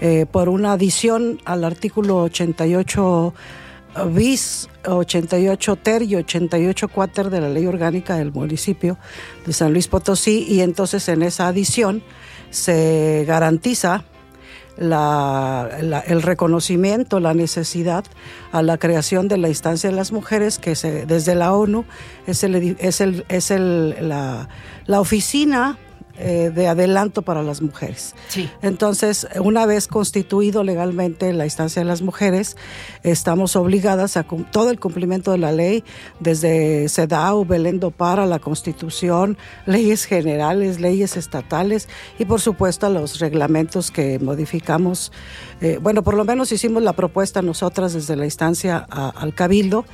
eh, 0.00 0.26
por 0.30 0.48
una 0.48 0.72
adición 0.72 1.40
al 1.44 1.64
artículo 1.64 2.22
88 2.22 3.34
bis, 4.06 4.68
88 4.86 5.76
ter 5.76 6.02
y 6.02 6.16
88 6.16 6.88
cuater 6.88 7.30
de 7.30 7.40
la 7.40 7.48
ley 7.48 7.66
orgánica 7.66 8.16
del 8.16 8.32
municipio 8.32 8.98
de 9.46 9.52
San 9.52 9.72
Luis 9.72 9.88
Potosí 9.88 10.46
y 10.48 10.60
entonces 10.60 11.08
en 11.08 11.22
esa 11.22 11.48
adición 11.48 12.02
se 12.50 13.24
garantiza 13.26 14.04
la, 14.78 15.68
la, 15.82 16.00
el 16.00 16.22
reconocimiento, 16.22 17.20
la 17.20 17.34
necesidad 17.34 18.04
a 18.52 18.62
la 18.62 18.78
creación 18.78 19.28
de 19.28 19.38
la 19.38 19.48
instancia 19.48 19.90
de 19.90 19.96
las 19.96 20.12
mujeres, 20.12 20.58
que 20.58 20.74
se, 20.74 21.06
desde 21.06 21.34
la 21.34 21.52
ONU 21.52 21.84
es, 22.26 22.44
el, 22.44 22.76
es, 22.78 23.00
el, 23.00 23.24
es 23.28 23.50
el, 23.50 24.08
la, 24.08 24.48
la 24.86 25.00
oficina 25.00 25.78
eh, 26.18 26.50
de 26.54 26.68
adelanto 26.68 27.22
para 27.22 27.42
las 27.42 27.62
mujeres. 27.62 28.14
Sí. 28.28 28.50
Entonces, 28.62 29.26
una 29.40 29.66
vez 29.66 29.86
constituido 29.86 30.64
legalmente 30.64 31.32
la 31.32 31.44
instancia 31.44 31.82
de 31.82 31.86
las 31.86 32.02
mujeres, 32.02 32.56
estamos 33.02 33.56
obligadas 33.56 34.16
a 34.16 34.24
todo 34.24 34.70
el 34.70 34.80
cumplimiento 34.80 35.32
de 35.32 35.38
la 35.38 35.52
ley, 35.52 35.84
desde 36.20 36.88
CEDAW, 36.88 37.44
Belén 37.44 37.80
do 37.80 37.90
Para, 37.90 38.26
la 38.26 38.38
Constitución, 38.38 39.38
leyes 39.66 40.04
generales, 40.04 40.80
leyes 40.80 41.16
estatales 41.16 41.88
y, 42.18 42.24
por 42.24 42.40
supuesto, 42.40 42.88
los 42.90 43.18
reglamentos 43.20 43.90
que 43.90 44.18
modificamos. 44.18 45.12
Eh, 45.60 45.78
bueno, 45.82 46.02
por 46.02 46.14
lo 46.14 46.24
menos 46.24 46.52
hicimos 46.52 46.82
la 46.82 46.92
propuesta 46.92 47.42
nosotras 47.42 47.92
desde 47.92 48.14
la 48.14 48.24
instancia 48.24 48.86
a, 48.88 49.08
al 49.10 49.34
Cabildo 49.34 49.84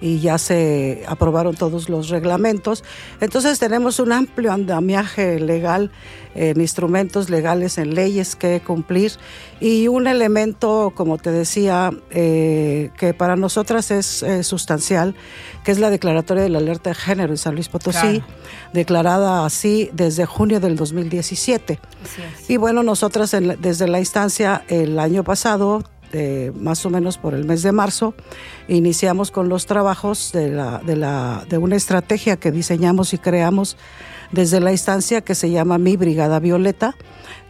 y 0.00 0.18
ya 0.18 0.36
se 0.38 1.04
aprobaron 1.06 1.54
todos 1.54 1.88
los 1.88 2.08
reglamentos. 2.08 2.82
Entonces 3.20 3.58
tenemos 3.58 4.00
un 4.00 4.12
amplio 4.12 4.52
andamiaje 4.52 5.38
legal 5.38 5.90
en 6.34 6.60
instrumentos 6.60 7.30
legales, 7.30 7.78
en 7.78 7.94
leyes 7.94 8.34
que 8.34 8.60
cumplir 8.60 9.12
y 9.64 9.86
un 9.86 10.08
elemento, 10.08 10.92
como 10.96 11.18
te 11.18 11.30
decía, 11.30 11.90
eh, 12.10 12.90
que 12.98 13.14
para 13.14 13.36
nosotras 13.36 13.90
es 13.92 14.22
eh, 14.24 14.42
sustancial, 14.42 15.14
que 15.64 15.70
es 15.70 15.78
la 15.78 15.88
declaratoria 15.90 16.42
de 16.42 16.48
la 16.48 16.58
alerta 16.58 16.90
de 16.90 16.94
género 16.94 17.32
en 17.32 17.36
San 17.38 17.54
Luis 17.54 17.68
Potosí, 17.68 17.98
Claro. 18.20 18.24
declarada 18.72 19.46
así 19.46 19.88
desde 19.92 20.26
junio 20.26 20.58
del 20.58 20.74
2017. 20.76 21.78
Y 22.48 22.56
bueno, 22.56 22.82
nosotras 22.82 23.34
en 23.34 23.48
la- 23.48 23.56
desde 23.56 23.86
la 23.86 24.00
instancia 24.00 24.64
el 24.68 24.98
año 24.98 25.22
pasado, 25.22 25.84
eh, 26.12 26.50
más 26.56 26.84
o 26.84 26.90
menos 26.90 27.16
por 27.16 27.32
el 27.32 27.44
mes 27.44 27.62
de 27.62 27.70
marzo, 27.72 28.14
iniciamos 28.68 29.30
con 29.30 29.48
los 29.48 29.66
trabajos 29.66 30.30
de, 30.32 30.48
la, 30.50 30.78
de, 30.84 30.96
la, 30.96 31.44
de 31.48 31.58
una 31.58 31.76
estrategia 31.76 32.36
que 32.36 32.50
diseñamos 32.50 33.14
y 33.14 33.18
creamos 33.18 33.76
desde 34.32 34.60
la 34.60 34.72
instancia 34.72 35.20
que 35.20 35.34
se 35.34 35.50
llama 35.50 35.78
Mi 35.78 35.96
Brigada 35.96 36.38
Violeta, 36.40 36.96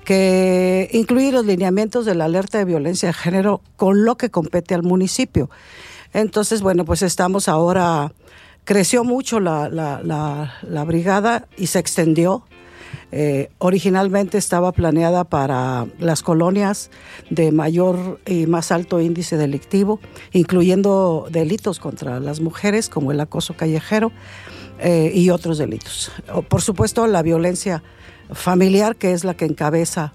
que 0.04 0.88
incluye 0.92 1.32
los 1.32 1.46
lineamientos 1.46 2.04
de 2.04 2.14
la 2.14 2.24
alerta 2.24 2.58
de 2.58 2.64
violencia 2.64 3.08
de 3.08 3.12
género 3.14 3.60
con 3.76 4.04
lo 4.04 4.16
que 4.16 4.30
compete 4.30 4.74
al 4.74 4.82
municipio. 4.82 5.50
Entonces, 6.12 6.60
bueno, 6.62 6.84
pues 6.84 7.02
estamos 7.02 7.48
ahora, 7.48 8.12
creció 8.64 9.04
mucho 9.04 9.40
la, 9.40 9.68
la 9.68 10.84
brigada 10.84 11.48
y 11.56 11.68
se 11.68 11.78
extendió 11.78 12.44
eh, 13.10 13.50
originalmente 13.58 14.38
estaba 14.38 14.72
planeada 14.72 15.24
para 15.24 15.86
las 15.98 16.22
colonias 16.22 16.90
de 17.28 17.52
mayor 17.52 18.20
y 18.26 18.46
más 18.46 18.72
alto 18.72 19.00
índice 19.00 19.36
delictivo, 19.36 20.00
incluyendo 20.32 21.26
delitos 21.30 21.78
contra 21.78 22.20
las 22.20 22.40
mujeres 22.40 22.88
como 22.88 23.12
el 23.12 23.20
acoso 23.20 23.54
callejero 23.54 24.12
eh, 24.78 25.12
y 25.14 25.30
otros 25.30 25.58
delitos. 25.58 26.10
Por 26.48 26.62
supuesto, 26.62 27.06
la 27.06 27.22
violencia 27.22 27.82
familiar, 28.34 28.96
que 28.96 29.12
es 29.12 29.24
la 29.24 29.34
que 29.34 29.44
encabeza 29.44 30.12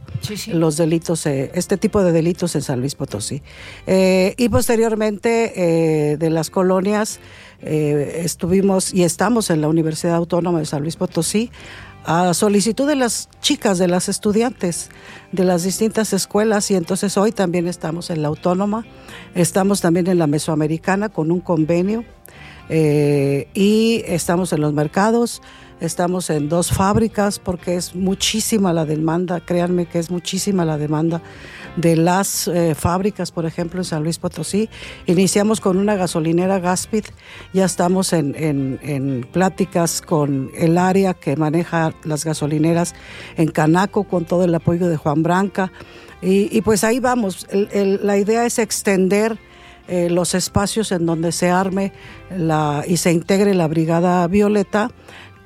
los 0.47 0.77
delitos, 0.77 1.25
eh, 1.25 1.51
este 1.53 1.77
tipo 1.77 2.03
de 2.03 2.11
delitos 2.11 2.55
en 2.55 2.61
San 2.61 2.79
Luis 2.79 2.95
Potosí. 2.95 3.41
y 3.85 4.49
posteriormente 4.49 6.17
de 6.17 6.29
las 6.29 6.49
colonias 6.49 7.19
estuvimos 7.61 8.93
y 8.93 9.03
estamos 9.03 9.49
en 9.49 9.61
la 9.61 9.67
Universidad 9.67 10.15
Autónoma 10.15 10.59
de 10.59 10.65
San 10.65 10.81
Luis 10.81 10.95
Potosí 10.95 11.51
a 12.05 12.33
solicitud 12.33 12.87
de 12.87 12.95
las 12.95 13.29
chicas, 13.41 13.77
de 13.77 13.87
las 13.87 14.07
estudiantes 14.07 14.89
de 15.31 15.43
las 15.43 15.63
distintas 15.63 16.13
escuelas 16.13 16.71
y 16.71 16.75
entonces 16.75 17.17
hoy 17.17 17.31
también 17.31 17.67
estamos 17.67 18.09
en 18.09 18.21
la 18.21 18.29
autónoma, 18.29 18.85
estamos 19.35 19.81
también 19.81 20.07
en 20.07 20.17
la 20.17 20.27
mesoamericana 20.27 21.09
con 21.09 21.31
un 21.31 21.41
convenio 21.41 22.05
eh, 22.69 23.47
y 23.53 24.03
estamos 24.05 24.53
en 24.53 24.61
los 24.61 24.73
mercados, 24.73 25.41
estamos 25.79 26.29
en 26.29 26.49
dos 26.49 26.71
fábricas 26.71 27.39
porque 27.39 27.75
es 27.75 27.95
muchísima 27.95 28.73
la 28.73 28.85
demanda, 28.85 29.39
créanme 29.39 29.85
que 29.85 29.99
es 29.99 30.09
muchísima 30.09 30.65
la 30.65 30.77
demanda 30.77 31.21
de 31.75 31.95
las 31.95 32.47
eh, 32.47 32.75
fábricas, 32.75 33.31
por 33.31 33.45
ejemplo, 33.45 33.79
en 33.79 33.85
San 33.85 34.03
Luis 34.03 34.17
Potosí. 34.17 34.69
Iniciamos 35.05 35.61
con 35.61 35.77
una 35.77 35.95
gasolinera 35.95 36.59
Gaspid, 36.59 37.05
ya 37.53 37.65
estamos 37.65 38.13
en, 38.13 38.35
en, 38.37 39.27
pláticas 39.31 40.01
con 40.01 40.51
el 40.57 40.77
área 40.77 41.13
que 41.13 41.35
maneja 41.35 41.93
las 42.03 42.25
gasolineras 42.25 42.95
en 43.37 43.49
Canaco, 43.49 44.05
con 44.05 44.25
todo 44.25 44.43
el 44.43 44.55
apoyo 44.55 44.87
de 44.87 44.97
Juan 44.97 45.23
Branca. 45.23 45.71
Y, 46.19 46.61
pues 46.61 46.83
ahí 46.83 46.99
vamos, 46.99 47.45
la 47.51 48.17
idea 48.17 48.43
es 48.47 48.57
extender 48.57 49.37
eh, 49.87 50.09
los 50.09 50.33
espacios 50.33 50.91
en 50.91 51.05
donde 51.05 51.31
se 51.31 51.51
arme 51.51 51.93
y 52.87 52.97
se 52.97 53.11
integre 53.11 53.53
la 53.53 53.67
Brigada 53.67 54.27
Violeta 54.27 54.89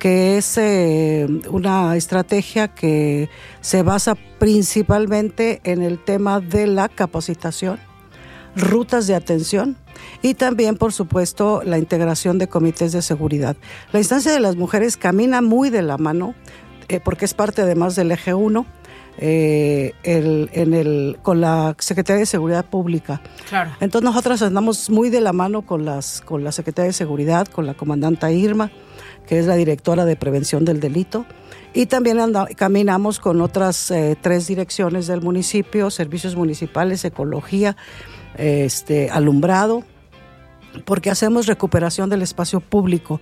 que 0.01 0.39
es 0.39 0.57
eh, 0.57 1.27
una 1.51 1.95
estrategia 1.95 2.69
que 2.69 3.29
se 3.61 3.83
basa 3.83 4.15
principalmente 4.39 5.61
en 5.63 5.83
el 5.83 6.03
tema 6.03 6.39
de 6.39 6.65
la 6.65 6.89
capacitación, 6.89 7.79
rutas 8.55 9.05
de 9.05 9.13
atención 9.13 9.77
y 10.23 10.33
también, 10.33 10.75
por 10.75 10.91
supuesto, 10.91 11.61
la 11.63 11.77
integración 11.77 12.39
de 12.39 12.47
comités 12.47 12.93
de 12.93 13.03
seguridad. 13.03 13.55
La 13.91 13.99
instancia 13.99 14.31
de 14.31 14.39
las 14.39 14.55
mujeres 14.55 14.97
camina 14.97 15.43
muy 15.43 15.69
de 15.69 15.83
la 15.83 15.99
mano 15.99 16.33
eh, 16.87 16.99
porque 16.99 17.25
es 17.25 17.35
parte 17.35 17.61
además 17.61 17.95
del 17.95 18.11
eje 18.11 18.33
1. 18.33 18.65
Eh, 19.17 19.93
en 20.03 20.73
el, 20.73 21.19
con 21.21 21.41
la 21.41 21.75
Secretaría 21.77 22.21
de 22.21 22.25
Seguridad 22.25 22.65
Pública. 22.65 23.21
Claro. 23.49 23.71
Entonces 23.81 24.09
nosotros 24.09 24.41
andamos 24.41 24.89
muy 24.89 25.09
de 25.09 25.21
la 25.21 25.33
mano 25.33 25.63
con, 25.63 25.85
las, 25.85 26.21
con 26.21 26.43
la 26.43 26.51
Secretaría 26.51 26.87
de 26.87 26.93
Seguridad, 26.93 27.45
con 27.47 27.67
la 27.67 27.73
comandanta 27.75 28.31
Irma, 28.31 28.71
que 29.27 29.39
es 29.39 29.45
la 29.45 29.55
directora 29.55 30.05
de 30.05 30.15
prevención 30.15 30.65
del 30.65 30.79
delito. 30.79 31.25
Y 31.73 31.85
también 31.85 32.19
caminamos 32.57 33.19
con 33.19 33.41
otras 33.41 33.91
eh, 33.91 34.17
tres 34.19 34.47
direcciones 34.47 35.07
del 35.07 35.21
municipio, 35.21 35.89
servicios 35.89 36.35
municipales, 36.35 37.05
ecología, 37.05 37.77
este, 38.35 39.09
alumbrado, 39.09 39.83
porque 40.85 41.09
hacemos 41.09 41.47
recuperación 41.47 42.09
del 42.09 42.21
espacio 42.21 42.59
público 42.59 43.21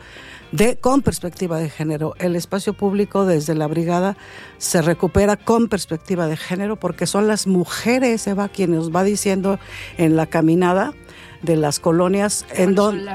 de, 0.52 0.78
con 0.78 1.02
perspectiva 1.02 1.60
de 1.60 1.70
género. 1.70 2.16
El 2.20 2.36
espacio 2.36 2.74
público 2.74 3.26
desde 3.26 3.56
la 3.56 3.68
brigada 3.68 4.18
se 4.58 4.82
recupera 4.82 5.36
con 5.36 5.68
perspectiva 5.68 6.28
de 6.28 6.38
género 6.38 6.76
porque 6.76 7.06
son 7.06 7.28
las 7.28 7.48
mujeres, 7.48 8.26
Eva, 8.28 8.50
quienes 8.50 8.78
nos 8.78 8.96
va 8.96 9.04
diciendo 9.04 9.60
en 9.98 10.16
la 10.16 10.26
caminada 10.26 10.94
de 11.42 11.56
las 11.56 11.80
colonias 11.80 12.46
en 12.54 12.76
donde 12.76 13.06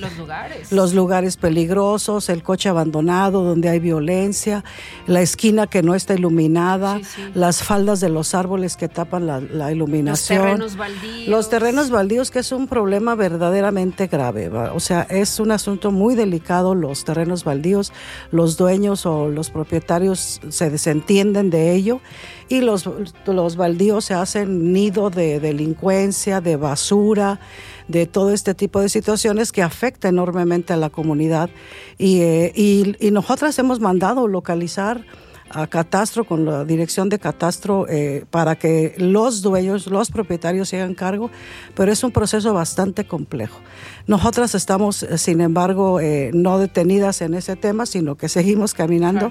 los 0.00 0.18
lugares. 0.18 0.72
Los 0.72 0.94
lugares 0.94 1.36
peligrosos 1.36 2.28
el 2.28 2.42
coche 2.42 2.68
abandonado 2.68 3.42
donde 3.42 3.68
hay 3.68 3.78
violencia 3.78 4.64
la 5.06 5.20
esquina 5.20 5.66
que 5.66 5.82
no 5.82 5.94
está 5.94 6.14
iluminada 6.14 7.00
las 7.34 7.62
faldas 7.62 8.00
de 8.00 8.08
los 8.08 8.34
árboles 8.34 8.76
que 8.76 8.88
tapan 8.88 9.26
la, 9.26 9.72
iluminación. 9.72 10.38
Los 10.38 10.46
terrenos 10.46 10.76
baldíos. 10.76 11.28
Los 11.28 11.48
terrenos 11.48 11.90
baldíos 11.90 12.30
que 12.30 12.40
es 12.40 12.52
un 12.52 12.66
problema 12.66 13.14
verdaderamente 13.14 14.06
grave 14.06 14.48
o 14.48 14.80
sea 14.80 15.06
es 15.08 15.40
un 15.40 15.52
asunto 15.52 15.90
muy 15.90 16.14
delicado 16.14 16.74
los 16.74 17.04
terrenos 17.04 17.44
baldíos 17.44 17.92
los 18.30 18.56
dueños 18.56 19.06
o 19.06 19.28
los 19.28 19.50
propietarios 19.50 20.40
se 20.48 20.70
desentienden 20.70 21.50
de 21.50 21.74
ello 21.74 22.00
y 22.48 22.60
los, 22.60 22.88
los 23.26 23.56
baldíos 23.56 24.04
se 24.04 24.14
hacen 24.14 24.72
nido 24.72 25.10
de 25.10 25.40
delincuencia, 25.40 26.40
de 26.40 26.56
basura, 26.56 27.40
de 27.88 28.06
todo 28.06 28.32
este 28.32 28.54
tipo 28.54 28.80
de 28.80 28.88
situaciones 28.88 29.52
que 29.52 29.62
afecta 29.62 30.08
enormemente 30.08 30.72
a 30.72 30.76
la 30.76 30.90
comunidad. 30.90 31.50
Y, 31.98 32.20
eh, 32.20 32.52
y, 32.54 33.10
nosotras 33.10 33.58
hemos 33.58 33.80
mandado 33.80 34.26
localizar 34.28 35.04
a 35.50 35.66
Catastro 35.66 36.24
con 36.24 36.46
la 36.46 36.64
dirección 36.64 37.10
de 37.10 37.18
Catastro 37.18 37.86
eh, 37.88 38.24
para 38.30 38.56
que 38.56 38.94
los 38.96 39.42
dueños, 39.42 39.86
los 39.86 40.10
propietarios 40.10 40.70
se 40.70 40.80
hagan 40.80 40.94
cargo, 40.94 41.30
pero 41.74 41.92
es 41.92 42.02
un 42.02 42.10
proceso 42.10 42.54
bastante 42.54 43.06
complejo. 43.06 43.60
Nosotras 44.06 44.54
estamos, 44.54 45.06
sin 45.16 45.42
embargo, 45.42 46.00
eh, 46.00 46.30
no 46.32 46.58
detenidas 46.58 47.20
en 47.20 47.34
ese 47.34 47.56
tema, 47.56 47.84
sino 47.84 48.16
que 48.16 48.28
seguimos 48.28 48.72
caminando. 48.72 49.30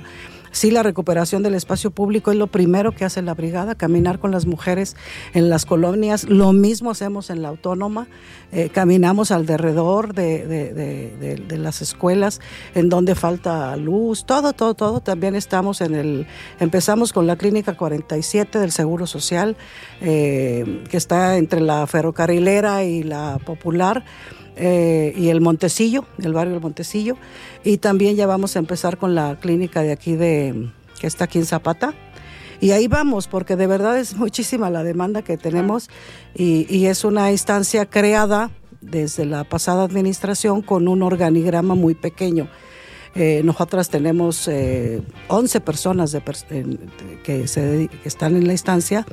Sí, 0.52 0.70
la 0.70 0.84
recuperación 0.84 1.44
del 1.44 1.56
espacio 1.56 1.92
público 1.92 2.30
es 2.32 2.38
lo 2.38 2.48
primero 2.48 2.92
que 2.92 3.06
hace 3.06 3.22
la 3.22 3.34
brigada, 3.34 3.76
caminar 3.76 4.20
con 4.20 4.32
las 4.32 4.46
mujeres 4.46 4.98
en 5.34 5.50
las 5.50 5.66
colonias. 5.66 6.26
Lo 6.26 6.52
mismo 6.52 6.92
hacemos 6.92 7.30
en 7.30 7.42
la 7.42 7.48
autónoma, 7.48 8.08
eh, 8.52 8.70
caminamos 8.70 9.32
alrededor 9.32 10.14
de, 10.14 10.46
de, 10.46 11.58
las 11.58 11.82
escuelas 11.82 12.42
en 12.76 12.90
donde 12.90 13.16
falta 13.16 13.76
luz, 13.78 14.26
todo, 14.26 14.52
todo, 14.52 14.74
todo. 14.74 15.00
También 15.00 15.36
estamos 15.36 15.80
en 15.80 15.96
el, 15.96 16.28
empezamos 16.60 17.14
con 17.14 17.28
la 17.28 17.38
clínica 17.38 17.78
47 17.78 18.60
del 18.60 18.72
Seguro 18.72 19.08
Social, 19.08 19.56
eh, 20.02 20.84
que 20.90 20.98
está 20.98 21.38
entre 21.38 21.62
la 21.62 21.88
ferrocarrilera 21.88 22.84
y 22.84 23.04
la 23.04 23.40
popular. 23.46 24.04
Eh, 24.56 25.14
y 25.16 25.30
el 25.30 25.42
Montecillo, 25.42 26.06
el 26.22 26.34
barrio 26.34 26.54
del 26.54 26.62
Montecillo. 26.62 27.18
Y 27.64 27.78
también 27.78 28.16
ya 28.16 28.28
vamos 28.28 28.56
a 28.56 28.60
empezar 28.60 28.98
con 28.98 29.16
la 29.16 29.40
clínica 29.40 29.82
de 29.82 29.92
aquí 29.92 30.16
de, 30.16 30.70
que 31.00 31.08
está 31.08 31.26
aquí 31.26 31.40
en 31.40 31.46
Zapata. 31.46 31.94
Y 32.60 32.72
ahí 32.72 32.88
vamos, 32.88 33.28
porque 33.28 33.56
de 33.56 33.68
verdad 33.68 33.98
es 33.98 34.16
muchísima 34.18 34.70
la 34.70 34.84
demanda 34.84 35.22
que 35.22 35.38
tenemos 35.38 35.90
y, 36.36 36.86
es 36.86 37.04
una 37.04 37.32
instancia 37.32 37.86
creada 37.86 38.52
desde 38.82 39.26
la 39.26 39.44
pasada 39.44 39.84
administración 39.84 40.62
con 40.62 40.88
un 40.88 41.04
organigrama 41.04 41.76
muy 41.76 41.96
pequeño. 41.96 42.48
Eh, 43.14 43.42
nosotras 43.44 43.90
tenemos 43.90 44.48
11 44.48 44.52
eh, 45.58 45.62
personas 45.62 46.12
de, 46.14 46.22
que, 47.24 47.48
se, 47.48 47.90
que 47.90 48.08
están 48.08 48.38
en 48.38 48.48
la 48.48 48.54
instancia 48.54 49.06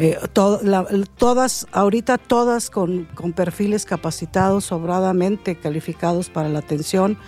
eh, 0.00 0.16
todas, 0.32 1.66
ahorita 1.72 2.16
todas 2.16 2.70
con, 2.70 3.06
perfiles 3.36 3.84
capacitados, 3.84 4.64
sobradamente 4.64 5.56
calificados 5.56 6.30
para 6.30 6.48
la 6.48 6.60
atención, 6.60 7.18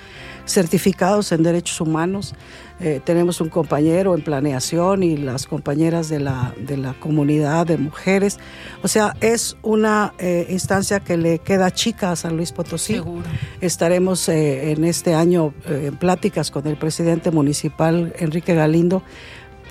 certificados 0.46 1.32
en 1.32 1.42
derechos 1.42 1.82
humanos. 1.82 2.34
Eh, 2.80 3.02
tenemos 3.04 3.42
un 3.42 3.50
compañero 3.50 4.14
en 4.14 4.24
planeación 4.24 5.02
y 5.02 5.18
las 5.18 5.46
compañeras 5.46 6.08
de 6.08 6.20
la, 6.20 6.54
de 6.56 6.78
la 6.78 6.94
comunidad 6.94 7.66
de 7.66 7.76
mujeres. 7.76 8.38
O 8.82 8.88
sea, 8.88 9.16
es 9.20 9.58
una 9.60 10.14
eh, 10.18 10.46
instancia 10.48 11.00
que 11.00 11.18
le 11.18 11.40
queda 11.40 11.70
chica 11.72 12.12
a 12.12 12.16
San 12.16 12.38
Luis 12.38 12.52
Potosí. 12.52 12.94
Seguro. 12.94 13.28
Estaremos 13.60 14.30
en 14.30 14.84
este 14.86 15.14
año 15.14 15.52
en 15.66 15.94
pláticas 15.98 16.50
con 16.50 16.66
el 16.66 16.78
presidente 16.78 17.30
municipal, 17.30 18.14
Enrique 18.18 18.54
Galindo, 18.54 19.02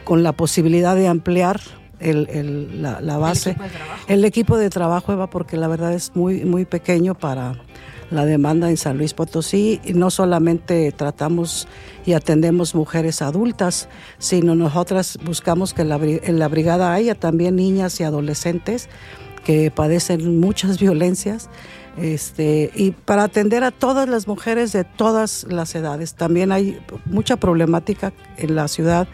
con 0.03 0.21
la 0.21 0.33
posibilidad 0.33 0.95
de 0.95 1.07
ampliar 1.07 1.59
el, 2.01 2.81
la, 2.81 3.17
base, 3.17 3.55
el 4.07 4.25
equipo, 4.25 4.57
de 4.57 4.69
trabajo, 4.69 5.13
Eva, 5.13 5.29
porque 5.29 5.57
la 5.57 5.67
verdad 5.67 5.93
es 5.93 6.15
muy, 6.15 6.45
muy 6.45 6.65
pequeño 6.65 7.15
para 7.15 7.55
la 8.09 8.25
demanda 8.25 8.69
en 8.69 8.77
San 8.77 8.97
Luis 8.97 9.13
Potosí. 9.13 9.79
Y 9.83 9.93
no 9.93 10.09
solamente 10.11 10.91
tratamos 10.91 11.67
y 12.05 12.13
atendemos 12.13 12.75
mujeres 12.75 13.21
adultas, 13.21 13.87
sino 14.17 14.55
nosotras 14.55 15.17
buscamos 15.23 15.73
que 15.73 15.81
en 15.83 16.39
la 16.39 16.47
brigada 16.47 16.93
haya 16.93 17.15
también 17.15 17.55
niñas 17.55 17.99
y 17.99 18.03
adolescentes 18.03 18.89
que 19.43 19.71
padecen 19.71 20.39
muchas 20.39 20.79
violencias. 20.79 21.49
Este, 21.97 22.71
y 22.73 22.91
para 22.91 23.23
atender 23.23 23.65
a 23.65 23.71
todas 23.71 24.07
las 24.07 24.25
mujeres 24.25 24.71
de 24.71 24.85
todas 24.85 25.45
las 25.49 25.75
edades. 25.75 26.13
También 26.13 26.51
hay 26.51 26.79
mucha 27.05 27.35
problemática 27.35 28.13
en 28.37 28.55
la 28.55 28.69
ciudad 28.69 29.07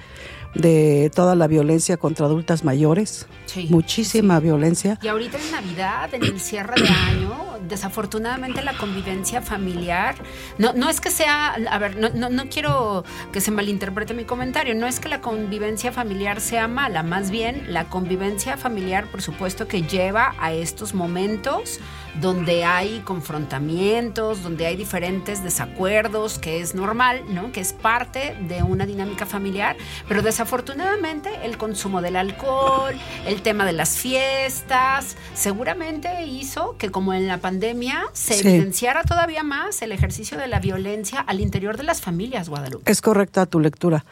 de 0.58 1.12
toda 1.14 1.36
la 1.36 1.48
violencia 1.48 1.98
contra 1.98 2.26
adultas 2.26 2.64
mayores, 2.64 3.28
muchísima 3.70 4.40
violencia. 4.40 5.00
Y 5.02 5.08
ahorita 5.08 5.38
en 5.38 5.52
Navidad, 5.52 6.14
en 6.14 6.24
el 6.24 6.40
cierre 6.40 6.82
de 6.82 6.90
año, 6.90 7.60
desafortunadamente 7.68 8.64
la 8.64 8.78
convivencia 8.78 9.42
familiar, 9.42 10.16
no, 10.58 10.74
no 10.74 10.90
es 10.90 11.02
que 11.02 11.12
sea, 11.12 11.54
a 11.54 11.78
ver, 11.80 11.98
no, 11.98 12.10
no, 12.10 12.30
no 12.30 12.50
quiero 12.50 13.04
que 13.32 13.42
se 13.42 13.52
malinterprete 13.52 14.14
mi 14.14 14.24
comentario, 14.24 14.76
no 14.76 14.88
es 14.88 15.00
que 15.00 15.10
la 15.10 15.22
convivencia 15.22 15.92
familiar 15.92 16.42
sea 16.42 16.68
mala, 16.68 17.04
más 17.04 17.32
bien 17.32 17.74
la 17.74 17.86
convivencia 17.86 18.58
familiar, 18.58 19.08
por 19.10 19.22
supuesto, 19.22 19.68
que 19.68 19.84
lleva 19.84 20.36
a 20.40 20.54
estos 20.54 20.94
momentos 20.94 21.80
donde 22.22 22.64
hay 22.64 23.00
confrontamientos, 23.00 24.44
donde 24.44 24.66
hay 24.66 24.76
diferentes 24.76 25.44
desacuerdos, 25.44 26.40
que 26.40 26.62
es 26.62 26.76
normal, 26.76 27.24
¿no? 27.30 27.52
Que 27.52 27.62
es 27.62 27.74
parte 27.74 28.36
de 28.48 28.64
una 28.64 28.86
dinámica 28.86 29.26
familiar, 29.26 29.78
pero 30.08 30.22
desafortunadamente 30.22 31.30
el 31.44 31.58
consumo 31.58 32.02
del 32.02 32.16
alcohol, 32.16 32.96
el 33.26 33.42
tema 33.42 33.66
de 33.66 33.74
las 33.74 33.98
fiestas, 33.98 35.16
seguramente 35.34 36.26
hizo 36.26 36.76
que 36.78 36.90
como 36.90 37.14
en 37.14 37.28
la 37.28 37.38
pandemia 37.38 38.06
se 38.14 38.40
evidenciara 38.40 39.04
todavía 39.04 39.44
más 39.44 39.82
el 39.82 39.92
ejercicio 39.92 40.38
de 40.38 40.48
la 40.48 40.60
violencia 40.60 41.20
al 41.20 41.40
interior 41.40 41.78
de 41.78 41.84
las 41.84 42.02
familias, 42.02 42.50
Guadalupe. 42.50 42.90
Es 42.92 43.02
correcta 43.02 43.46
tu 43.46 43.60
lectura. 43.60 44.06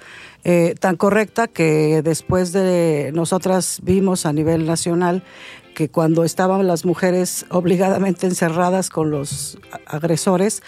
Eh, 0.43 0.75
tan 0.79 0.95
correcta 0.95 1.47
que 1.47 2.03
después 2.03 2.51
de 2.51 3.11
nosotras 3.15 3.79
vimos 3.81 4.27
a 4.27 4.33
nivel 4.33 4.67
nacional 4.67 5.23
que 5.75 5.89
cuando 5.89 6.23
estaban 6.23 6.65
las 6.65 6.85
mujeres 6.85 7.45
obligadamente 7.49 8.25
encerradas 8.25 8.89
con 8.89 9.11
los 9.11 9.59
agresores, 9.85 10.63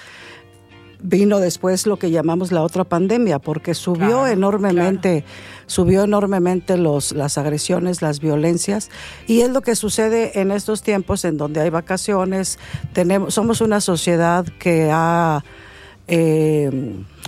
vino 1.01 1.39
después 1.39 1.87
lo 1.87 1.97
que 1.97 2.11
llamamos 2.11 2.51
la 2.51 2.61
otra 2.61 2.83
pandemia, 2.83 3.39
porque 3.39 3.73
subió 3.73 4.27
enormemente, 4.27 5.23
subió 5.65 6.03
enormemente 6.03 6.77
los, 6.77 7.11
las 7.13 7.39
agresiones, 7.39 8.03
las 8.03 8.19
violencias, 8.19 8.89
y 9.25 9.41
es 9.41 9.49
lo 9.49 9.61
que 9.61 9.75
sucede 9.75 10.39
en 10.39 10.51
estos 10.51 10.83
tiempos 10.83 11.25
en 11.25 11.37
donde 11.37 11.61
hay 11.61 11.69
vacaciones. 11.69 12.59
Tenemos, 12.93 13.33
somos 13.33 13.61
una 13.61 13.81
sociedad 13.81 14.45
que 14.59 14.89
ha 14.91 15.43
eh, 16.07 16.69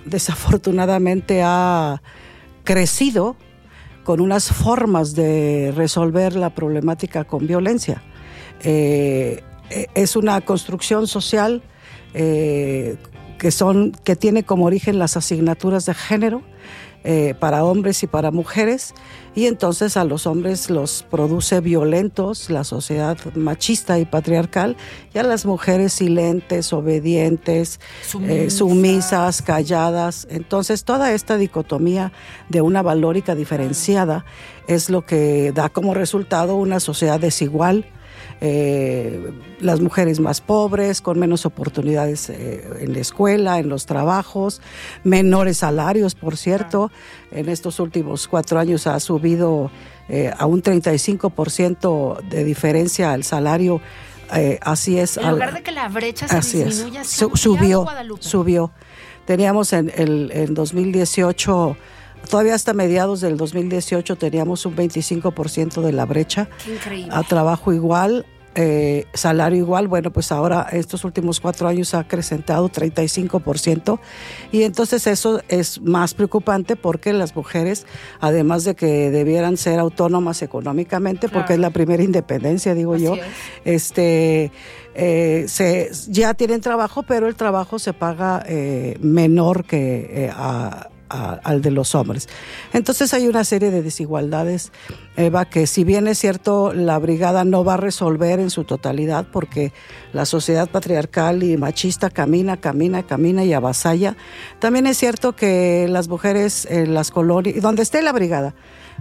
desafortunadamente 0.06 1.42
ha 1.44 2.02
crecido 2.64 3.36
con 4.04 4.22
unas 4.22 4.52
formas 4.52 5.16
de 5.16 5.72
resolver 5.76 6.36
la 6.36 6.50
problemática 6.52 7.24
con 7.26 7.48
violencia. 7.48 8.02
Eh, 8.64 9.44
eh, 9.70 9.88
es 9.94 10.16
una 10.16 10.42
construcción 10.42 11.08
social 11.08 11.62
eh, 12.14 12.98
que, 13.40 13.52
son, 13.52 13.94
que 14.04 14.16
tiene 14.16 14.44
como 14.44 14.66
origen 14.66 15.00
las 15.00 15.18
asignaturas 15.18 15.86
de 15.86 15.96
género 15.96 16.44
eh, 17.06 17.34
para 17.40 17.64
hombres 17.64 18.04
y 18.04 18.08
para 18.08 18.30
mujeres, 18.30 18.94
y 19.34 19.46
entonces 19.46 19.96
a 19.96 20.04
los 20.04 20.28
hombres 20.28 20.70
los 20.70 21.06
produce 21.10 21.62
violentos, 21.62 22.50
la 22.50 22.66
sociedad 22.66 23.18
machista 23.36 24.00
y 24.00 24.06
patriarcal, 24.06 24.76
y 25.14 25.18
a 25.18 25.24
las 25.24 25.46
mujeres 25.46 25.94
silentes, 25.94 26.74
obedientes, 26.74 27.80
eh, 28.24 28.50
sumisas, 28.50 29.42
calladas. 29.42 30.28
Entonces 30.30 30.84
toda 30.84 31.14
esta 31.14 31.38
dicotomía 31.38 32.12
de 32.50 32.60
una 32.62 32.82
valórica 32.82 33.34
diferenciada 33.34 34.26
es 34.68 34.90
lo 34.90 35.06
que 35.06 35.54
da 35.54 35.70
como 35.70 35.94
resultado 35.94 36.58
una 36.58 36.82
sociedad 36.82 37.22
desigual, 37.22 37.86
eh, 38.42 39.34
las 39.60 39.82
mujeres 39.82 40.20
más 40.22 40.40
pobres, 40.40 41.02
con 41.02 41.20
menos 41.20 41.46
oportunidades 41.46 42.30
eh, 42.30 42.64
en 42.80 42.94
la 42.94 43.00
escuela, 43.00 43.60
en 43.60 43.68
los 43.68 43.86
trabajos, 43.86 44.62
menores 45.04 45.58
salarios, 45.58 46.16
por 46.16 46.38
cierto. 46.38 46.90
En 47.32 47.50
estos 47.50 47.80
últimos 47.80 48.28
cuatro 48.28 48.58
años 48.58 48.88
ha 48.88 49.00
subido 49.02 49.72
eh, 50.08 50.32
a 50.38 50.46
un 50.46 50.64
35% 50.64 52.22
de 52.30 52.44
diferencia 52.46 53.14
el 53.14 53.26
salario. 53.26 53.82
así 54.62 54.98
es. 54.98 55.18
En 55.18 55.32
lugar 55.32 55.54
de 55.54 55.64
que 55.64 55.72
la 55.72 55.90
brecha 55.90 56.28
se 56.42 56.64
disminuya, 56.64 57.04
subió, 57.04 57.86
subió. 58.20 58.72
Teníamos 59.26 59.74
en 59.74 59.92
el 59.96 60.32
en 60.34 60.54
2018 60.54 61.78
Todavía 62.30 62.56
hasta 62.56 62.74
mediados 62.74 63.22
del 63.22 63.38
2018 63.38 64.16
teníamos 64.16 64.66
un 64.66 64.76
25% 64.76 65.82
de 65.82 65.92
la 65.92 66.06
brecha. 66.06 66.50
A 67.12 67.24
trabajo 67.24 67.74
igual, 67.74 68.26
eh, 68.56 69.06
salario 69.14 69.60
igual. 69.60 69.88
Bueno, 69.88 70.12
pues 70.12 70.32
ahora 70.32 70.68
estos 70.72 71.06
últimos 71.06 71.40
cuatro 71.40 71.68
años 71.68 71.94
ha 71.94 72.00
acrecentado 72.00 72.70
35%. 72.70 74.00
Y 74.52 74.64
entonces 74.64 75.08
eso 75.08 75.42
es 75.48 75.82
más 75.82 76.14
preocupante 76.14 76.76
porque 76.76 77.14
las 77.14 77.36
mujeres, 77.36 77.86
además 78.20 78.64
de 78.64 78.76
que 78.76 79.12
debieran 79.12 79.56
ser 79.56 79.80
autónomas 79.80 80.42
económicamente, 80.42 81.30
porque 81.30 81.54
es 81.54 81.60
la 81.60 81.70
primera 81.70 82.04
independencia, 82.04 82.74
digo 82.74 82.98
yo, 82.98 83.16
este... 83.66 84.52
Eh, 85.02 85.46
se, 85.48 85.92
ya 86.10 86.34
tienen 86.34 86.60
trabajo, 86.60 87.04
pero 87.04 87.28
el 87.28 87.36
trabajo 87.36 87.80
se 87.80 87.94
paga 87.94 88.44
eh, 88.46 88.98
menor 89.00 89.64
que 89.64 90.30
a, 90.36 90.90
al 91.10 91.62
de 91.62 91.72
los 91.72 91.96
hombres. 91.96 92.30
Entonces 92.74 93.14
hay 93.14 93.28
una 93.28 93.44
serie 93.44 93.72
de 93.72 93.82
desigualdades, 93.82 94.72
Eva, 95.18 95.46
que 95.46 95.68
si 95.68 95.84
bien 95.84 96.08
es 96.08 96.20
cierto, 96.20 96.74
la 96.74 96.98
brigada 97.00 97.44
no 97.44 97.64
va 97.64 97.74
a 97.74 97.78
resolver 97.78 98.40
en 98.40 98.50
su 98.50 98.64
totalidad 98.64 99.28
porque 99.32 99.74
la 100.14 100.26
sociedad 100.26 100.70
patriarcal 100.70 101.44
y 101.44 101.58
machista 101.58 102.10
camina, 102.10 102.58
camina, 102.58 103.04
camina 103.04 103.44
y 103.44 103.54
avasalla, 103.54 104.16
también 104.60 104.88
es 104.88 104.98
cierto 104.98 105.36
que 105.36 105.88
las 105.90 106.08
mujeres 106.08 106.68
en 106.70 106.94
las 106.94 107.12
colonias, 107.12 107.62
donde 107.62 107.82
esté 107.82 108.02
la 108.02 108.12
brigada, 108.12 108.54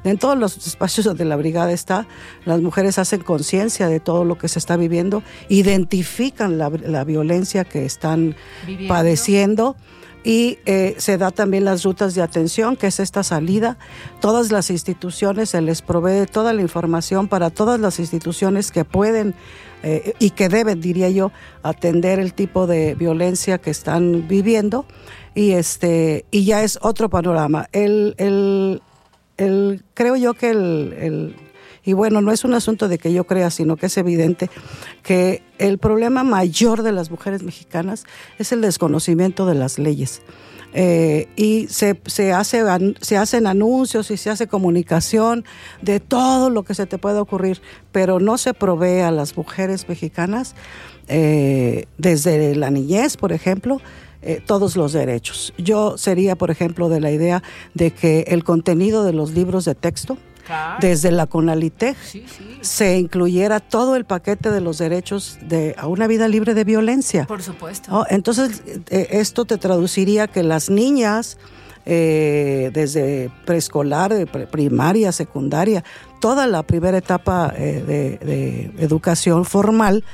en 0.04 0.18
todos 0.18 0.38
los 0.38 0.66
espacios 0.66 1.04
donde 1.06 1.24
la 1.24 1.36
brigada 1.36 1.72
está, 1.72 2.06
las 2.44 2.60
mujeres 2.60 2.98
hacen 2.98 3.20
conciencia 3.20 3.88
de 3.88 4.00
todo 4.00 4.24
lo 4.24 4.38
que 4.38 4.48
se 4.48 4.58
está 4.58 4.76
viviendo, 4.76 5.22
identifican 5.48 6.58
la, 6.58 7.04
violencia 7.04 7.64
que 7.64 7.84
están 7.84 8.36
padeciendo 8.86 9.76
y 10.24 10.58
eh, 10.66 10.94
se 10.98 11.18
da 11.18 11.30
también 11.30 11.64
las 11.64 11.84
rutas 11.84 12.14
de 12.14 12.22
atención, 12.22 12.76
que 12.76 12.88
es 12.88 13.00
esta 13.00 13.22
salida. 13.22 13.78
Todas 14.20 14.50
las 14.50 14.70
instituciones 14.70 15.50
se 15.50 15.60
les 15.60 15.82
provee 15.82 16.26
toda 16.26 16.52
la 16.52 16.62
información 16.62 17.28
para 17.28 17.50
todas 17.50 17.80
las 17.80 17.98
instituciones 17.98 18.70
que 18.70 18.84
pueden 18.84 19.34
eh, 19.82 20.14
y 20.18 20.30
que 20.30 20.48
deben, 20.48 20.80
diría 20.80 21.08
yo, 21.08 21.30
atender 21.62 22.18
el 22.18 22.34
tipo 22.34 22.66
de 22.66 22.94
violencia 22.94 23.58
que 23.58 23.70
están 23.70 24.26
viviendo. 24.28 24.86
Y, 25.34 25.52
este, 25.52 26.24
y 26.30 26.44
ya 26.44 26.62
es 26.62 26.78
otro 26.82 27.08
panorama. 27.08 27.68
El, 27.72 28.14
el, 28.18 28.82
el 29.36 29.84
creo 29.94 30.16
yo 30.16 30.34
que 30.34 30.50
el 30.50 31.36
y 31.88 31.94
bueno, 31.94 32.20
no 32.20 32.32
es 32.32 32.44
un 32.44 32.52
asunto 32.52 32.86
de 32.86 32.98
que 32.98 33.14
yo 33.14 33.24
crea, 33.24 33.48
sino 33.48 33.78
que 33.78 33.86
es 33.86 33.96
evidente 33.96 34.50
que 35.02 35.42
el 35.56 35.78
problema 35.78 36.22
mayor 36.22 36.82
de 36.82 36.92
las 36.92 37.10
mujeres 37.10 37.42
mexicanas 37.42 38.04
es 38.38 38.52
el 38.52 38.60
desconocimiento 38.60 39.46
de 39.46 39.54
las 39.54 39.78
leyes. 39.78 40.20
Eh, 40.74 41.28
y 41.34 41.66
se, 41.68 41.98
se, 42.04 42.34
hace, 42.34 42.62
se 43.00 43.16
hacen 43.16 43.46
anuncios 43.46 44.10
y 44.10 44.18
se 44.18 44.28
hace 44.28 44.48
comunicación 44.48 45.46
de 45.80 45.98
todo 45.98 46.50
lo 46.50 46.62
que 46.62 46.74
se 46.74 46.84
te 46.84 46.98
puede 46.98 47.20
ocurrir, 47.20 47.62
pero 47.90 48.20
no 48.20 48.36
se 48.36 48.52
provee 48.52 49.00
a 49.00 49.10
las 49.10 49.34
mujeres 49.34 49.88
mexicanas, 49.88 50.54
eh, 51.08 51.86
desde 51.96 52.54
la 52.54 52.70
niñez, 52.70 53.16
por 53.16 53.32
ejemplo, 53.32 53.80
eh, 54.20 54.42
todos 54.44 54.76
los 54.76 54.92
derechos. 54.92 55.54
Yo 55.56 55.96
sería, 55.96 56.36
por 56.36 56.50
ejemplo, 56.50 56.90
de 56.90 57.00
la 57.00 57.12
idea 57.12 57.42
de 57.72 57.92
que 57.92 58.26
el 58.28 58.44
contenido 58.44 59.04
de 59.04 59.14
los 59.14 59.30
libros 59.30 59.64
de 59.64 59.74
texto, 59.74 60.18
desde 60.80 61.10
la 61.10 61.26
CONALITEG 61.26 61.96
se 62.60 62.98
incluyera 62.98 63.60
todo 63.60 63.96
el 63.96 64.04
paquete 64.04 64.50
de 64.50 64.60
los 64.60 64.78
derechos 64.78 65.38
de, 65.42 65.74
a 65.78 65.86
una 65.86 66.06
vida 66.06 66.28
libre 66.28 66.54
de 66.54 66.64
violencia. 66.64 67.26
Por 67.26 67.42
supuesto. 67.42 68.06
Entonces, 68.08 68.62
eh, 68.90 69.08
esto 69.12 69.44
te 69.44 69.58
traduciría 69.58 70.26
que 70.26 70.42
las 70.42 70.70
niñas, 70.70 71.38
eh, 71.86 72.70
desde 72.72 73.30
preescolar, 73.44 74.12
primaria, 74.50 75.12
secundaria, 75.12 75.84
toda 76.20 76.46
la 76.46 76.62
primera 76.62 76.98
etapa 76.98 77.52
eh, 77.56 78.18
de, 78.20 78.72
educación 78.82 79.44
formal, 79.44 80.04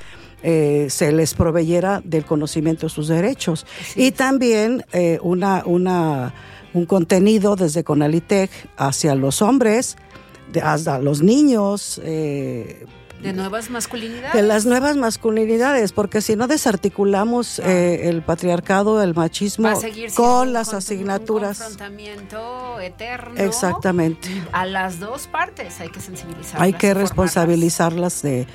se 0.42 1.10
les 1.10 1.32
proveyera 1.32 2.02
del 2.04 2.26
conocimiento 2.26 2.84
de 2.84 2.90
sus 2.90 3.08
derechos. 3.08 3.64
Y 3.96 4.10
también 4.10 4.84
una, 5.22 5.62
una, 5.64 6.34
un 6.74 6.84
contenido 6.84 7.56
desde 7.56 7.82
CONALITEG 7.82 8.50
hacia 8.76 9.14
los 9.14 9.40
hombres 9.40 9.96
hasta 10.62 10.98
los 10.98 11.22
niños. 11.22 12.00
Eh, 12.04 12.86
de 13.24 13.32
nuevas 13.32 13.70
masculinidades. 13.70 14.34
De 14.34 14.42
las 14.42 14.66
nuevas 14.66 14.96
masculinidades, 14.98 15.92
porque 15.92 16.20
si 16.20 16.36
no 16.36 16.46
desarticulamos 16.46 17.58
eh, 17.58 18.10
el 18.10 18.20
patriarcado, 18.22 19.02
el 19.02 19.14
machismo 19.14 19.72
con 20.14 20.52
las 20.52 20.74
asignaturas. 20.74 21.58
Un 21.58 21.64
confrontamiento 21.64 22.80
eterno. 22.80 23.40
Exactamente. 23.40 24.28
A 24.52 24.66
las 24.66 25.00
dos 25.00 25.26
partes 25.26 25.80
hay 25.80 25.88
que 25.88 26.00
sensibilizarlas. 26.00 26.60
Hay 26.60 26.74
que 26.74 26.92
responsabilizarlas 26.92 28.20
de. 28.20 28.46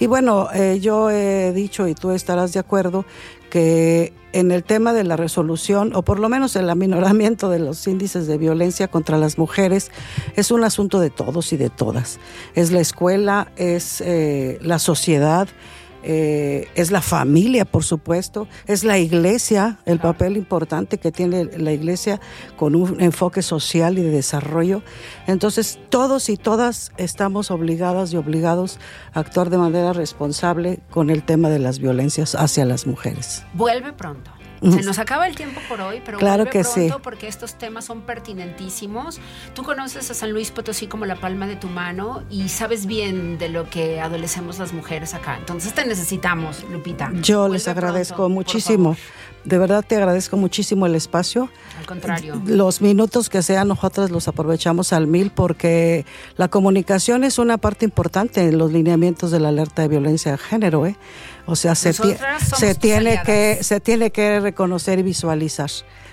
Y 0.00 0.06
bueno, 0.08 0.48
eh, 0.52 0.80
yo 0.80 1.08
he 1.08 1.52
dicho, 1.52 1.86
y 1.86 1.94
tú 1.94 2.10
estarás 2.10 2.52
de 2.52 2.58
acuerdo, 2.58 3.06
que 3.50 4.12
en 4.32 4.50
el 4.50 4.64
tema 4.64 4.92
de 4.92 5.04
la 5.04 5.16
resolución, 5.16 5.94
o 5.94 6.02
por 6.02 6.18
lo 6.18 6.28
menos 6.28 6.56
el 6.56 6.68
aminoramiento 6.68 7.48
de 7.48 7.58
los 7.58 7.86
índices 7.86 8.26
de 8.26 8.36
violencia 8.36 8.88
contra 8.88 9.16
las 9.16 9.38
mujeres, 9.38 9.90
es 10.36 10.50
un 10.50 10.62
asunto 10.62 11.00
de 11.00 11.10
todos 11.10 11.52
y 11.52 11.56
de 11.56 11.70
todas. 11.70 12.18
Es 12.54 12.70
la 12.70 12.80
escuela, 12.80 13.50
es 13.56 14.02
eh, 14.02 14.58
la 14.60 14.78
sociedad, 14.78 15.48
eh, 16.08 16.68
es 16.76 16.92
la 16.92 17.02
familia, 17.02 17.64
por 17.64 17.82
supuesto, 17.82 18.46
es 18.68 18.84
la 18.84 18.96
iglesia, 18.96 19.78
el 19.86 19.98
papel 19.98 20.36
importante 20.36 20.98
que 20.98 21.10
tiene 21.10 21.46
la 21.58 21.72
iglesia 21.72 22.20
con 22.56 22.76
un 22.76 23.00
enfoque 23.00 23.42
social 23.42 23.98
y 23.98 24.02
de 24.02 24.10
desarrollo. 24.10 24.82
Entonces, 25.26 25.80
todos 25.88 26.28
y 26.28 26.36
todas 26.36 26.92
estamos 26.96 27.50
obligadas 27.50 28.12
y 28.12 28.18
obligados 28.18 28.78
a 29.14 29.20
actuar 29.20 29.50
de 29.50 29.58
manera 29.58 29.92
responsable 29.92 30.78
con 30.90 31.10
el 31.10 31.24
tema 31.24 31.48
de 31.50 31.58
las 31.58 31.80
violencias 31.80 32.36
hacia 32.36 32.64
las 32.64 32.86
mujeres. 32.86 33.42
Vuelve 33.54 33.92
pronto. 33.92 34.35
Se 34.72 34.82
nos 34.82 34.98
acaba 34.98 35.26
el 35.26 35.34
tiempo 35.34 35.60
por 35.68 35.80
hoy, 35.80 36.02
pero 36.04 36.18
claro 36.18 36.44
que 36.44 36.60
pronto 36.60 36.74
sí. 36.74 36.90
porque 37.02 37.28
estos 37.28 37.54
temas 37.54 37.84
son 37.84 38.02
pertinentísimos. 38.02 39.20
Tú 39.54 39.62
conoces 39.62 40.10
a 40.10 40.14
San 40.14 40.32
Luis 40.32 40.50
Potosí 40.50 40.86
como 40.86 41.06
la 41.06 41.16
palma 41.16 41.46
de 41.46 41.56
tu 41.56 41.68
mano 41.68 42.22
y 42.30 42.48
sabes 42.48 42.86
bien 42.86 43.38
de 43.38 43.48
lo 43.48 43.68
que 43.70 44.00
adolecemos 44.00 44.58
las 44.58 44.72
mujeres 44.72 45.14
acá. 45.14 45.36
Entonces 45.38 45.72
te 45.74 45.86
necesitamos, 45.86 46.64
Lupita. 46.70 47.10
Yo 47.22 47.40
Vuelve 47.40 47.54
les 47.54 47.68
agradezco 47.68 48.16
pronto, 48.16 48.34
muchísimo. 48.34 48.96
De 49.44 49.58
verdad 49.58 49.84
te 49.86 49.94
agradezco 49.94 50.36
muchísimo 50.36 50.86
el 50.86 50.96
espacio. 50.96 51.48
Al 51.78 51.86
contrario. 51.86 52.42
Los 52.46 52.80
minutos 52.80 53.28
que 53.28 53.42
sean, 53.42 53.68
nosotros 53.68 54.10
los 54.10 54.26
aprovechamos 54.26 54.92
al 54.92 55.06
mil 55.06 55.30
porque 55.30 56.04
la 56.36 56.48
comunicación 56.48 57.22
es 57.22 57.38
una 57.38 57.56
parte 57.56 57.84
importante 57.84 58.42
en 58.42 58.58
los 58.58 58.72
lineamientos 58.72 59.30
de 59.30 59.38
la 59.38 59.48
alerta 59.48 59.82
de 59.82 59.88
violencia 59.88 60.32
de 60.32 60.38
género. 60.38 60.84
¿eh? 60.84 60.96
O 61.46 61.54
sea, 61.56 61.74
se, 61.74 61.92
ti- 61.92 62.16
tiene 62.74 63.14
que 63.24 63.58
se 63.62 63.80
tiene 63.80 64.10
que 64.10 64.40
reconocer 64.40 64.98
y 64.98 65.02
visualizar. 65.02 65.70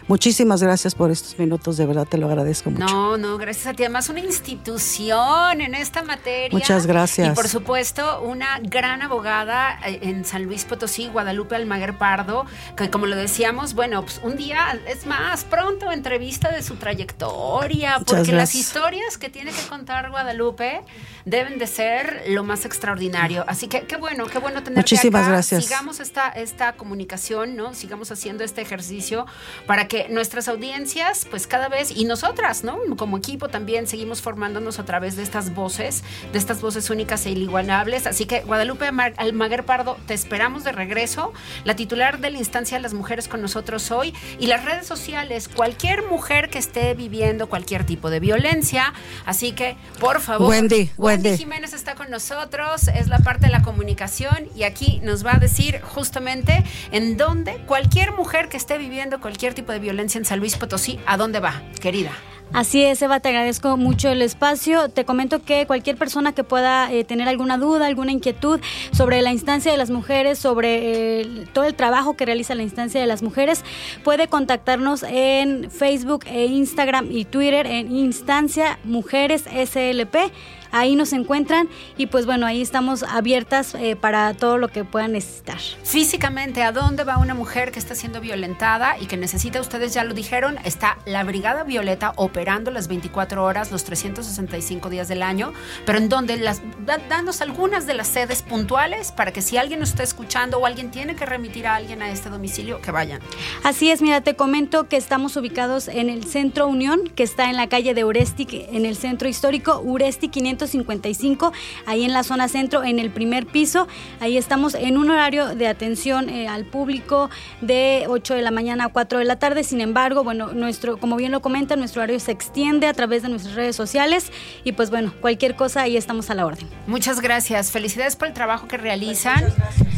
Muchísimas 0.08 0.62
gracias 0.62 0.96
por 0.96 1.12
estos 1.12 1.38
minutos, 1.40 1.78
de 1.78 1.86
verdad 1.86 2.08
te 2.08 2.18
lo 2.18 2.28
agradezco 2.28 2.72
mucho. 2.72 2.86
No, 2.86 3.18
no, 3.18 3.38
gracias 3.38 3.68
a 3.68 3.74
ti. 3.74 3.84
Además, 3.84 4.10
una 4.10 4.20
institución 4.20 5.62
en 5.62 5.76
esta 5.76 6.04
materia. 6.04 6.50
Muchas 6.52 6.86
gracias. 6.86 7.30
Y 7.30 7.32
por 7.36 7.48
supuesto, 7.48 8.22
una 8.22 8.60
gran 8.60 9.02
abogada 9.02 9.80
eh, 9.86 10.00
en 10.04 10.26
San 10.26 10.44
Luis 10.44 10.66
Potosí, 10.66 11.08
Guadalupe 11.08 11.56
Almaguer 11.56 11.98
Pardo, 11.98 12.46
que 12.76 12.90
como 12.90 13.06
lo 13.06 13.16
decíamos, 13.16 13.74
bueno, 13.74 14.02
pues 14.04 14.20
un 14.24 14.36
día, 14.36 14.80
es 14.88 15.06
más, 15.06 15.44
pronto 15.46 15.92
entrevista 15.92 16.52
de 16.52 16.64
su 16.64 16.76
trayectoria, 16.76 18.00
porque 18.06 18.32
las 18.32 18.56
historias 18.56 19.18
que 19.18 19.30
tiene 19.30 19.52
que 19.52 19.62
contar 19.70 20.10
Guadalupe 20.10 20.82
deben 21.26 21.58
de 21.58 21.68
ser 21.68 22.24
lo 22.28 22.44
más 22.44 22.66
extraordinario. 22.66 23.46
Así 23.48 23.68
que 23.68 23.84
qué 23.84 23.96
bueno, 23.96 24.26
qué 24.26 24.40
bueno 24.40 24.64
tener 24.64 24.78
Muchísimas 24.78 25.28
gracias. 25.28 25.66
Sigamos 25.66 26.00
esta, 26.00 26.30
esta 26.30 26.74
comunicación, 26.74 27.56
¿no? 27.56 27.74
Sigamos 27.74 28.12
haciendo 28.12 28.44
este 28.44 28.62
ejercicio 28.62 29.26
para 29.66 29.88
que 29.88 29.93
nuestras 30.10 30.48
audiencias, 30.48 31.26
pues 31.30 31.48
cada 31.48 31.70
vez, 31.70 31.92
y 31.92 32.06
nosotras, 32.06 32.64
¿no? 32.64 32.80
Como 32.98 33.18
equipo 33.18 33.50
también 33.50 33.88
seguimos 33.88 34.22
formándonos 34.22 34.80
a 34.80 34.86
través 34.86 35.16
de 35.16 35.24
estas 35.24 35.54
voces, 35.54 36.04
de 36.32 36.40
estas 36.40 36.62
voces 36.62 36.90
únicas 36.90 37.26
e 37.26 37.32
inigualables. 37.32 38.08
Así 38.08 38.26
que 38.26 38.42
Guadalupe 38.42 38.90
Almaguer 39.18 39.66
Pardo, 39.66 39.98
te 40.08 40.14
esperamos 40.14 40.64
de 40.64 40.72
regreso. 40.72 41.34
La 41.64 41.76
titular 41.76 42.20
de 42.20 42.30
la 42.32 42.38
instancia 42.38 42.78
de 42.78 42.82
las 42.82 42.94
mujeres 42.94 43.28
con 43.28 43.42
nosotros 43.42 43.92
hoy 43.92 44.14
y 44.40 44.48
las 44.48 44.66
redes 44.66 44.88
sociales, 44.88 45.48
cualquier 45.48 46.04
mujer 46.04 46.50
que 46.50 46.60
esté 46.60 46.94
viviendo 46.94 47.48
cualquier 47.48 47.86
tipo 47.86 48.10
de 48.10 48.20
violencia. 48.20 48.94
Así 49.26 49.54
que, 49.54 49.76
por 50.00 50.22
favor, 50.22 50.50
Wendy, 50.50 50.90
Wendy. 50.98 51.38
Jiménez 51.38 51.74
está 51.74 51.96
con 51.96 52.10
nosotros, 52.10 52.88
es 52.88 53.08
la 53.08 53.20
parte 53.20 53.48
de 53.48 53.52
la 53.52 53.62
comunicación 53.62 54.50
y 54.56 54.64
aquí 54.64 55.00
nos 55.04 55.26
va 55.26 55.36
a 55.36 55.40
decir 55.40 55.82
justamente 55.82 56.64
en 56.92 57.18
dónde 57.18 57.58
cualquier 57.66 58.12
mujer 58.12 58.50
que 58.50 58.58
esté 58.58 58.78
viviendo 58.78 59.20
cualquier 59.20 59.54
tipo 59.54 59.72
de 59.72 59.80
violencia 59.84 60.18
en 60.18 60.26
San 60.26 60.40
Luis 60.40 60.58
Potosí, 60.58 61.00
¿a 61.06 61.18
dónde 61.18 61.40
va, 61.40 61.62
querida? 61.80 62.12
Así 62.54 62.84
es, 62.84 63.02
Eva, 63.02 63.20
te 63.20 63.30
agradezco 63.30 63.78
mucho 63.78 64.10
el 64.10 64.22
espacio. 64.22 64.88
Te 64.90 65.06
comento 65.06 65.42
que 65.42 65.66
cualquier 65.66 65.98
persona 65.98 66.34
que 66.34 66.44
pueda 66.44 66.92
eh, 66.92 67.04
tener 67.04 67.28
alguna 67.28 67.58
duda, 67.58 67.88
alguna 67.88 68.12
inquietud 68.12 68.60
sobre 68.92 69.24
la 69.24 69.32
instancia 69.32 69.72
de 69.72 69.78
las 69.80 69.90
mujeres, 69.90 70.38
sobre 70.38 71.22
eh, 71.22 71.48
todo 71.54 71.64
el 71.64 71.74
trabajo 71.74 72.16
que 72.16 72.28
realiza 72.28 72.54
la 72.54 72.62
instancia 72.62 73.02
de 73.02 73.08
las 73.08 73.24
mujeres, 73.24 73.64
puede 74.04 74.28
contactarnos 74.28 75.02
en 75.02 75.72
Facebook 75.72 76.26
e 76.28 76.46
Instagram 76.46 77.08
y 77.12 77.26
Twitter 77.26 77.66
en 77.66 77.96
Instancia 77.96 78.78
Mujeres 78.84 79.46
SLP. 79.46 80.32
Ahí 80.74 80.96
nos 80.98 81.14
encuentran 81.14 81.70
y 81.98 82.08
pues 82.08 82.26
bueno, 82.26 82.46
ahí 82.46 82.62
estamos 82.62 83.04
abiertas 83.04 83.74
eh, 83.76 83.96
para 83.96 84.34
todo 84.34 84.58
lo 84.58 84.68
que 84.68 84.84
puedan 84.84 85.14
necesitar. 85.14 85.60
Físicamente, 85.84 86.64
¿a 86.64 86.72
dónde 86.72 87.04
va 87.04 87.18
una 87.20 87.36
mujer 87.36 87.72
que 87.72 87.80
está 87.80 87.96
siendo 87.96 88.20
violentada 88.20 88.98
y 89.00 89.06
que 89.06 89.16
necesita, 89.16 89.62
ustedes 89.62 89.94
ya 89.94 90.04
lo 90.04 90.14
dijeron, 90.14 90.58
está 90.66 90.98
la 91.06 91.24
Brigada 91.24 91.64
Violeta 91.64 92.14
operando 92.16 92.72
las 92.72 92.88
24 92.88 93.44
horas, 93.44 93.72
los 93.72 93.84
365 93.84 94.90
días 94.90 95.08
del 95.08 95.22
año, 95.22 95.54
pero 95.86 96.00
en 96.00 96.10
donde 96.10 96.38
las, 96.38 96.62
da- 96.86 96.98
danos 97.08 97.42
algunas 97.42 97.86
de 97.86 97.94
las 97.94 98.08
sedes 98.08 98.42
puntuales 98.42 99.12
para 99.12 99.32
que 99.32 99.42
si 99.44 99.58
alguien 99.58 99.80
nos 99.80 99.90
está 99.90 100.02
escuchando 100.04 100.58
o 100.58 100.66
alguien 100.66 100.90
tiene 100.90 101.16
que 101.16 101.26
remitir 101.28 101.68
a 101.68 101.76
alguien 101.76 102.02
a 102.02 102.10
este 102.10 102.30
domicilio, 102.32 102.82
que 102.82 102.90
vayan. 102.90 103.22
Así 103.64 103.92
es, 103.92 104.02
mira, 104.02 104.22
te 104.22 104.36
comento 104.36 104.88
que 104.90 104.98
estamos 104.98 105.38
ubicados 105.38 105.88
en 105.88 106.10
el 106.10 106.24
Centro 106.26 106.68
Unión, 106.68 107.02
que 107.16 107.22
está 107.22 107.50
en 107.52 107.58
la 107.58 107.70
calle 107.70 107.94
de 107.94 108.04
Uresti, 108.04 108.48
en 108.72 108.88
el 108.88 108.96
centro 108.96 109.30
histórico, 109.30 109.80
Uresti 109.80 110.30
555, 110.72 111.54
ahí 111.86 112.04
en 112.04 112.14
la 112.14 112.24
zona 112.24 112.48
centro, 112.48 112.84
en 112.84 113.00
el 113.00 113.10
primer 113.10 113.46
piso. 113.46 113.88
Ahí 114.20 114.38
estamos 114.38 114.76
en 114.76 114.98
un 114.98 115.12
horario 115.12 115.56
de 115.56 115.68
atención 115.68 116.30
eh, 116.30 116.48
al 116.48 116.66
público 116.66 117.30
de 117.62 118.06
8 118.08 118.36
de 118.36 118.42
la 118.42 118.52
mañana 118.52 118.86
a 118.86 118.90
4 118.90 119.20
de 119.20 119.26
la 119.26 119.38
tarde. 119.38 119.64
Sin 119.64 119.82
embargo, 119.82 120.24
bueno, 120.24 120.54
nuestro, 120.54 120.98
como 120.98 121.16
bien 121.16 121.32
lo 121.32 121.42
comenta, 121.42 121.76
nuestro 121.76 122.02
horario 122.02 122.20
se 122.20 122.32
extiende 122.32 122.88
a 122.88 122.94
través 122.94 123.24
de 123.24 123.30
nuestras 123.30 123.56
redes 123.56 123.76
sociales 123.76 124.32
y 124.64 124.74
pues 124.74 124.90
bueno, 124.90 125.14
cualquier 125.22 125.56
cosa 125.56 125.82
ahí 125.82 125.98
estamos 125.98 126.30
a 126.30 126.36
la 126.36 126.46
orden. 126.46 126.68
Muchas 126.88 127.22
gracias. 127.22 127.72
Felicidades 127.72 128.16
por 128.16 128.28
el 128.28 128.34
trabajo 128.34 128.68
que 128.68 128.78
realizan. 128.78 129.44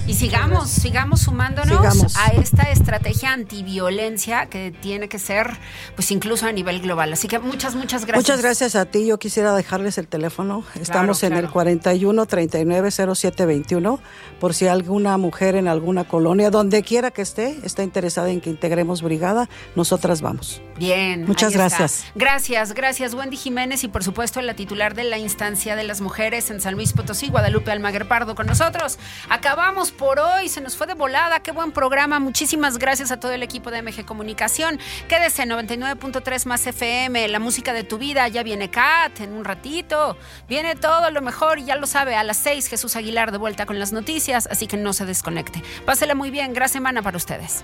Y 0.08 0.14
sigamos, 0.14 0.70
sigamos 0.70 1.22
sumándonos 1.22 1.78
Sigamos. 1.80 2.16
a 2.16 2.28
esta 2.28 2.70
estrategia 2.70 3.34
antiviolencia 3.34 4.46
que 4.46 4.72
tiene 4.72 5.10
que 5.10 5.18
ser, 5.18 5.58
pues 5.96 6.12
incluso 6.12 6.46
a 6.46 6.52
nivel 6.52 6.80
global. 6.80 7.12
Así 7.12 7.28
que 7.28 7.40
muchas, 7.40 7.74
muchas 7.76 8.06
gracias. 8.06 8.24
Muchas 8.24 8.42
gracias 8.42 8.76
a 8.76 8.86
ti. 8.86 9.08
Yo 9.08 9.18
quisiera 9.18 9.56
dejarles 9.56 9.98
el 9.98 10.08
teléfono. 10.08 10.64
Estamos 10.80 11.24
en 11.24 11.32
claro. 11.32 11.48
el 11.48 11.52
41 11.52 12.26
39 12.28 12.92
07 13.16 13.46
21 13.48 14.00
por 14.40 14.54
si 14.54 14.68
alguna 14.68 15.18
mujer 15.18 15.56
en 15.56 15.68
alguna 15.68 16.04
colonia, 16.04 16.52
donde 16.52 16.84
quiera 16.84 17.10
que 17.10 17.24
esté, 17.24 17.58
está 17.64 17.82
interesada 17.82 18.30
en 18.30 18.42
que 18.42 18.52
integremos 18.52 19.02
brigada, 19.02 19.50
nosotras 19.76 20.22
vamos. 20.22 20.62
Bien. 20.78 21.26
Muchas 21.26 21.54
está. 21.54 21.60
gracias. 21.60 22.06
Gracias, 22.16 22.74
gracias 22.74 23.14
Wendy 23.14 23.38
Jiménez 23.38 23.84
y 23.84 23.88
por 23.88 24.04
supuesto 24.04 24.42
la 24.42 24.56
titular 24.56 24.94
de 24.94 25.06
la 25.06 25.18
instancia 25.18 25.76
de 25.76 25.84
las 25.84 26.02
mujeres 26.02 26.50
en 26.52 26.60
San 26.60 26.76
Luis 26.76 26.94
Potosí, 26.94 27.30
Guadalupe 27.30 27.72
Almaguer 27.72 28.08
Pardo 28.08 28.36
con 28.36 28.48
nosotros. 28.48 29.00
Acabamos 29.30 29.92
por 29.92 30.20
hoy, 30.20 30.50
se 30.50 30.62
nos 30.62 30.76
fue 30.76 30.88
de 30.88 30.94
volada, 30.94 31.40
qué 31.42 31.52
buen 31.52 31.72
programa. 31.72 32.20
Muchísimas 32.20 32.78
gracias 32.78 33.12
a 33.12 33.20
todo 33.20 33.32
el 33.32 33.44
equipo 33.44 33.72
de 33.72 33.82
MG 33.82 34.06
Comunicación. 34.06 34.80
Quédese 35.08 35.44
en 35.44 35.52
99.3 35.52 36.46
más 36.46 36.68
FM, 36.68 37.28
la 37.30 37.40
música 37.40 37.74
de 37.74 37.84
tu 37.84 37.98
vida, 37.98 38.28
ya 38.28 38.44
viene 38.44 38.70
Kat 38.70 39.20
en 39.22 39.34
un 39.34 39.46
ratito. 39.46 40.18
Viene 40.50 40.76
todo 40.76 41.10
lo 41.12 41.22
mejor 41.22 41.60
y 41.60 41.66
ya 41.66 41.76
lo 41.76 41.88
sabe, 41.88 42.16
a 42.16 42.24
las 42.24 42.38
6 42.38 42.68
Jesús 42.68 42.96
Aguilar 42.96 43.32
de 43.32 43.38
vuelta 43.38 43.66
con 43.66 43.80
las 43.80 43.94
noticias, 43.94 44.48
así 44.52 44.68
que 44.68 44.78
no 44.78 44.94
se 44.94 45.06
desconecte. 45.06 45.64
Pásela 45.86 46.16
muy 46.16 46.32
bien, 46.32 46.54
gran 46.54 46.70
semana 46.70 47.02
para 47.02 47.18
ustedes. 47.18 47.64